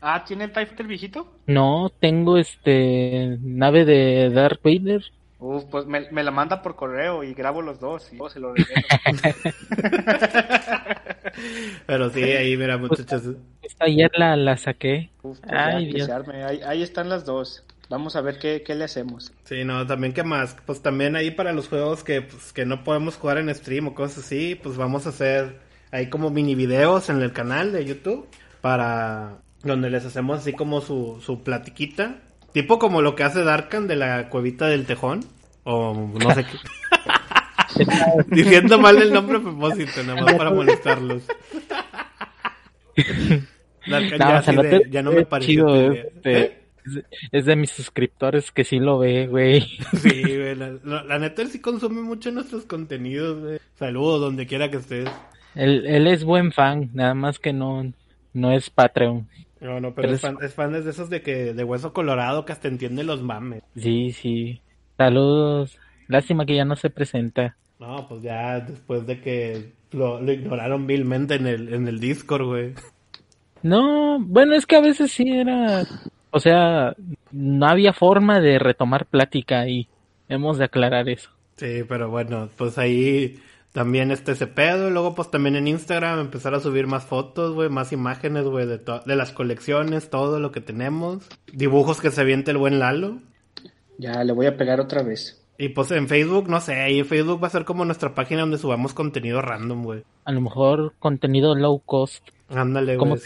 Ah, 0.00 0.24
¿tiene 0.24 0.44
el 0.44 0.52
TIE 0.52 0.66
Fighter 0.66 0.86
viejito? 0.86 1.32
No, 1.46 1.90
tengo 2.00 2.36
este 2.36 3.38
nave 3.40 3.84
de 3.84 4.30
Darth 4.30 4.62
Vader. 4.62 5.02
Uf, 5.40 5.64
pues 5.70 5.86
me, 5.86 6.10
me 6.10 6.24
la 6.24 6.32
manda 6.32 6.62
por 6.62 6.74
correo 6.74 7.22
y 7.22 7.32
grabo 7.32 7.62
los 7.62 7.78
dos 7.78 8.12
y 8.12 8.18
se 8.28 8.40
lo 8.40 8.54
regalo. 8.54 8.88
Pero 11.86 12.10
sí, 12.10 12.22
ahí, 12.22 12.56
mira, 12.56 12.76
muchachos. 12.76 13.22
Esta 13.62 13.84
ayer 13.84 14.10
la, 14.16 14.36
la 14.36 14.56
saqué. 14.56 15.10
Uf, 15.22 15.38
pues 15.40 15.52
Ay, 15.52 15.92
Dios. 15.92 16.08
ahí 16.66 16.82
están 16.82 17.08
las 17.08 17.24
dos. 17.24 17.64
Vamos 17.88 18.16
a 18.16 18.20
ver 18.20 18.38
qué, 18.38 18.62
qué 18.66 18.74
le 18.74 18.84
hacemos. 18.84 19.32
Sí, 19.44 19.64
no, 19.64 19.86
también, 19.86 20.12
¿qué 20.12 20.22
más? 20.22 20.56
Pues 20.66 20.82
también 20.82 21.16
ahí 21.16 21.30
para 21.30 21.52
los 21.52 21.68
juegos 21.68 22.04
que, 22.04 22.20
pues, 22.20 22.52
que 22.52 22.66
no 22.66 22.84
podemos 22.84 23.16
jugar 23.16 23.38
en 23.38 23.54
stream 23.54 23.88
o 23.88 23.94
cosas 23.94 24.24
así, 24.24 24.56
pues 24.56 24.76
vamos 24.76 25.06
a 25.06 25.10
hacer 25.10 25.60
ahí 25.90 26.10
como 26.10 26.30
mini 26.30 26.54
videos 26.54 27.08
en 27.08 27.22
el 27.22 27.32
canal 27.32 27.72
de 27.72 27.86
YouTube 27.86 28.28
para 28.60 29.38
donde 29.62 29.90
les 29.90 30.04
hacemos 30.04 30.38
así 30.40 30.52
como 30.52 30.80
su, 30.80 31.20
su 31.24 31.42
platiquita. 31.42 32.16
Tipo 32.52 32.78
como 32.78 33.02
lo 33.02 33.14
que 33.14 33.24
hace 33.24 33.44
Darkan 33.44 33.86
de 33.86 33.96
la 33.96 34.28
cuevita 34.30 34.66
del 34.68 34.86
tejón. 34.86 35.20
O 35.64 36.10
no 36.18 36.30
sé 36.34 36.44
qué. 36.44 37.84
Diciendo 38.34 38.78
mal 38.78 39.00
el 39.00 39.12
nombre 39.12 39.36
a 39.38 39.42
propósito, 39.42 40.02
nada 40.04 40.22
más 40.22 40.34
para 40.34 40.50
molestarlos. 40.50 41.22
Darkan 42.96 43.48
No, 43.86 44.00
ya, 44.00 44.10
o 44.10 44.18
sea, 44.18 44.36
así 44.38 44.52
lo 44.52 44.62
de- 44.62 44.80
te- 44.80 44.90
ya 44.90 45.02
no 45.02 45.12
me 45.12 45.24
pareció. 45.26 45.66
chido, 45.68 45.92
este, 45.92 46.38
¿Eh? 46.40 46.58
es- 46.86 47.04
es 47.32 47.44
de 47.44 47.56
mis 47.56 47.70
suscriptores 47.70 48.50
que 48.50 48.64
sí 48.64 48.78
lo 48.78 48.98
ve, 48.98 49.26
güey. 49.26 49.60
Sí, 50.00 50.22
güey, 50.22 50.54
la, 50.56 50.74
la- 50.84 51.04
la 51.04 51.18
neta 51.18 51.42
él 51.42 51.48
sí 51.48 51.60
consume 51.60 52.00
mucho 52.00 52.30
nuestros 52.32 52.64
contenidos, 52.64 53.40
güey. 53.40 53.58
Saludos 53.78 54.20
donde 54.22 54.46
quiera 54.46 54.70
que 54.70 54.78
estés. 54.78 55.08
Él, 55.54 55.84
él 55.86 56.06
es 56.06 56.24
buen 56.24 56.52
fan, 56.52 56.90
nada 56.94 57.14
más 57.14 57.38
que 57.38 57.52
no, 57.52 57.92
no 58.32 58.52
es 58.52 58.70
Patreon. 58.70 59.28
No, 59.60 59.80
no, 59.80 59.94
pero, 59.94 60.08
Pero 60.08 60.14
es, 60.14 60.20
fan, 60.20 60.36
es 60.40 60.54
fan 60.54 60.72
de 60.72 60.88
esos 60.88 61.10
de 61.10 61.22
que 61.22 61.52
de 61.52 61.64
hueso 61.64 61.92
colorado 61.92 62.44
que 62.44 62.52
hasta 62.52 62.68
entiende 62.68 63.02
los 63.02 63.22
mames. 63.22 63.62
Sí, 63.76 64.12
sí. 64.12 64.60
Saludos. 64.96 65.78
Lástima 66.06 66.46
que 66.46 66.56
ya 66.56 66.64
no 66.64 66.76
se 66.76 66.90
presenta. 66.90 67.56
No, 67.78 68.08
pues 68.08 68.22
ya 68.22 68.60
después 68.60 69.06
de 69.06 69.20
que 69.20 69.72
lo, 69.92 70.20
lo 70.20 70.32
ignoraron 70.32 70.86
vilmente 70.86 71.34
en 71.34 71.46
el, 71.46 71.72
en 71.74 71.88
el 71.88 72.00
Discord, 72.00 72.46
güey. 72.46 72.74
No, 73.62 74.18
bueno, 74.20 74.54
es 74.54 74.66
que 74.66 74.76
a 74.76 74.80
veces 74.80 75.10
sí 75.10 75.24
era, 75.28 75.84
o 76.30 76.40
sea, 76.40 76.94
no 77.32 77.66
había 77.66 77.92
forma 77.92 78.40
de 78.40 78.58
retomar 78.58 79.06
plática 79.06 79.60
ahí. 79.60 79.88
Hemos 80.28 80.58
de 80.58 80.64
aclarar 80.64 81.08
eso. 81.08 81.30
Sí, 81.56 81.82
pero 81.88 82.08
bueno, 82.08 82.48
pues 82.56 82.78
ahí 82.78 83.40
también 83.72 84.10
está 84.10 84.32
ese 84.32 84.46
pedo. 84.46 84.88
Y 84.88 84.90
luego, 84.90 85.14
pues 85.14 85.30
también 85.30 85.56
en 85.56 85.68
Instagram 85.68 86.20
empezar 86.20 86.54
a 86.54 86.60
subir 86.60 86.86
más 86.86 87.04
fotos, 87.04 87.54
güey, 87.54 87.68
más 87.68 87.92
imágenes, 87.92 88.44
güey, 88.44 88.66
de, 88.66 88.78
de 88.78 89.16
las 89.16 89.32
colecciones, 89.32 90.10
todo 90.10 90.40
lo 90.40 90.52
que 90.52 90.60
tenemos. 90.60 91.26
Dibujos 91.52 92.00
que 92.00 92.10
se 92.10 92.20
aviente 92.20 92.50
el 92.50 92.58
buen 92.58 92.78
Lalo. 92.78 93.18
Ya, 93.98 94.22
le 94.24 94.32
voy 94.32 94.46
a 94.46 94.56
pegar 94.56 94.80
otra 94.80 95.02
vez. 95.02 95.44
Y 95.60 95.70
pues 95.70 95.90
en 95.90 96.06
Facebook, 96.06 96.48
no 96.48 96.60
sé, 96.60 96.74
ahí 96.74 97.00
en 97.00 97.06
Facebook 97.06 97.42
va 97.42 97.48
a 97.48 97.50
ser 97.50 97.64
como 97.64 97.84
nuestra 97.84 98.14
página 98.14 98.42
donde 98.42 98.58
subamos 98.58 98.94
contenido 98.94 99.42
random, 99.42 99.82
güey. 99.82 100.04
A 100.24 100.30
lo 100.30 100.40
mejor 100.40 100.94
contenido 101.00 101.56
low 101.56 101.80
cost, 101.84 102.22
Ándale, 102.48 102.96
¿Cómo 102.96 103.16
güey. 103.16 103.22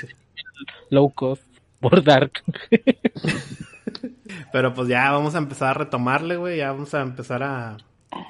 low 0.89 1.11
cost 1.11 1.43
por 1.79 2.03
Dark. 2.03 2.33
Pero 4.53 4.73
pues 4.73 4.89
ya 4.89 5.11
vamos 5.11 5.35
a 5.35 5.39
empezar 5.39 5.69
a 5.71 5.75
retomarle, 5.75 6.37
güey. 6.37 6.57
Ya 6.57 6.73
vamos 6.73 6.95
a 6.95 7.03
empezar 7.03 7.43
a, 7.43 7.77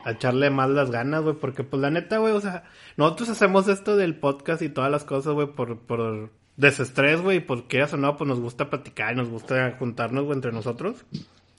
a 0.04 0.12
echarle 0.12 0.50
más 0.50 0.70
las 0.70 0.90
ganas, 0.90 1.22
güey. 1.22 1.36
Porque 1.36 1.64
pues 1.64 1.80
la 1.80 1.90
neta, 1.90 2.18
güey, 2.18 2.32
o 2.32 2.40
sea, 2.40 2.64
nosotros 2.96 3.28
hacemos 3.28 3.68
esto 3.68 3.96
del 3.96 4.16
podcast 4.16 4.62
y 4.62 4.68
todas 4.68 4.90
las 4.90 5.04
cosas, 5.04 5.34
güey, 5.34 5.48
por, 5.48 5.78
por 5.78 6.30
desestrés, 6.56 7.20
güey. 7.20 7.40
Porque 7.40 7.68
quieras 7.68 7.92
o 7.92 7.96
no, 7.96 8.16
pues 8.16 8.28
nos 8.28 8.40
gusta 8.40 8.70
platicar 8.70 9.12
y 9.12 9.16
nos 9.16 9.28
gusta 9.28 9.76
juntarnos, 9.78 10.24
güey, 10.24 10.36
entre 10.36 10.52
nosotros. 10.52 11.04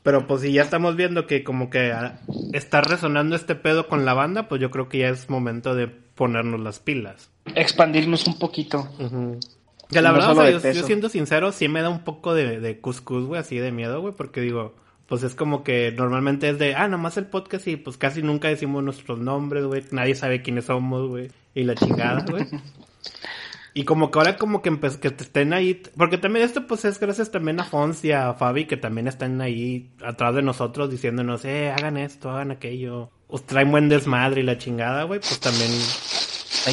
Pero 0.04 0.28
pues 0.28 0.42
si 0.42 0.52
ya 0.52 0.62
estamos 0.62 0.98
viendo 0.98 1.28
que 1.28 1.44
como 1.44 1.70
que 1.70 1.92
ah, 1.94 2.20
está 2.52 2.82
resonando 2.82 3.36
este 3.36 3.56
pedo 3.56 3.88
con 3.88 4.04
la 4.04 4.14
banda, 4.14 4.50
pues 4.50 4.60
yo 4.60 4.70
creo 4.70 4.90
que 4.90 5.00
ya 5.00 5.10
es 5.10 5.30
momento 5.30 5.76
de 5.76 5.88
ponernos 5.88 6.60
las 6.60 6.80
pilas. 6.80 7.30
Expandirnos 7.56 8.28
un 8.28 8.38
poquito. 8.38 8.90
Que 9.90 10.02
la 10.02 10.10
No 10.10 10.16
verdad, 10.16 10.32
o 10.32 10.60
sea, 10.60 10.74
yo, 10.74 10.80
yo 10.80 10.86
siendo 10.86 11.08
sincero, 11.08 11.54
sí 11.54 11.70
me 11.70 11.82
da 11.82 11.90
un 11.90 12.04
poco 12.04 12.34
de, 12.34 12.60
de 12.60 12.80
cuscús, 12.80 13.26
güey, 13.26 13.40
así 13.40 13.58
de 13.58 13.72
miedo, 13.72 14.02
güey, 14.02 14.14
porque 14.14 14.42
digo, 14.42 14.76
pues 15.08 15.24
es 15.24 15.36
como 15.36 15.64
que 15.64 15.92
normalmente 15.92 16.50
es 16.50 16.60
de, 16.60 16.76
ah, 16.76 16.88
nomás 16.88 17.18
el 17.18 17.26
podcast 17.26 17.68
y 17.68 17.76
pues 17.76 17.98
casi 17.98 18.22
nunca 18.22 18.48
decimos 18.48 18.84
nuestros 18.84 19.20
nombres, 19.20 19.66
güey, 19.66 19.84
nadie 19.92 20.16
sabe 20.16 20.42
quiénes 20.42 20.66
somos, 20.66 21.10
güey, 21.10 21.30
y 21.54 21.64
la 21.64 21.76
chingada, 21.76 22.26
güey. 22.30 22.46
Y 23.76 23.86
como 23.86 24.12
que 24.12 24.20
ahora 24.20 24.38
como 24.38 24.62
que, 24.62 24.70
que 25.02 25.10
te 25.10 25.24
estén 25.24 25.52
ahí, 25.52 25.82
porque 25.98 26.20
también 26.20 26.46
esto 26.46 26.68
pues 26.68 26.86
es 26.86 27.00
gracias 27.00 27.32
también 27.32 27.60
a 27.60 27.64
Fons 27.64 28.06
y 28.06 28.12
a 28.12 28.34
Fabi 28.34 28.66
que 28.66 28.78
también 28.78 29.08
están 29.08 29.42
ahí 29.42 29.90
atrás 30.06 30.36
de 30.36 30.44
nosotros 30.44 30.92
diciéndonos, 30.92 31.44
eh, 31.46 31.72
hagan 31.72 31.98
esto, 31.98 32.30
hagan 32.30 32.52
aquello, 32.52 33.10
os 33.28 33.46
traen 33.48 33.72
buen 33.72 33.90
desmadre 33.90 34.42
y 34.42 34.44
la 34.44 34.60
chingada, 34.60 35.04
güey, 35.04 35.20
pues 35.20 35.40
también, 35.40 35.72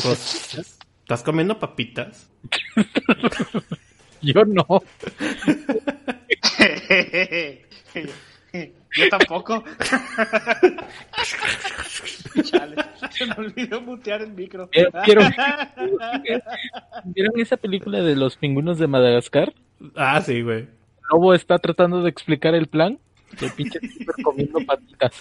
pues, 0.02 0.76
¿estás 1.02 1.22
comiendo 1.22 1.58
papitas? 1.58 2.28
Yo 4.20 4.44
no. 4.44 4.66
Yo 8.96 9.08
tampoco. 9.08 9.62
Chale, 12.42 12.76
se 13.10 13.26
me 13.26 13.32
olvidó 13.34 13.80
mutear 13.80 14.22
el 14.22 14.32
micro. 14.32 14.68
Quiero- 14.70 14.90
quiero- 15.04 15.22
¿Vieron 17.04 17.38
esa 17.38 17.56
película 17.56 18.02
de 18.02 18.16
los 18.16 18.36
pingüinos 18.36 18.78
de 18.78 18.86
Madagascar? 18.88 19.52
Ah, 19.94 20.20
sí, 20.20 20.42
güey. 20.42 20.68
Lobo 21.12 21.34
está 21.34 21.58
tratando 21.58 22.02
de 22.02 22.10
explicar 22.10 22.54
el 22.54 22.66
plan. 22.66 22.98
El 23.40 23.50
pinche 23.52 23.78
comiendo 24.24 24.58
patitas. 24.66 25.12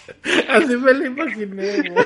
Así 0.50 0.76
me 0.78 0.94
lo 0.94 1.06
imaginé, 1.06 1.90
güey. 1.92 2.06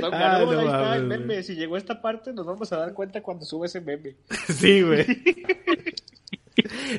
Don 0.00 0.14
Ah, 0.14 0.38
no 0.44 0.50
ahí 0.60 0.66
está 0.66 0.96
el 0.96 1.04
meme. 1.04 1.42
Si 1.42 1.54
llegó 1.56 1.74
a 1.74 1.78
esta 1.78 2.00
parte, 2.00 2.32
nos 2.32 2.46
vamos 2.46 2.72
a 2.72 2.76
dar 2.78 2.94
cuenta 2.94 3.20
cuando 3.20 3.44
sube 3.44 3.66
ese 3.66 3.80
meme. 3.80 4.14
Sí, 4.48 4.82
güey. 4.82 5.04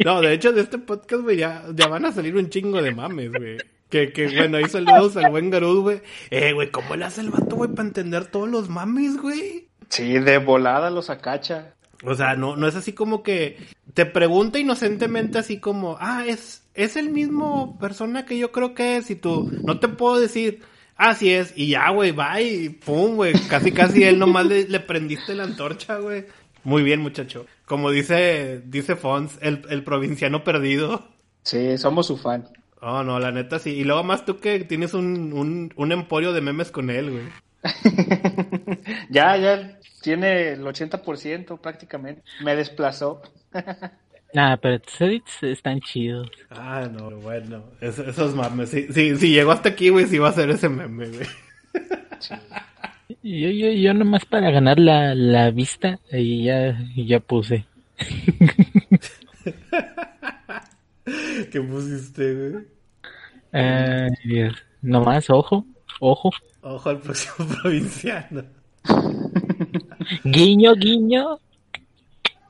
No, 0.06 0.22
de 0.22 0.34
hecho, 0.34 0.52
de 0.52 0.62
este 0.62 0.78
podcast, 0.78 1.24
güey, 1.24 1.38
ya, 1.38 1.63
ya 1.74 1.88
van 1.88 2.06
a 2.06 2.12
salir 2.12 2.36
un 2.36 2.50
chingo 2.50 2.82
de 2.82 2.94
mames, 2.94 3.32
güey. 3.32 3.58
Que, 3.89 4.12
que, 4.12 4.28
bueno, 4.28 4.58
ahí 4.58 4.66
saludos 4.68 5.16
al 5.18 5.30
buen 5.30 5.50
Garud, 5.50 5.82
güey. 5.82 6.02
Eh, 6.32 6.54
güey, 6.54 6.72
¿cómo 6.72 6.95
le 6.95 7.06
hace 7.06 7.22
el 7.22 7.30
vato, 7.30 7.56
güey, 7.56 7.70
para 7.70 7.88
entender 7.88 8.26
todos 8.26 8.49
los 8.49 8.70
mames, 8.70 9.18
güey? 9.18 9.68
Sí, 9.89 10.18
de 10.18 10.39
volada 10.39 10.89
los 10.89 11.12
acacha. 11.12 11.76
O 12.04 12.16
sea, 12.16 12.36
no, 12.36 12.56
no 12.56 12.68
es 12.68 12.76
así 12.76 12.93
como 12.93 13.24
que 13.24 13.58
te 13.93 14.06
pregunta 14.06 14.60
inocentemente 14.60 15.38
así 15.38 15.60
como, 15.60 15.97
ah, 15.99 16.26
es, 16.28 16.64
es 16.74 16.97
el 16.97 17.10
mismo 17.10 17.78
persona 17.80 18.26
que 18.26 18.38
yo 18.38 18.51
creo 18.51 18.74
que 18.74 18.97
es 18.97 19.10
y 19.10 19.16
tú, 19.16 19.51
no 19.64 19.80
te 19.80 19.88
puedo 19.88 20.20
decir, 20.20 20.62
así 20.97 21.32
es, 21.32 21.54
y 21.56 21.68
ya, 21.70 21.89
güey, 21.91 22.12
va 22.12 22.41
y 22.41 22.70
pum, 22.70 23.16
güey, 23.16 23.34
casi 23.47 23.72
casi 23.72 24.04
él 24.04 24.20
nomás 24.20 24.47
le, 24.47 24.68
le 24.68 24.80
prendiste 24.80 25.34
la 25.36 25.43
antorcha, 25.43 25.97
güey. 25.97 26.26
Muy 26.64 26.84
bien, 26.84 27.01
muchacho. 27.01 27.45
Como 27.66 27.91
dice, 27.91 28.61
dice 28.66 28.95
Fons, 28.95 29.38
el, 29.41 29.61
el 29.70 29.84
provinciano 29.84 30.43
perdido. 30.43 31.07
Sí, 31.43 31.78
somos 31.78 32.07
su 32.07 32.18
fan. 32.18 32.47
Oh, 32.82 33.03
no, 33.03 33.20
la 33.20 33.32
neta 33.32 33.59
sí. 33.59 33.72
Y 33.72 33.84
luego 33.84 34.03
más 34.03 34.26
tú 34.26 34.38
que 34.39 34.59
tienes 34.66 34.93
un, 34.93 35.34
un, 35.34 35.74
un 35.76 35.91
emporio 35.91 36.34
de 36.34 36.41
memes 36.41 36.72
con 36.72 36.89
él, 36.89 37.11
güey. 37.11 37.24
ya, 39.09 39.38
ya 39.38 39.80
tiene 40.01 40.49
el 40.53 40.61
80% 40.64 41.59
prácticamente. 41.59 42.24
Me 42.43 42.55
desplazó. 42.55 43.22
Nah, 44.36 44.57
pero 44.57 44.80
tus 44.82 44.99
edits 44.99 45.43
están 45.43 45.80
chidos. 45.80 46.28
Ah, 46.49 46.89
no, 46.91 47.11
bueno. 47.18 47.66
Es- 47.80 47.99
esos 47.99 48.34
mames. 48.34 48.70
Si, 48.72 48.91
si, 48.91 49.16
si 49.16 49.30
llegó 49.30 49.51
hasta 49.51 49.70
aquí, 49.70 49.89
güey, 49.89 50.07
sí 50.07 50.18
va 50.18 50.30
a 50.30 50.34
ser 50.34 50.49
ese 50.49 50.70
meme, 50.70 51.07
güey. 51.07 51.28
Yo, 53.22 53.49
yo, 53.49 53.72
yo 53.72 53.93
nomás 53.93 54.26
para 54.26 54.49
ganar 54.51 54.80
la, 54.80 55.14
la 55.16 55.51
vista, 55.51 55.99
y 56.12 56.45
ya, 56.45 56.78
ya 56.95 57.20
puse. 57.20 57.66
¿Qué 61.51 61.62
pusiste, 61.62 62.34
güey? 62.34 62.66
Ay, 63.51 64.10
Dios. 64.24 64.56
Nomás, 64.82 65.30
ojo, 65.30 65.66
ojo. 65.99 66.32
Ojo 66.62 66.89
al 66.89 66.99
próximo 66.99 67.47
provinciano. 67.62 68.43
Guiño, 70.24 70.74
guiño. 70.76 71.39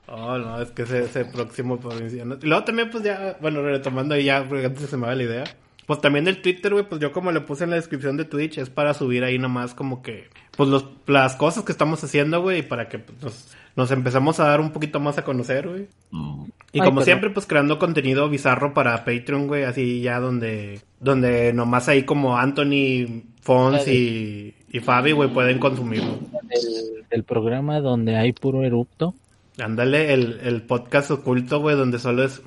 Oh, 0.06 0.38
no, 0.38 0.62
es 0.62 0.70
que 0.70 0.82
ese, 0.82 1.04
ese 1.04 1.24
próximo 1.24 1.78
provinciano. 1.78 2.36
Y 2.40 2.46
luego 2.46 2.64
también, 2.64 2.90
pues 2.90 3.02
ya, 3.02 3.36
bueno, 3.40 3.62
retomando 3.62 4.14
ahí 4.14 4.24
ya, 4.24 4.46
porque 4.48 4.66
antes 4.66 4.88
se 4.88 4.96
me 4.96 5.06
va 5.06 5.14
la 5.14 5.22
idea. 5.24 5.44
Pues 5.86 6.00
también 6.00 6.26
el 6.28 6.40
Twitter, 6.40 6.72
güey, 6.72 6.88
pues 6.88 7.00
yo 7.00 7.12
como 7.12 7.30
le 7.30 7.40
puse 7.42 7.64
en 7.64 7.70
la 7.70 7.76
descripción 7.76 8.16
de 8.16 8.24
Twitch, 8.24 8.58
es 8.58 8.70
para 8.70 8.94
subir 8.94 9.22
ahí 9.22 9.38
nomás 9.38 9.74
como 9.74 10.00
que, 10.02 10.28
pues 10.56 10.68
los, 10.70 10.86
las 11.06 11.36
cosas 11.36 11.64
que 11.64 11.72
estamos 11.72 12.02
haciendo, 12.02 12.40
güey, 12.40 12.60
y 12.60 12.62
para 12.62 12.88
que 12.88 12.98
pues, 12.98 13.22
nos, 13.22 13.48
nos 13.76 13.90
empezamos 13.90 14.40
a 14.40 14.44
dar 14.48 14.60
un 14.60 14.70
poquito 14.72 14.98
más 14.98 15.18
a 15.18 15.24
conocer, 15.24 15.68
güey. 15.68 15.88
Y 16.72 16.80
Ay, 16.80 16.86
como 16.86 16.96
pero- 16.96 17.04
siempre, 17.04 17.30
pues 17.30 17.44
creando 17.46 17.78
contenido 17.78 18.28
bizarro 18.30 18.72
para 18.72 19.04
Patreon, 19.04 19.46
güey, 19.46 19.64
así 19.64 20.00
ya 20.00 20.20
donde, 20.20 20.80
donde 21.00 21.52
nomás 21.52 21.88
ahí 21.88 22.04
como 22.04 22.38
Anthony, 22.38 23.22
Fons 23.42 23.86
y, 23.86 24.54
y 24.72 24.80
Fabi, 24.80 25.12
güey, 25.12 25.28
pueden 25.32 25.58
consumirlo. 25.58 26.18
Del 27.10 27.24
programa 27.24 27.80
donde 27.80 28.16
hay 28.16 28.32
puro 28.32 28.64
erupto. 28.64 29.14
Ándale, 29.58 30.14
el, 30.14 30.40
el 30.42 30.62
podcast 30.62 31.10
oculto, 31.10 31.60
güey, 31.60 31.76
donde 31.76 31.98
solo 31.98 32.24
es... 32.24 32.40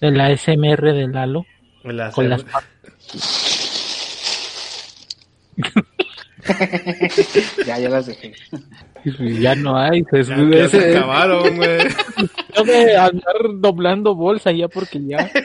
El 0.00 0.20
ASMR 0.20 0.92
de 0.92 1.08
Lalo. 1.08 1.46
El 1.84 2.02
Con 2.12 2.28
las 2.28 2.44
Ya, 7.66 7.78
ya 7.78 7.88
las 7.88 8.06
dejé. 8.06 8.34
Ya 9.40 9.54
no 9.54 9.76
hay. 9.76 10.02
Pues, 10.04 10.28
Ya, 10.28 10.36
ya 10.36 10.68
se 10.68 10.96
acabaron, 10.96 11.56
güey. 11.56 11.78
yo 12.56 12.64
de 12.64 12.96
andar 12.96 13.36
doblando 13.56 14.14
bolsa 14.14 14.52
ya 14.52 14.68
porque 14.68 15.04
ya. 15.04 15.30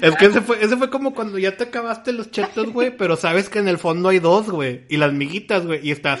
Es 0.00 0.14
que 0.14 0.26
ese 0.26 0.40
fue, 0.40 0.64
ese 0.64 0.76
fue 0.76 0.90
como 0.90 1.12
cuando 1.12 1.38
ya 1.38 1.56
te 1.56 1.64
acabaste 1.64 2.12
los 2.12 2.30
chetos, 2.30 2.72
güey, 2.72 2.96
pero 2.96 3.16
sabes 3.16 3.48
que 3.48 3.58
en 3.58 3.66
el 3.66 3.78
fondo 3.78 4.10
hay 4.10 4.20
dos, 4.20 4.48
güey. 4.48 4.82
Y 4.88 4.96
las 4.96 5.12
miguitas, 5.12 5.66
güey. 5.66 5.80
Y 5.82 5.90
estás, 5.90 6.20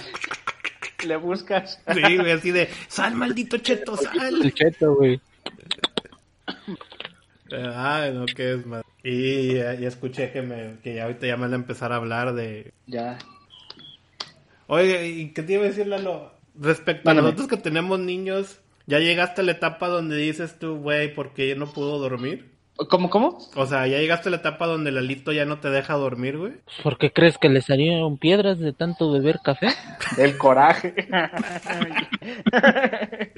Le 1.06 1.16
buscas. 1.16 1.80
sí, 1.92 2.16
güey, 2.16 2.32
así 2.32 2.50
de, 2.50 2.68
sal, 2.88 3.14
maldito 3.14 3.58
cheto, 3.58 3.96
sal. 3.96 4.42
El 4.42 4.54
cheto, 4.54 4.94
güey. 4.94 5.20
Ay, 7.52 8.12
no, 8.14 8.26
qué 8.26 8.54
es 8.54 8.66
más. 8.66 8.82
Y 9.02 9.54
ya, 9.54 9.74
ya 9.74 9.88
escuché 9.88 10.30
que 10.30 10.42
me, 10.42 10.76
que 10.82 10.94
ya 10.94 11.04
ahorita 11.04 11.26
ya 11.26 11.36
me 11.36 11.42
van 11.42 11.52
a 11.52 11.56
empezar 11.56 11.92
a 11.92 11.96
hablar 11.96 12.34
de... 12.34 12.72
Ya. 12.86 13.18
Oye, 14.68 15.08
¿y 15.08 15.32
qué 15.32 15.42
te 15.42 15.54
iba 15.54 15.64
a 15.64 15.68
decir, 15.68 15.86
Lalo? 15.86 16.32
Respecto 16.54 17.10
a 17.10 17.14
nosotros 17.14 17.48
que 17.48 17.56
tenemos 17.56 17.98
niños, 17.98 18.60
¿ya 18.86 18.98
llegaste 19.00 19.40
a 19.40 19.44
la 19.44 19.52
etapa 19.52 19.88
donde 19.88 20.16
dices 20.16 20.58
tú, 20.58 20.76
güey, 20.76 21.14
¿por 21.14 21.34
qué 21.34 21.48
yo 21.48 21.56
no 21.56 21.72
puedo 21.72 21.98
dormir? 21.98 22.51
¿Cómo, 22.76 23.10
cómo? 23.10 23.38
O 23.54 23.66
sea, 23.66 23.86
¿ya 23.86 23.98
llegaste 23.98 24.28
a 24.28 24.32
la 24.32 24.38
etapa 24.38 24.66
donde 24.66 24.90
Lalito 24.90 25.32
ya 25.32 25.44
no 25.44 25.60
te 25.60 25.68
deja 25.68 25.94
dormir, 25.94 26.38
güey? 26.38 26.54
¿Por 26.82 26.98
qué 26.98 27.12
crees 27.12 27.38
que 27.38 27.48
le 27.48 27.60
salieron 27.60 28.16
piedras 28.16 28.58
de 28.58 28.72
tanto 28.72 29.12
beber 29.12 29.40
café? 29.44 29.68
El 30.18 30.38
coraje. 30.38 30.94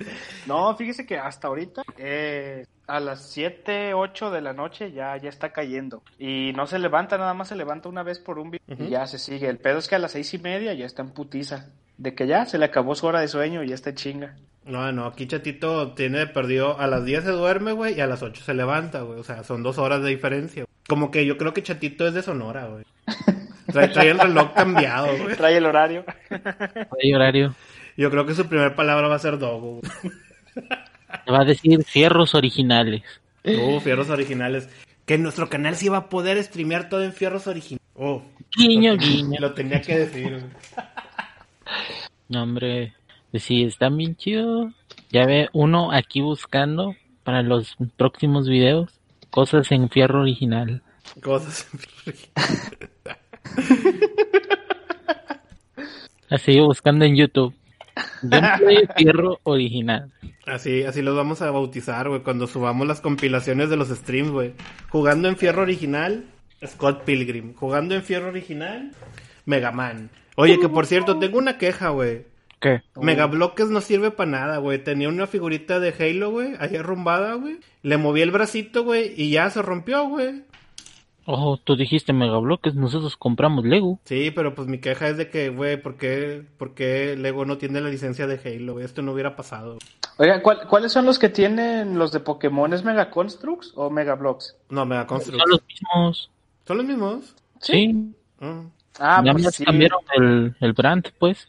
no, 0.47 0.74
fíjese 0.76 1.05
que 1.05 1.18
hasta 1.18 1.49
ahorita, 1.49 1.82
eh, 1.99 2.66
a 2.87 3.01
las 3.01 3.28
7, 3.30 3.95
8 3.95 4.30
de 4.30 4.41
la 4.41 4.53
noche 4.53 4.93
ya, 4.93 5.16
ya 5.16 5.28
está 5.28 5.53
cayendo. 5.53 6.03
Y 6.18 6.53
no 6.55 6.66
se 6.66 6.78
levanta, 6.78 7.18
nada 7.18 7.35
más 7.35 7.49
se 7.49 7.57
levanta 7.57 7.89
una 7.89 8.03
vez 8.03 8.20
por 8.20 8.39
un 8.39 8.53
video 8.53 8.87
y 8.87 8.91
ya 8.91 9.07
se 9.07 9.18
sigue. 9.18 9.49
El 9.49 9.59
pedo 9.59 9.78
es 9.78 9.89
que 9.89 9.97
a 9.97 9.99
las 9.99 10.12
seis 10.12 10.32
y 10.35 10.39
media 10.39 10.72
ya 10.74 10.87
está 10.87 11.03
en 11.03 11.11
putiza. 11.11 11.70
De 11.99 12.14
que 12.14 12.26
ya 12.26 12.45
se 12.47 12.59
le 12.59 12.64
acabó 12.64 12.95
su 12.95 13.07
hora 13.07 13.20
de 13.20 13.28
sueño 13.28 13.62
y 13.62 13.68
ya 13.68 13.74
está 13.74 13.95
chinga. 13.95 14.36
No, 14.64 14.90
no, 14.92 15.07
aquí 15.07 15.26
Chatito 15.26 15.92
tiene 15.92 16.26
perdido, 16.26 16.80
a 16.80 16.86
las 16.86 17.05
10 17.05 17.24
se 17.24 17.30
duerme, 17.30 17.72
güey, 17.72 17.99
y 17.99 18.01
a 18.01 18.07
las 18.07 18.22
8 18.22 18.42
se 18.45 18.55
levanta, 18.55 19.03
güey. 19.03 19.20
O 19.20 19.24
sea, 19.24 19.45
son 19.45 19.62
dos 19.62 19.78
horas 19.78 20.03
de 20.03 20.09
diferencia. 20.09 20.64
Como 20.88 21.11
que 21.11 21.26
yo 21.26 21.36
creo 21.36 21.53
que 21.53 21.62
Chatito 21.62 22.07
es 22.07 22.14
de 22.14 22.22
Sonora, 22.22 22.66
güey. 22.66 22.84
Trae, 23.66 23.88
trae 23.88 24.11
el 24.11 24.18
reloj 24.18 24.53
cambiado, 24.55 25.16
güey. 25.18 25.36
Trae 25.36 25.57
el 25.57 25.66
horario. 25.66 26.05
Hay 27.03 27.14
horario. 27.14 27.55
Yo 27.97 28.11
creo 28.11 28.26
que 28.26 28.34
su 28.34 28.47
primera 28.47 28.74
palabra 28.74 29.09
va 29.09 29.16
a 29.16 29.20
ser 29.20 29.38
dogo. 29.38 29.80
Te 30.55 31.32
va 31.32 31.40
a 31.40 31.45
decir 31.45 31.82
fierros 31.84 32.34
originales. 32.34 33.03
Uh, 33.45 33.80
fierros 33.80 34.11
originales. 34.11 34.68
Que 35.07 35.14
en 35.14 35.22
nuestro 35.22 35.49
canal 35.49 35.76
sí 35.76 35.88
va 35.88 35.99
a 35.99 36.09
poder 36.09 36.42
streamear 36.42 36.88
todo 36.88 37.05
en 37.05 37.12
fierros 37.12 37.47
originales. 37.47 37.84
Uh, 37.95 38.20
Guiño, 38.57 38.97
guiño. 38.97 39.40
lo 39.40 39.55
tenía 39.55 39.80
que 39.80 39.99
decir, 39.99 40.30
güey. 40.30 40.45
No, 42.29 42.43
hombre. 42.43 42.95
Pues 43.31 43.43
sí, 43.43 43.64
están 43.64 43.97
bien 43.97 44.16
chidos. 44.16 44.72
Ya 45.11 45.27
ve 45.27 45.49
uno 45.53 45.93
aquí 45.93 46.20
buscando 46.20 46.95
para 47.22 47.43
los 47.43 47.77
próximos 47.97 48.49
videos 48.49 49.01
cosas 49.31 49.70
en 49.72 49.91
fierro 49.91 50.20
original. 50.20 50.83
Cosas 51.20 51.66
en 51.72 51.79
fierro 51.81 52.03
original. 52.07 53.18
Así 56.31 56.61
buscando 56.61 57.05
en 57.05 57.16
YouTube. 57.16 57.55
Gameplay 58.22 58.89
fierro 58.97 59.41
original. 59.43 60.12
Así, 60.47 60.83
así 60.83 61.03
los 61.03 61.16
vamos 61.16 61.43
a 61.43 61.51
bautizar, 61.51 62.09
güey, 62.09 62.22
cuando 62.22 62.47
subamos 62.47 62.87
las 62.87 63.01
compilaciones 63.01 63.70
de 63.70 63.77
los 63.77 63.89
streams, 63.89 64.31
güey. 64.31 64.53
Jugando 64.89 65.29
en 65.29 65.37
fierro 65.37 65.62
original, 65.62 66.25
Scott 66.64 67.05
Pilgrim. 67.05 67.55
Jugando 67.55 67.95
en 67.95 68.03
fierro 68.03 68.29
original, 68.29 68.93
Mega 69.47 69.72
Man. 69.72 70.11
Oye, 70.37 70.59
que 70.59 70.68
por 70.68 70.87
cierto, 70.87 71.18
tengo 71.18 71.39
una 71.39 71.59
queja, 71.59 71.91
güey. 71.91 72.26
¿Qué? 72.61 72.82
Mega 72.97 73.26
Bloques 73.26 73.68
no 73.68 73.80
sirve 73.80 74.11
para 74.11 74.30
nada, 74.30 74.59
güey. 74.59 74.82
Tenía 74.82 75.09
una 75.09 75.26
figurita 75.26 75.80
de 75.80 75.95
Halo, 75.99 76.30
güey, 76.30 76.55
ahí 76.61 76.76
arrumbada, 76.76 77.35
güey. 77.35 77.59
Le 77.82 77.99
moví 77.99 78.22
el 78.22 78.30
bracito, 78.30 78.85
güey, 78.85 79.12
y 79.16 79.30
ya 79.30 79.51
se 79.51 79.61
rompió, 79.62 80.09
güey. 80.09 80.43
Oh, 81.26 81.57
tú 81.62 81.74
dijiste 81.76 82.12
megabloques, 82.12 82.74
nosotros 82.74 83.16
compramos 83.16 83.64
Lego. 83.64 83.99
Sí, 84.05 84.30
pero 84.30 84.55
pues 84.55 84.68
mi 84.68 84.78
queja 84.78 85.09
es 85.09 85.16
de 85.16 85.30
que, 85.30 85.49
güey, 85.49 85.80
¿por 85.80 85.97
qué, 85.97 86.43
¿por 86.59 86.74
qué 86.74 87.16
Lego 87.16 87.47
no 87.47 87.57
tiene 87.57 87.80
la 87.80 87.89
licencia 87.89 88.26
de 88.26 88.39
Halo? 88.45 88.74
güey? 88.74 88.85
Esto 88.85 89.01
no 89.01 89.12
hubiera 89.12 89.35
pasado. 89.35 89.78
Oigan, 90.18 90.43
¿cuál- 90.43 90.66
¿cuáles 90.68 90.93
son 90.93 91.07
los 91.07 91.18
que 91.18 91.30
tienen 91.30 91.99
los 91.99 92.12
de 92.12 92.20
Pokémon? 92.20 92.72
¿Es 92.74 92.85
Mega 92.85 93.11
Constructs 93.11 93.72
o 93.74 93.89
Mega 93.91 94.14
Blocks? 94.16 94.57
No, 94.68 94.85
Mega 94.85 95.07
Son 95.09 95.18
los 95.49 95.62
mismos. 95.66 96.30
¿Son 96.66 96.76
los 96.76 96.87
mismos? 96.87 97.35
Sí. 97.61 97.89
Mm. 98.41 98.66
Ah, 98.99 99.20
Nada 99.22 99.32
pues 99.32 99.55
sí. 99.55 99.64
cambiaron 99.64 100.01
el, 100.16 100.57
el 100.61 100.72
brand, 100.72 101.09
pues. 101.18 101.49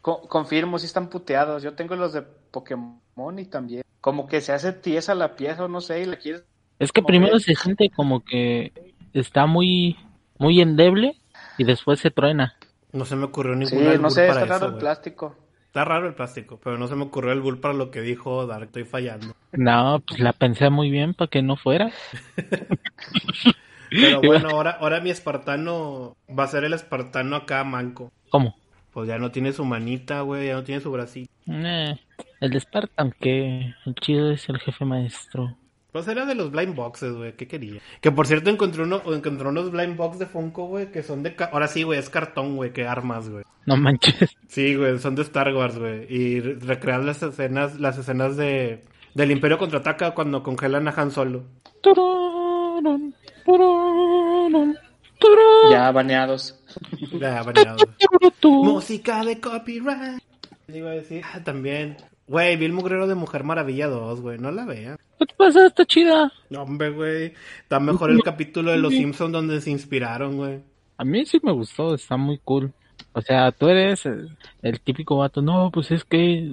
Co- 0.00 0.22
confirmo, 0.28 0.78
sí 0.78 0.86
están 0.86 1.08
puteados. 1.08 1.62
Yo 1.62 1.74
tengo 1.74 1.94
los 1.96 2.12
de 2.12 2.22
Pokémon 2.22 3.38
y 3.38 3.44
también. 3.44 3.82
Como 4.00 4.26
que 4.26 4.40
se 4.40 4.52
hace 4.52 4.72
tiesa 4.72 5.14
la 5.14 5.36
pieza 5.36 5.64
o 5.64 5.68
no 5.68 5.80
sé, 5.80 6.00
y 6.02 6.06
la 6.06 6.16
quieres. 6.16 6.44
Es 6.78 6.90
que 6.92 7.02
primero 7.02 7.34
ves. 7.34 7.44
se 7.44 7.54
siente 7.54 7.90
como 7.90 8.24
que 8.24 8.72
está 9.12 9.44
muy, 9.46 9.98
muy 10.38 10.60
endeble 10.62 11.16
y 11.58 11.64
después 11.64 12.00
se 12.00 12.10
truena. 12.10 12.54
No 12.92 13.04
se 13.04 13.14
me 13.16 13.24
ocurrió 13.26 13.52
Sí, 13.54 13.58
ningún 13.74 13.88
albur 13.88 14.00
no 14.02 14.10
sé, 14.10 14.26
para 14.26 14.40
está 14.40 14.54
raro 14.54 14.66
eso, 14.66 14.74
el 14.74 14.80
plástico. 14.80 15.36
Está 15.66 15.84
raro 15.84 16.08
el 16.08 16.14
plástico, 16.14 16.58
pero 16.64 16.78
no 16.78 16.88
se 16.88 16.96
me 16.96 17.04
ocurrió 17.04 17.32
el 17.32 17.40
bull 17.40 17.60
para 17.60 17.74
lo 17.74 17.90
que 17.90 18.00
dijo 18.00 18.46
Dark. 18.46 18.64
Estoy 18.64 18.84
fallando. 18.84 19.34
No, 19.52 20.02
pues 20.06 20.18
la 20.18 20.32
pensé 20.32 20.70
muy 20.70 20.90
bien 20.90 21.12
para 21.14 21.28
que 21.28 21.42
no 21.42 21.56
fuera. 21.56 21.90
Pero 23.90 24.20
bueno, 24.24 24.48
ahora, 24.50 24.70
ahora 24.80 25.00
mi 25.00 25.10
espartano 25.10 26.16
va 26.36 26.44
a 26.44 26.48
ser 26.48 26.64
el 26.64 26.72
espartano 26.74 27.36
acá 27.36 27.64
manco. 27.64 28.12
¿Cómo? 28.30 28.56
Pues 28.92 29.08
ya 29.08 29.18
no 29.18 29.30
tiene 29.30 29.52
su 29.52 29.64
manita, 29.64 30.20
güey, 30.22 30.48
ya 30.48 30.54
no 30.54 30.64
tiene 30.64 30.80
su 30.80 30.90
bracito. 30.90 31.30
Eh, 31.46 31.96
el 32.40 32.50
de 32.50 32.60
Spartan, 32.60 33.12
que 33.20 33.74
el 33.86 33.94
chido 34.00 34.30
es 34.32 34.48
el 34.48 34.58
jefe 34.58 34.84
maestro. 34.84 35.56
Pues 35.92 36.06
era 36.06 36.24
de 36.24 36.36
los 36.36 36.52
blind 36.52 36.76
boxes, 36.76 37.12
güey, 37.12 37.34
¿qué 37.36 37.48
quería? 37.48 37.80
Que 38.00 38.12
por 38.12 38.26
cierto 38.28 38.48
encontré, 38.50 38.82
uno, 38.84 39.02
encontré 39.12 39.48
unos 39.48 39.72
blind 39.72 39.96
box 39.96 40.20
de 40.20 40.26
Funko, 40.26 40.66
güey, 40.66 40.92
que 40.92 41.02
son 41.02 41.22
de... 41.24 41.34
ca- 41.34 41.50
Ahora 41.52 41.66
sí, 41.66 41.82
güey, 41.82 41.98
es 41.98 42.08
cartón, 42.10 42.54
güey, 42.56 42.72
que 42.72 42.86
armas, 42.86 43.28
güey. 43.28 43.42
No 43.66 43.76
manches. 43.76 44.36
Sí, 44.46 44.76
güey, 44.76 44.98
son 45.00 45.16
de 45.16 45.22
Star 45.22 45.52
Wars, 45.52 45.78
güey. 45.78 46.06
Y 46.08 46.40
re- 46.40 46.58
recrean 46.60 47.06
las 47.06 47.22
escenas, 47.22 47.80
las 47.80 47.98
escenas 47.98 48.36
de... 48.36 48.84
Del 49.14 49.32
Imperio 49.32 49.58
Contraataca 49.58 50.12
cuando 50.12 50.44
congelan 50.44 50.86
a 50.86 50.92
Han 50.96 51.10
Solo. 51.10 51.42
Tururún, 51.82 52.39
Ya 55.70 55.90
baneados. 55.92 56.58
Ya, 57.20 57.42
baneado. 57.42 57.76
tururún. 58.40 58.74
Música 58.74 59.24
de 59.24 59.40
copyright. 59.40 60.22
Ah, 61.24 61.40
también. 61.44 61.96
Güey, 62.26 62.56
vi 62.56 62.66
el 62.66 62.72
mugrero 62.72 63.08
de 63.08 63.16
Mujer 63.16 63.42
Maravilla 63.42 63.88
2, 63.88 64.20
güey, 64.20 64.38
no 64.38 64.52
la 64.52 64.64
vean. 64.64 64.96
¿Qué 65.18 65.26
te 65.26 65.34
pasa? 65.34 65.66
Está 65.66 65.84
chida. 65.84 66.32
No, 66.48 66.62
hombre, 66.62 66.90
güey. 66.90 67.34
Está 67.62 67.80
mejor 67.80 68.10
el 68.10 68.22
capítulo 68.22 68.70
de 68.70 68.78
Los 68.78 68.92
Simpsons 68.92 69.32
donde 69.32 69.60
se 69.60 69.70
inspiraron, 69.70 70.36
güey. 70.36 70.60
A 70.96 71.04
mí 71.04 71.26
sí 71.26 71.40
me 71.42 71.52
gustó, 71.52 71.94
está 71.94 72.16
muy 72.16 72.38
cool. 72.44 72.72
O 73.12 73.20
sea, 73.20 73.50
tú 73.50 73.68
eres 73.68 74.06
el, 74.06 74.80
típico 74.80 75.16
vato, 75.16 75.42
no, 75.42 75.70
pues 75.72 75.90
es 75.90 76.04
que 76.04 76.48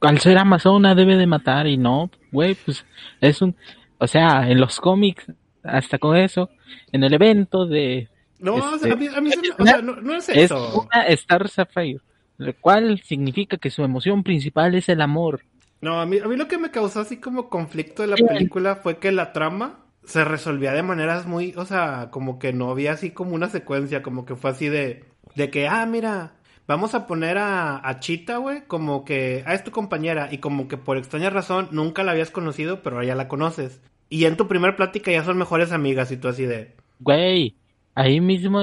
al 0.00 0.18
ser 0.20 0.38
Amazona 0.38 0.94
debe 0.94 1.16
de 1.16 1.26
matar 1.26 1.66
y 1.66 1.76
no, 1.76 2.10
güey, 2.32 2.54
pues 2.54 2.86
es 3.20 3.42
un, 3.42 3.54
o 3.98 4.06
sea, 4.06 4.48
en 4.48 4.60
los 4.60 4.80
cómics, 4.80 5.26
hasta 5.68 5.98
con 5.98 6.16
eso, 6.16 6.50
en 6.92 7.04
el 7.04 7.14
evento 7.14 7.66
de... 7.66 8.08
No, 8.38 8.74
este, 8.76 8.90
a 8.90 8.96
mí, 8.96 9.08
a 9.08 9.20
mí 9.20 9.32
se 9.32 9.42
me- 9.42 9.54
o 9.58 9.66
sea, 9.66 9.80
no, 9.82 9.96
no 9.96 10.14
es 10.14 10.28
es 10.30 10.50
eso. 10.50 10.72
una 10.72 11.06
Star 11.08 11.48
Sapphire, 11.48 12.00
lo 12.38 12.54
cual 12.60 13.00
significa 13.02 13.56
que 13.58 13.70
su 13.70 13.82
emoción 13.84 14.22
principal 14.22 14.74
es 14.74 14.88
el 14.88 15.00
amor. 15.00 15.42
No, 15.80 16.00
a 16.00 16.06
mí, 16.06 16.18
a 16.18 16.26
mí 16.26 16.36
lo 16.36 16.48
que 16.48 16.58
me 16.58 16.70
causó 16.70 17.00
así 17.00 17.18
como 17.20 17.48
conflicto 17.50 18.02
de 18.02 18.08
la 18.08 18.18
película 18.24 18.76
fue 18.76 18.98
que 18.98 19.12
la 19.12 19.32
trama 19.32 19.86
se 20.04 20.24
resolvía 20.24 20.72
de 20.72 20.82
maneras 20.82 21.26
muy, 21.26 21.52
o 21.56 21.64
sea, 21.66 22.10
como 22.10 22.38
que 22.38 22.52
no 22.52 22.70
había 22.70 22.92
así 22.92 23.10
como 23.12 23.34
una 23.34 23.48
secuencia, 23.48 24.02
como 24.02 24.24
que 24.24 24.36
fue 24.36 24.50
así 24.50 24.68
de, 24.68 25.04
de 25.34 25.50
que, 25.50 25.68
ah, 25.68 25.84
mira, 25.86 26.36
vamos 26.66 26.94
a 26.94 27.06
poner 27.06 27.38
a, 27.38 27.86
a 27.86 28.00
Chita, 28.00 28.38
güey, 28.38 28.66
como 28.66 29.04
que, 29.04 29.42
ah, 29.46 29.54
es 29.54 29.64
tu 29.64 29.70
compañera, 29.70 30.28
y 30.32 30.38
como 30.38 30.66
que 30.68 30.78
por 30.78 30.96
extraña 30.96 31.30
razón 31.30 31.68
nunca 31.72 32.04
la 32.04 32.12
habías 32.12 32.30
conocido, 32.30 32.82
pero 32.82 32.96
ahora 32.96 33.08
ya 33.08 33.14
la 33.14 33.28
conoces. 33.28 33.80
Y 34.08 34.24
en 34.24 34.36
tu 34.36 34.46
primer 34.46 34.76
plática 34.76 35.10
ya 35.10 35.24
son 35.24 35.38
mejores 35.38 35.72
amigas 35.72 36.10
y 36.12 36.16
tú 36.16 36.28
así 36.28 36.44
de... 36.44 36.72
Güey, 37.00 37.56
ahí 37.94 38.20
mismo, 38.20 38.62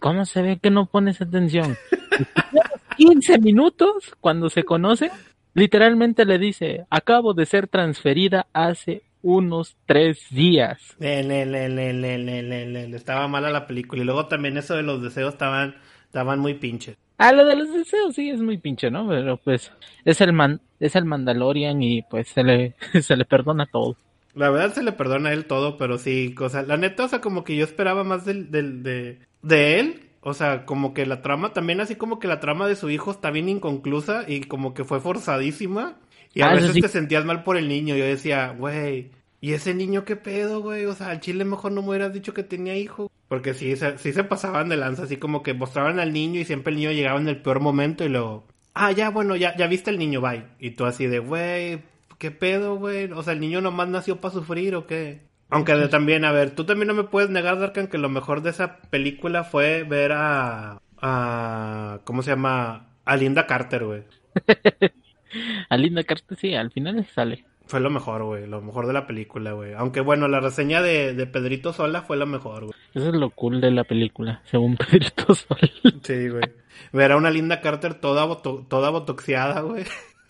¿cómo 0.00 0.24
se 0.24 0.42
ve 0.42 0.58
que 0.58 0.70
no 0.70 0.86
pones 0.86 1.20
atención? 1.20 1.76
15 2.96 3.38
minutos 3.38 4.14
cuando 4.20 4.48
se 4.48 4.62
conocen, 4.62 5.10
literalmente 5.54 6.24
le 6.24 6.38
dice, 6.38 6.86
acabo 6.90 7.34
de 7.34 7.46
ser 7.46 7.66
transferida 7.66 8.46
hace 8.52 9.02
unos 9.22 9.76
tres 9.86 10.26
días. 10.30 10.96
Le, 10.98 11.22
le, 11.24 11.46
le, 11.46 12.96
estaba 12.96 13.26
mala 13.26 13.50
la 13.50 13.66
película. 13.66 14.02
Y 14.02 14.04
luego 14.04 14.26
también 14.26 14.58
eso 14.58 14.76
de 14.76 14.82
los 14.82 15.02
deseos 15.02 15.32
estaban, 15.32 15.74
estaban 16.04 16.38
muy 16.38 16.54
pinches. 16.54 16.96
Ah, 17.16 17.32
lo 17.32 17.44
de 17.44 17.56
los 17.56 17.72
deseos 17.72 18.14
sí 18.14 18.28
es 18.28 18.40
muy 18.40 18.58
pinche, 18.58 18.90
¿no? 18.90 19.08
Pero 19.08 19.38
pues 19.38 19.72
es 20.04 20.20
el 20.20 20.32
man, 20.32 20.60
es 20.78 20.94
el 20.94 21.04
Mandalorian 21.04 21.82
y 21.82 22.02
pues 22.02 22.28
se 22.28 22.42
le, 22.42 22.74
se 23.00 23.16
le 23.16 23.24
perdona 23.24 23.66
todo. 23.66 23.96
La 24.34 24.50
verdad 24.50 24.74
se 24.74 24.82
le 24.82 24.92
perdona 24.92 25.30
a 25.30 25.32
él 25.32 25.46
todo, 25.46 25.76
pero 25.76 25.96
sí, 25.98 26.34
o 26.40 26.48
sea, 26.48 26.62
la 26.62 26.76
neta, 26.76 27.04
o 27.04 27.08
sea, 27.08 27.20
como 27.20 27.44
que 27.44 27.56
yo 27.56 27.64
esperaba 27.64 28.02
más 28.04 28.24
del, 28.24 28.50
del, 28.50 28.82
de, 28.82 29.18
de 29.42 29.80
él. 29.80 30.00
O 30.26 30.32
sea, 30.34 30.64
como 30.64 30.94
que 30.94 31.04
la 31.06 31.20
trama 31.22 31.52
también, 31.52 31.80
así 31.80 31.96
como 31.96 32.18
que 32.18 32.26
la 32.28 32.40
trama 32.40 32.66
de 32.66 32.76
su 32.76 32.88
hijo 32.90 33.10
está 33.10 33.30
bien 33.30 33.48
inconclusa 33.48 34.24
y 34.26 34.40
como 34.40 34.72
que 34.74 34.84
fue 34.84 34.98
forzadísima. 35.00 35.96
Y 36.32 36.40
a 36.42 36.48
Ah, 36.50 36.54
veces 36.54 36.72
sí. 36.72 36.80
te 36.80 36.88
sentías 36.88 37.24
mal 37.24 37.44
por 37.44 37.56
el 37.56 37.68
niño. 37.68 37.94
Yo 37.94 38.04
decía, 38.04 38.54
güey, 38.58 39.10
¿y 39.40 39.52
ese 39.52 39.74
niño 39.74 40.04
qué 40.04 40.16
pedo, 40.16 40.60
güey? 40.62 40.86
O 40.86 40.94
sea, 40.94 41.10
al 41.10 41.20
chile 41.20 41.44
mejor 41.44 41.72
no 41.72 41.82
me 41.82 41.90
hubieras 41.90 42.12
dicho 42.12 42.32
que 42.34 42.42
tenía 42.42 42.74
hijo. 42.76 43.10
Porque 43.28 43.54
sí, 43.54 43.76
se, 43.76 43.98
sí 43.98 44.12
se 44.12 44.24
pasaban 44.24 44.68
de 44.68 44.76
lanza, 44.78 45.04
así 45.04 45.16
como 45.18 45.42
que 45.42 45.54
mostraban 45.54 46.00
al 46.00 46.12
niño 46.12 46.40
y 46.40 46.44
siempre 46.44 46.72
el 46.72 46.78
niño 46.78 46.92
llegaba 46.92 47.20
en 47.20 47.28
el 47.28 47.40
peor 47.42 47.60
momento 47.60 48.04
y 48.04 48.08
luego, 48.08 48.46
ah, 48.74 48.92
ya, 48.92 49.10
bueno, 49.10 49.36
ya, 49.36 49.54
ya 49.56 49.66
viste 49.66 49.90
el 49.90 49.98
niño, 49.98 50.20
bye. 50.20 50.44
Y 50.58 50.70
tú 50.72 50.86
así 50.86 51.06
de, 51.06 51.18
güey, 51.20 51.80
¿qué 52.24 52.30
pedo, 52.30 52.76
güey? 52.76 53.12
O 53.12 53.22
sea, 53.22 53.34
el 53.34 53.40
niño 53.40 53.60
nomás 53.60 53.86
nació 53.88 54.18
para 54.18 54.32
sufrir 54.32 54.74
o 54.76 54.86
qué. 54.86 55.20
Aunque 55.50 55.74
de- 55.74 55.88
también, 55.88 56.24
a 56.24 56.32
ver, 56.32 56.52
tú 56.54 56.64
también 56.64 56.88
no 56.88 56.94
me 56.94 57.04
puedes 57.04 57.28
negar, 57.28 57.58
Darkan, 57.58 57.86
que 57.88 57.98
lo 57.98 58.08
mejor 58.08 58.40
de 58.40 58.48
esa 58.48 58.78
película 58.88 59.44
fue 59.44 59.82
ver 59.82 60.12
a, 60.12 60.80
a 61.02 61.98
¿cómo 62.04 62.22
se 62.22 62.30
llama? 62.30 62.88
A 63.04 63.16
Linda 63.18 63.46
Carter, 63.46 63.84
güey. 63.84 64.02
A 65.68 65.76
Linda 65.76 66.02
Carter 66.04 66.38
sí, 66.38 66.54
al 66.54 66.70
final 66.70 67.06
sale. 67.14 67.44
Fue 67.66 67.80
lo 67.80 67.90
mejor, 67.90 68.22
güey, 68.24 68.46
lo 68.46 68.62
mejor 68.62 68.86
de 68.86 68.94
la 68.94 69.06
película, 69.06 69.52
güey. 69.52 69.74
Aunque 69.74 70.00
bueno, 70.00 70.28
la 70.28 70.40
reseña 70.40 70.80
de, 70.80 71.12
de 71.12 71.26
Pedrito 71.26 71.74
Sola 71.74 72.00
fue 72.02 72.16
lo 72.16 72.24
mejor, 72.24 72.60
güey. 72.66 72.74
Eso 72.94 73.08
es 73.08 73.14
lo 73.14 73.28
cool 73.30 73.60
de 73.60 73.70
la 73.70 73.84
película, 73.84 74.40
según 74.50 74.76
Pedrito 74.78 75.34
Sol. 75.34 75.58
Sí, 76.02 76.28
güey. 76.30 76.44
Ver 76.92 77.12
a 77.12 77.16
una 77.16 77.30
Linda 77.30 77.60
Carter 77.60 77.92
toda, 77.94 78.24
boto- 78.26 78.66
toda 78.66 78.88
botoxeada, 78.88 79.60
güey. 79.60 79.84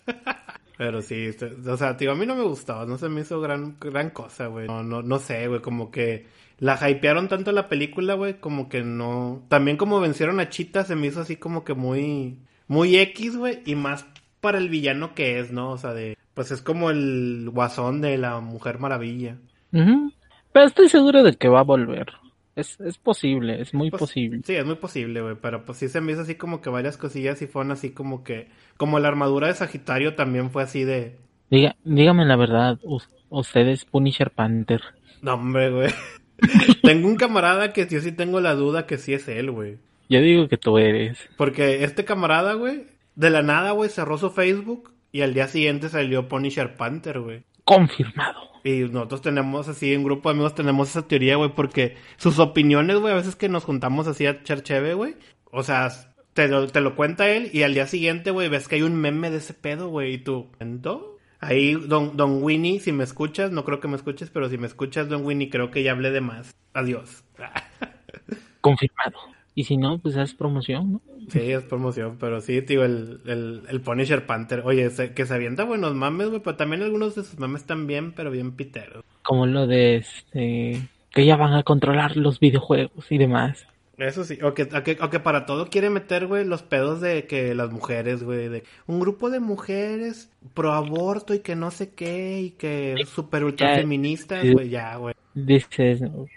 Pero 0.77 1.01
sí, 1.01 1.15
este, 1.25 1.45
o 1.45 1.77
sea, 1.77 1.95
tío, 1.95 2.11
a 2.11 2.15
mí 2.15 2.25
no 2.25 2.35
me 2.35 2.43
gustaba, 2.43 2.85
no 2.85 2.97
se 2.97 3.07
me 3.07 3.21
hizo 3.21 3.39
gran, 3.39 3.77
gran 3.79 4.09
cosa, 4.09 4.47
güey. 4.47 4.67
No, 4.67 4.83
no, 4.83 5.01
no 5.01 5.19
sé, 5.19 5.47
güey, 5.47 5.61
como 5.61 5.89
que 5.89 6.25
la 6.59 6.77
hypearon 6.89 7.27
tanto 7.27 7.51
la 7.51 7.69
película, 7.69 8.13
güey, 8.15 8.39
como 8.39 8.67
que 8.67 8.83
no. 8.83 9.43
También 9.47 9.77
como 9.77 9.99
vencieron 9.99 10.39
a 10.39 10.49
Chita, 10.49 10.83
se 10.83 10.95
me 10.95 11.07
hizo 11.07 11.21
así 11.21 11.37
como 11.37 11.63
que 11.63 11.73
muy, 11.73 12.39
muy 12.67 12.97
X, 12.97 13.37
güey, 13.37 13.61
y 13.65 13.75
más 13.75 14.05
para 14.41 14.57
el 14.57 14.69
villano 14.69 15.15
que 15.15 15.39
es, 15.39 15.51
¿no? 15.51 15.71
O 15.71 15.77
sea, 15.77 15.93
de, 15.93 16.17
pues 16.33 16.51
es 16.51 16.61
como 16.61 16.89
el 16.89 17.49
guasón 17.51 18.01
de 18.01 18.17
la 18.17 18.39
Mujer 18.41 18.79
Maravilla. 18.79 19.37
Pero 19.71 20.65
estoy 20.65 20.89
seguro 20.89 21.23
de 21.23 21.35
que 21.35 21.49
va 21.49 21.61
a 21.61 21.63
volver. 21.63 22.07
Es, 22.55 22.79
es 22.79 22.97
posible, 22.97 23.61
es 23.61 23.73
muy 23.73 23.89
Pues, 23.89 23.99
posible. 23.99 24.39
Sí, 24.45 24.55
es 24.55 24.65
muy 24.65 24.75
posible, 24.75 25.21
güey, 25.21 25.35
pero 25.41 25.65
pues 25.65 25.77
sí 25.77 25.89
se 25.89 25.99
me 26.01 26.13
hizo 26.13 26.21
así 26.21 26.35
como 26.35 26.61
que 26.61 26.69
varias 26.69 26.95
cosillas 26.97 27.41
y 27.41 27.47
fueron 27.47 27.71
así 27.73 27.91
como 27.91 28.23
que, 28.23 28.47
como 28.77 28.97
la 28.99 29.09
armadura 29.09 29.47
de 29.47 29.55
Sagitario 29.55 30.15
también 30.15 30.49
fue 30.51 30.63
así 30.63 30.83
de, 30.85 31.17
Diga, 31.49 31.75
dígame 31.83 32.25
la 32.25 32.37
verdad, 32.37 32.79
us- 32.83 33.09
usted 33.29 33.67
es 33.67 33.83
Punisher 33.85 34.31
Panther. 34.31 34.81
no 35.21 35.33
hombre, 35.33 35.69
güey. 35.69 35.91
tengo 36.83 37.07
un 37.07 37.15
camarada 37.17 37.71
que 37.73 37.87
yo 37.87 37.99
sí 38.01 38.11
tengo 38.11 38.39
la 38.41 38.55
duda 38.55 38.85
que 38.85 38.97
sí 38.97 39.13
es 39.13 39.27
él, 39.27 39.51
güey. 39.51 39.77
Yo 40.09 40.21
digo 40.21 40.47
que 40.47 40.57
tú 40.57 40.77
eres. 40.77 41.17
Porque 41.37 41.83
este 41.83 42.05
camarada, 42.05 42.53
güey, 42.53 42.83
de 43.15 43.29
la 43.29 43.41
nada, 43.41 43.71
güey, 43.71 43.89
cerró 43.89 44.17
su 44.17 44.29
Facebook 44.29 44.91
y 45.11 45.21
al 45.21 45.33
día 45.33 45.47
siguiente 45.47 45.89
salió 45.89 46.27
Punisher 46.27 46.75
Panther, 46.77 47.19
güey. 47.19 47.43
Confirmado. 47.63 48.39
Y 48.65 48.79
nosotros 48.89 49.21
tenemos 49.21 49.67
así, 49.67 49.93
en 49.93 50.03
grupo 50.03 50.27
de 50.27 50.33
amigos 50.33 50.55
tenemos 50.55 50.89
esa 50.89 51.07
teoría, 51.07 51.35
güey, 51.35 51.51
porque 51.53 51.97
sus 52.17 52.39
opiniones, 52.39 52.97
güey, 52.97 53.13
a 53.13 53.17
veces 53.17 53.35
que 53.35 53.47
nos 53.47 53.63
juntamos 53.63 54.07
así 54.07 54.25
a 54.25 54.41
Chercheve, 54.41 54.95
güey, 54.95 55.17
o 55.51 55.61
sea, 55.61 55.91
te 56.33 56.47
lo, 56.47 56.65
te 56.65 56.81
lo 56.81 56.95
cuenta 56.95 57.29
él 57.29 57.51
y 57.53 57.61
al 57.61 57.75
día 57.75 57.85
siguiente, 57.85 58.31
güey, 58.31 58.49
ves 58.49 58.67
que 58.67 58.77
hay 58.77 58.81
un 58.81 58.95
meme 58.95 59.29
de 59.29 59.37
ese 59.37 59.53
pedo, 59.53 59.89
güey, 59.89 60.15
y 60.15 60.17
tú, 60.17 60.49
¿ento? 60.59 61.19
Ahí, 61.39 61.75
don, 61.75 62.17
don 62.17 62.41
Winnie, 62.41 62.79
si 62.79 62.91
me 62.91 63.03
escuchas, 63.03 63.51
no 63.51 63.63
creo 63.65 63.79
que 63.79 63.87
me 63.87 63.97
escuches, 63.97 64.31
pero 64.31 64.49
si 64.49 64.57
me 64.57 64.65
escuchas, 64.65 65.09
don 65.09 65.23
Winnie, 65.23 65.51
creo 65.51 65.69
que 65.69 65.83
ya 65.83 65.91
hablé 65.91 66.09
de 66.09 66.21
más. 66.21 66.55
Adiós. 66.73 67.23
Confirmado. 68.61 69.34
Y 69.57 69.63
si 69.63 69.77
no, 69.77 69.97
pues 69.99 70.17
haz 70.17 70.33
promoción, 70.33 70.91
¿no? 70.93 71.01
Sí, 71.29 71.51
es 71.51 71.63
promoción, 71.63 72.17
pero 72.19 72.41
sí, 72.41 72.61
tío, 72.61 72.83
el, 72.83 73.21
el, 73.25 73.61
el 73.69 73.81
Punisher 73.81 74.25
Panther. 74.25 74.61
Oye, 74.65 74.89
se- 74.89 75.13
que 75.13 75.25
se 75.25 75.33
avienta 75.33 75.63
buenos 75.63 75.95
mames, 75.95 76.27
güey, 76.29 76.41
pero 76.41 76.57
también 76.57 76.83
algunos 76.83 77.15
de 77.15 77.23
sus 77.23 77.39
mames 77.39 77.61
están 77.61 77.87
bien, 77.87 78.11
pero 78.11 78.29
bien 78.31 78.51
piteros. 78.51 79.03
Como 79.23 79.45
lo 79.45 79.65
de 79.65 79.95
este. 79.95 80.81
Que 81.11 81.25
ya 81.25 81.37
van 81.37 81.53
a 81.53 81.63
controlar 81.63 82.17
los 82.17 82.39
videojuegos 82.41 83.09
y 83.09 83.17
demás. 83.17 83.65
Eso 83.97 84.25
sí, 84.25 84.37
o 84.43 84.53
que, 84.53 84.63
o 84.63 84.83
que, 84.83 84.97
o 85.01 85.09
que 85.09 85.21
para 85.21 85.45
todo 85.45 85.67
quiere 85.69 85.89
meter, 85.89 86.27
güey, 86.27 86.43
los 86.43 86.61
pedos 86.61 86.99
de 86.99 87.25
que 87.27 87.55
las 87.55 87.71
mujeres, 87.71 88.23
güey, 88.23 88.49
de 88.49 88.63
un 88.87 88.99
grupo 88.99 89.29
de 89.29 89.39
mujeres 89.39 90.29
pro 90.53 90.73
aborto 90.73 91.33
y 91.33 91.39
que 91.39 91.55
no 91.55 91.71
sé 91.71 91.93
qué, 91.93 92.41
y 92.41 92.49
que 92.51 92.95
super 93.07 93.45
ultra 93.45 93.77
feministas, 93.77 94.41
sí. 94.41 94.51
güey, 94.51 94.67
ya, 94.67 94.97
güey. 94.97 95.15
Dices, 95.33 96.01
güey, 96.01 96.27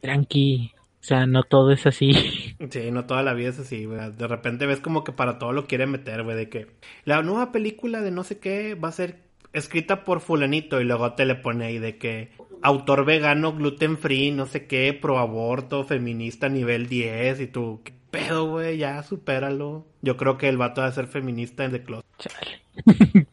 tranqui. 0.00 0.72
O 1.00 1.04
sea, 1.08 1.26
no 1.26 1.42
todo 1.42 1.70
es 1.72 1.86
así. 1.86 2.12
Sí, 2.70 2.90
no 2.90 3.06
toda 3.06 3.22
la 3.22 3.34
vida 3.34 3.50
es 3.50 3.58
así, 3.58 3.84
güey. 3.84 4.12
De 4.12 4.26
repente 4.26 4.66
ves 4.66 4.80
como 4.80 5.04
que 5.04 5.12
para 5.12 5.38
todo 5.38 5.52
lo 5.52 5.66
quiere 5.66 5.86
meter, 5.86 6.24
güey, 6.24 6.36
de 6.36 6.48
que 6.48 6.66
la 7.04 7.22
nueva 7.22 7.52
película 7.52 8.00
de 8.00 8.10
no 8.10 8.24
sé 8.24 8.38
qué 8.38 8.74
va 8.74 8.88
a 8.88 8.92
ser 8.92 9.20
escrita 9.52 10.04
por 10.04 10.20
fulanito 10.20 10.80
y 10.80 10.84
luego 10.84 11.12
te 11.12 11.24
le 11.24 11.36
pone 11.36 11.66
ahí 11.66 11.78
de 11.78 11.98
que 11.98 12.30
autor 12.62 13.04
vegano, 13.04 13.54
gluten 13.54 13.96
free, 13.96 14.32
no 14.32 14.46
sé 14.46 14.66
qué, 14.66 14.92
pro 14.92 15.18
aborto, 15.18 15.84
feminista 15.84 16.48
nivel 16.48 16.88
10 16.88 17.40
y 17.40 17.46
tú, 17.46 17.80
qué 17.84 17.92
pedo, 18.10 18.48
güey, 18.48 18.78
ya 18.78 19.02
supéralo. 19.02 19.86
Yo 20.02 20.16
creo 20.16 20.36
que 20.38 20.48
el 20.48 20.56
vato 20.56 20.80
va 20.80 20.88
a 20.88 20.92
ser 20.92 21.06
feminista 21.06 21.64
en 21.64 21.72
The 21.72 21.82
Closet. 21.82 22.06
Chale. 22.18 23.26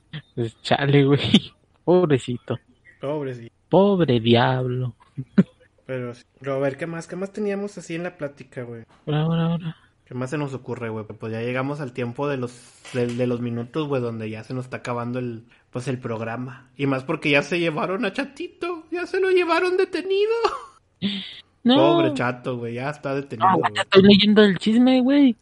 Chale, 0.62 1.04
güey. 1.06 1.54
Pobrecito. 1.84 2.60
Pobre, 3.00 3.36
sí. 3.36 3.52
Pobre 3.70 4.20
diablo. 4.20 4.96
Pero, 5.86 6.14
a 6.48 6.58
ver, 6.60 6.78
¿qué 6.78 6.88
más? 6.88 7.08
¿Qué 7.08 7.16
más 7.16 7.32
teníamos 7.32 7.78
así 7.78 7.96
en 7.96 8.04
la 8.04 8.18
plática, 8.18 8.64
güey? 8.64 8.84
Ahora, 9.06 9.22
ahora, 9.22 9.46
ahora. 9.46 9.76
¿Qué 10.06 10.14
más 10.14 10.30
se 10.30 10.38
nos 10.38 10.54
ocurre, 10.54 10.90
güey? 10.90 11.06
Pues 11.06 11.32
ya 11.34 11.42
llegamos 11.42 11.82
al 11.82 11.92
tiempo 11.92 12.28
de 12.28 12.38
los 12.38 12.54
de, 12.94 13.08
de 13.08 13.28
los 13.28 13.42
minutos, 13.42 13.88
güey, 13.88 14.02
donde 14.02 14.30
ya 14.30 14.44
se 14.44 14.54
nos 14.54 14.66
está 14.66 14.78
acabando 14.78 15.20
el 15.20 15.46
pues 15.72 15.88
el 15.88 15.98
programa. 16.00 16.70
Y 16.78 16.86
más 16.86 17.04
porque 17.04 17.30
ya 17.32 17.42
se 17.42 17.60
llevaron 17.60 18.06
a 18.06 18.14
Chatito, 18.14 18.84
ya 18.92 19.06
se 19.08 19.20
lo 19.20 19.30
llevaron 19.32 19.78
detenido. 19.78 20.32
No. 21.64 21.78
Pobre 21.78 22.14
Chato, 22.14 22.58
güey, 22.58 22.76
ya 22.76 22.92
está 22.92 23.16
detenido, 23.16 23.50
No, 23.50 23.58
güey. 23.58 23.74
ya 23.74 23.82
estoy 23.82 24.04
leyendo 24.04 24.44
el 24.44 24.56
chisme, 24.60 25.02
güey. 25.02 25.36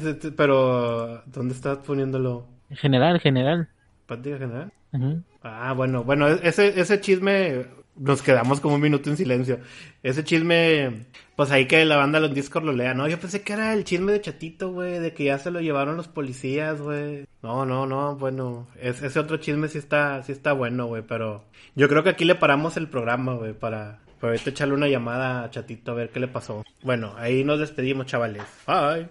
Se- 0.00 0.32
pero 0.32 1.22
¿dónde 1.26 1.52
estás 1.52 1.78
poniéndolo? 1.78 2.46
General, 2.70 3.20
general. 3.20 3.68
¿Pantalla 4.06 4.38
general? 4.38 4.72
Ujú. 4.94 5.22
Ah, 5.42 5.74
bueno, 5.76 6.02
bueno, 6.02 6.28
ese, 6.28 6.80
ese 6.80 6.98
chisme 7.02 7.66
nos 7.96 8.22
quedamos 8.22 8.60
como 8.60 8.74
un 8.76 8.80
minuto 8.80 9.08
en 9.10 9.16
silencio. 9.16 9.60
Ese 10.02 10.24
chisme, 10.24 11.06
pues 11.36 11.50
ahí 11.50 11.66
que 11.66 11.84
la 11.84 11.96
banda 11.96 12.20
los 12.20 12.34
Discord 12.34 12.64
lo 12.64 12.72
lea, 12.72 12.94
¿no? 12.94 13.08
Yo 13.08 13.18
pensé 13.20 13.42
que 13.42 13.52
era 13.52 13.72
el 13.72 13.84
chisme 13.84 14.12
de 14.12 14.20
Chatito, 14.20 14.72
güey, 14.72 14.98
de 14.98 15.12
que 15.14 15.24
ya 15.24 15.38
se 15.38 15.50
lo 15.50 15.60
llevaron 15.60 15.96
los 15.96 16.08
policías, 16.08 16.80
güey. 16.80 17.24
No, 17.42 17.64
no, 17.66 17.86
no, 17.86 18.16
bueno, 18.16 18.68
es- 18.80 19.02
ese 19.02 19.18
otro 19.18 19.36
chisme 19.38 19.68
sí 19.68 19.78
está, 19.78 20.22
sí 20.22 20.32
está 20.32 20.52
bueno, 20.52 20.86
güey, 20.86 21.02
pero 21.06 21.44
yo 21.74 21.88
creo 21.88 22.02
que 22.02 22.10
aquí 22.10 22.24
le 22.24 22.34
paramos 22.34 22.76
el 22.76 22.88
programa, 22.88 23.34
güey, 23.34 23.52
para, 23.52 24.00
para 24.20 24.34
echarle 24.34 24.74
una 24.74 24.88
llamada 24.88 25.44
a 25.44 25.50
Chatito 25.50 25.92
a 25.92 25.94
ver 25.94 26.10
qué 26.10 26.20
le 26.20 26.28
pasó. 26.28 26.64
Bueno, 26.82 27.14
ahí 27.16 27.44
nos 27.44 27.58
despedimos, 27.60 28.06
chavales. 28.06 28.42
Bye. 28.66 29.08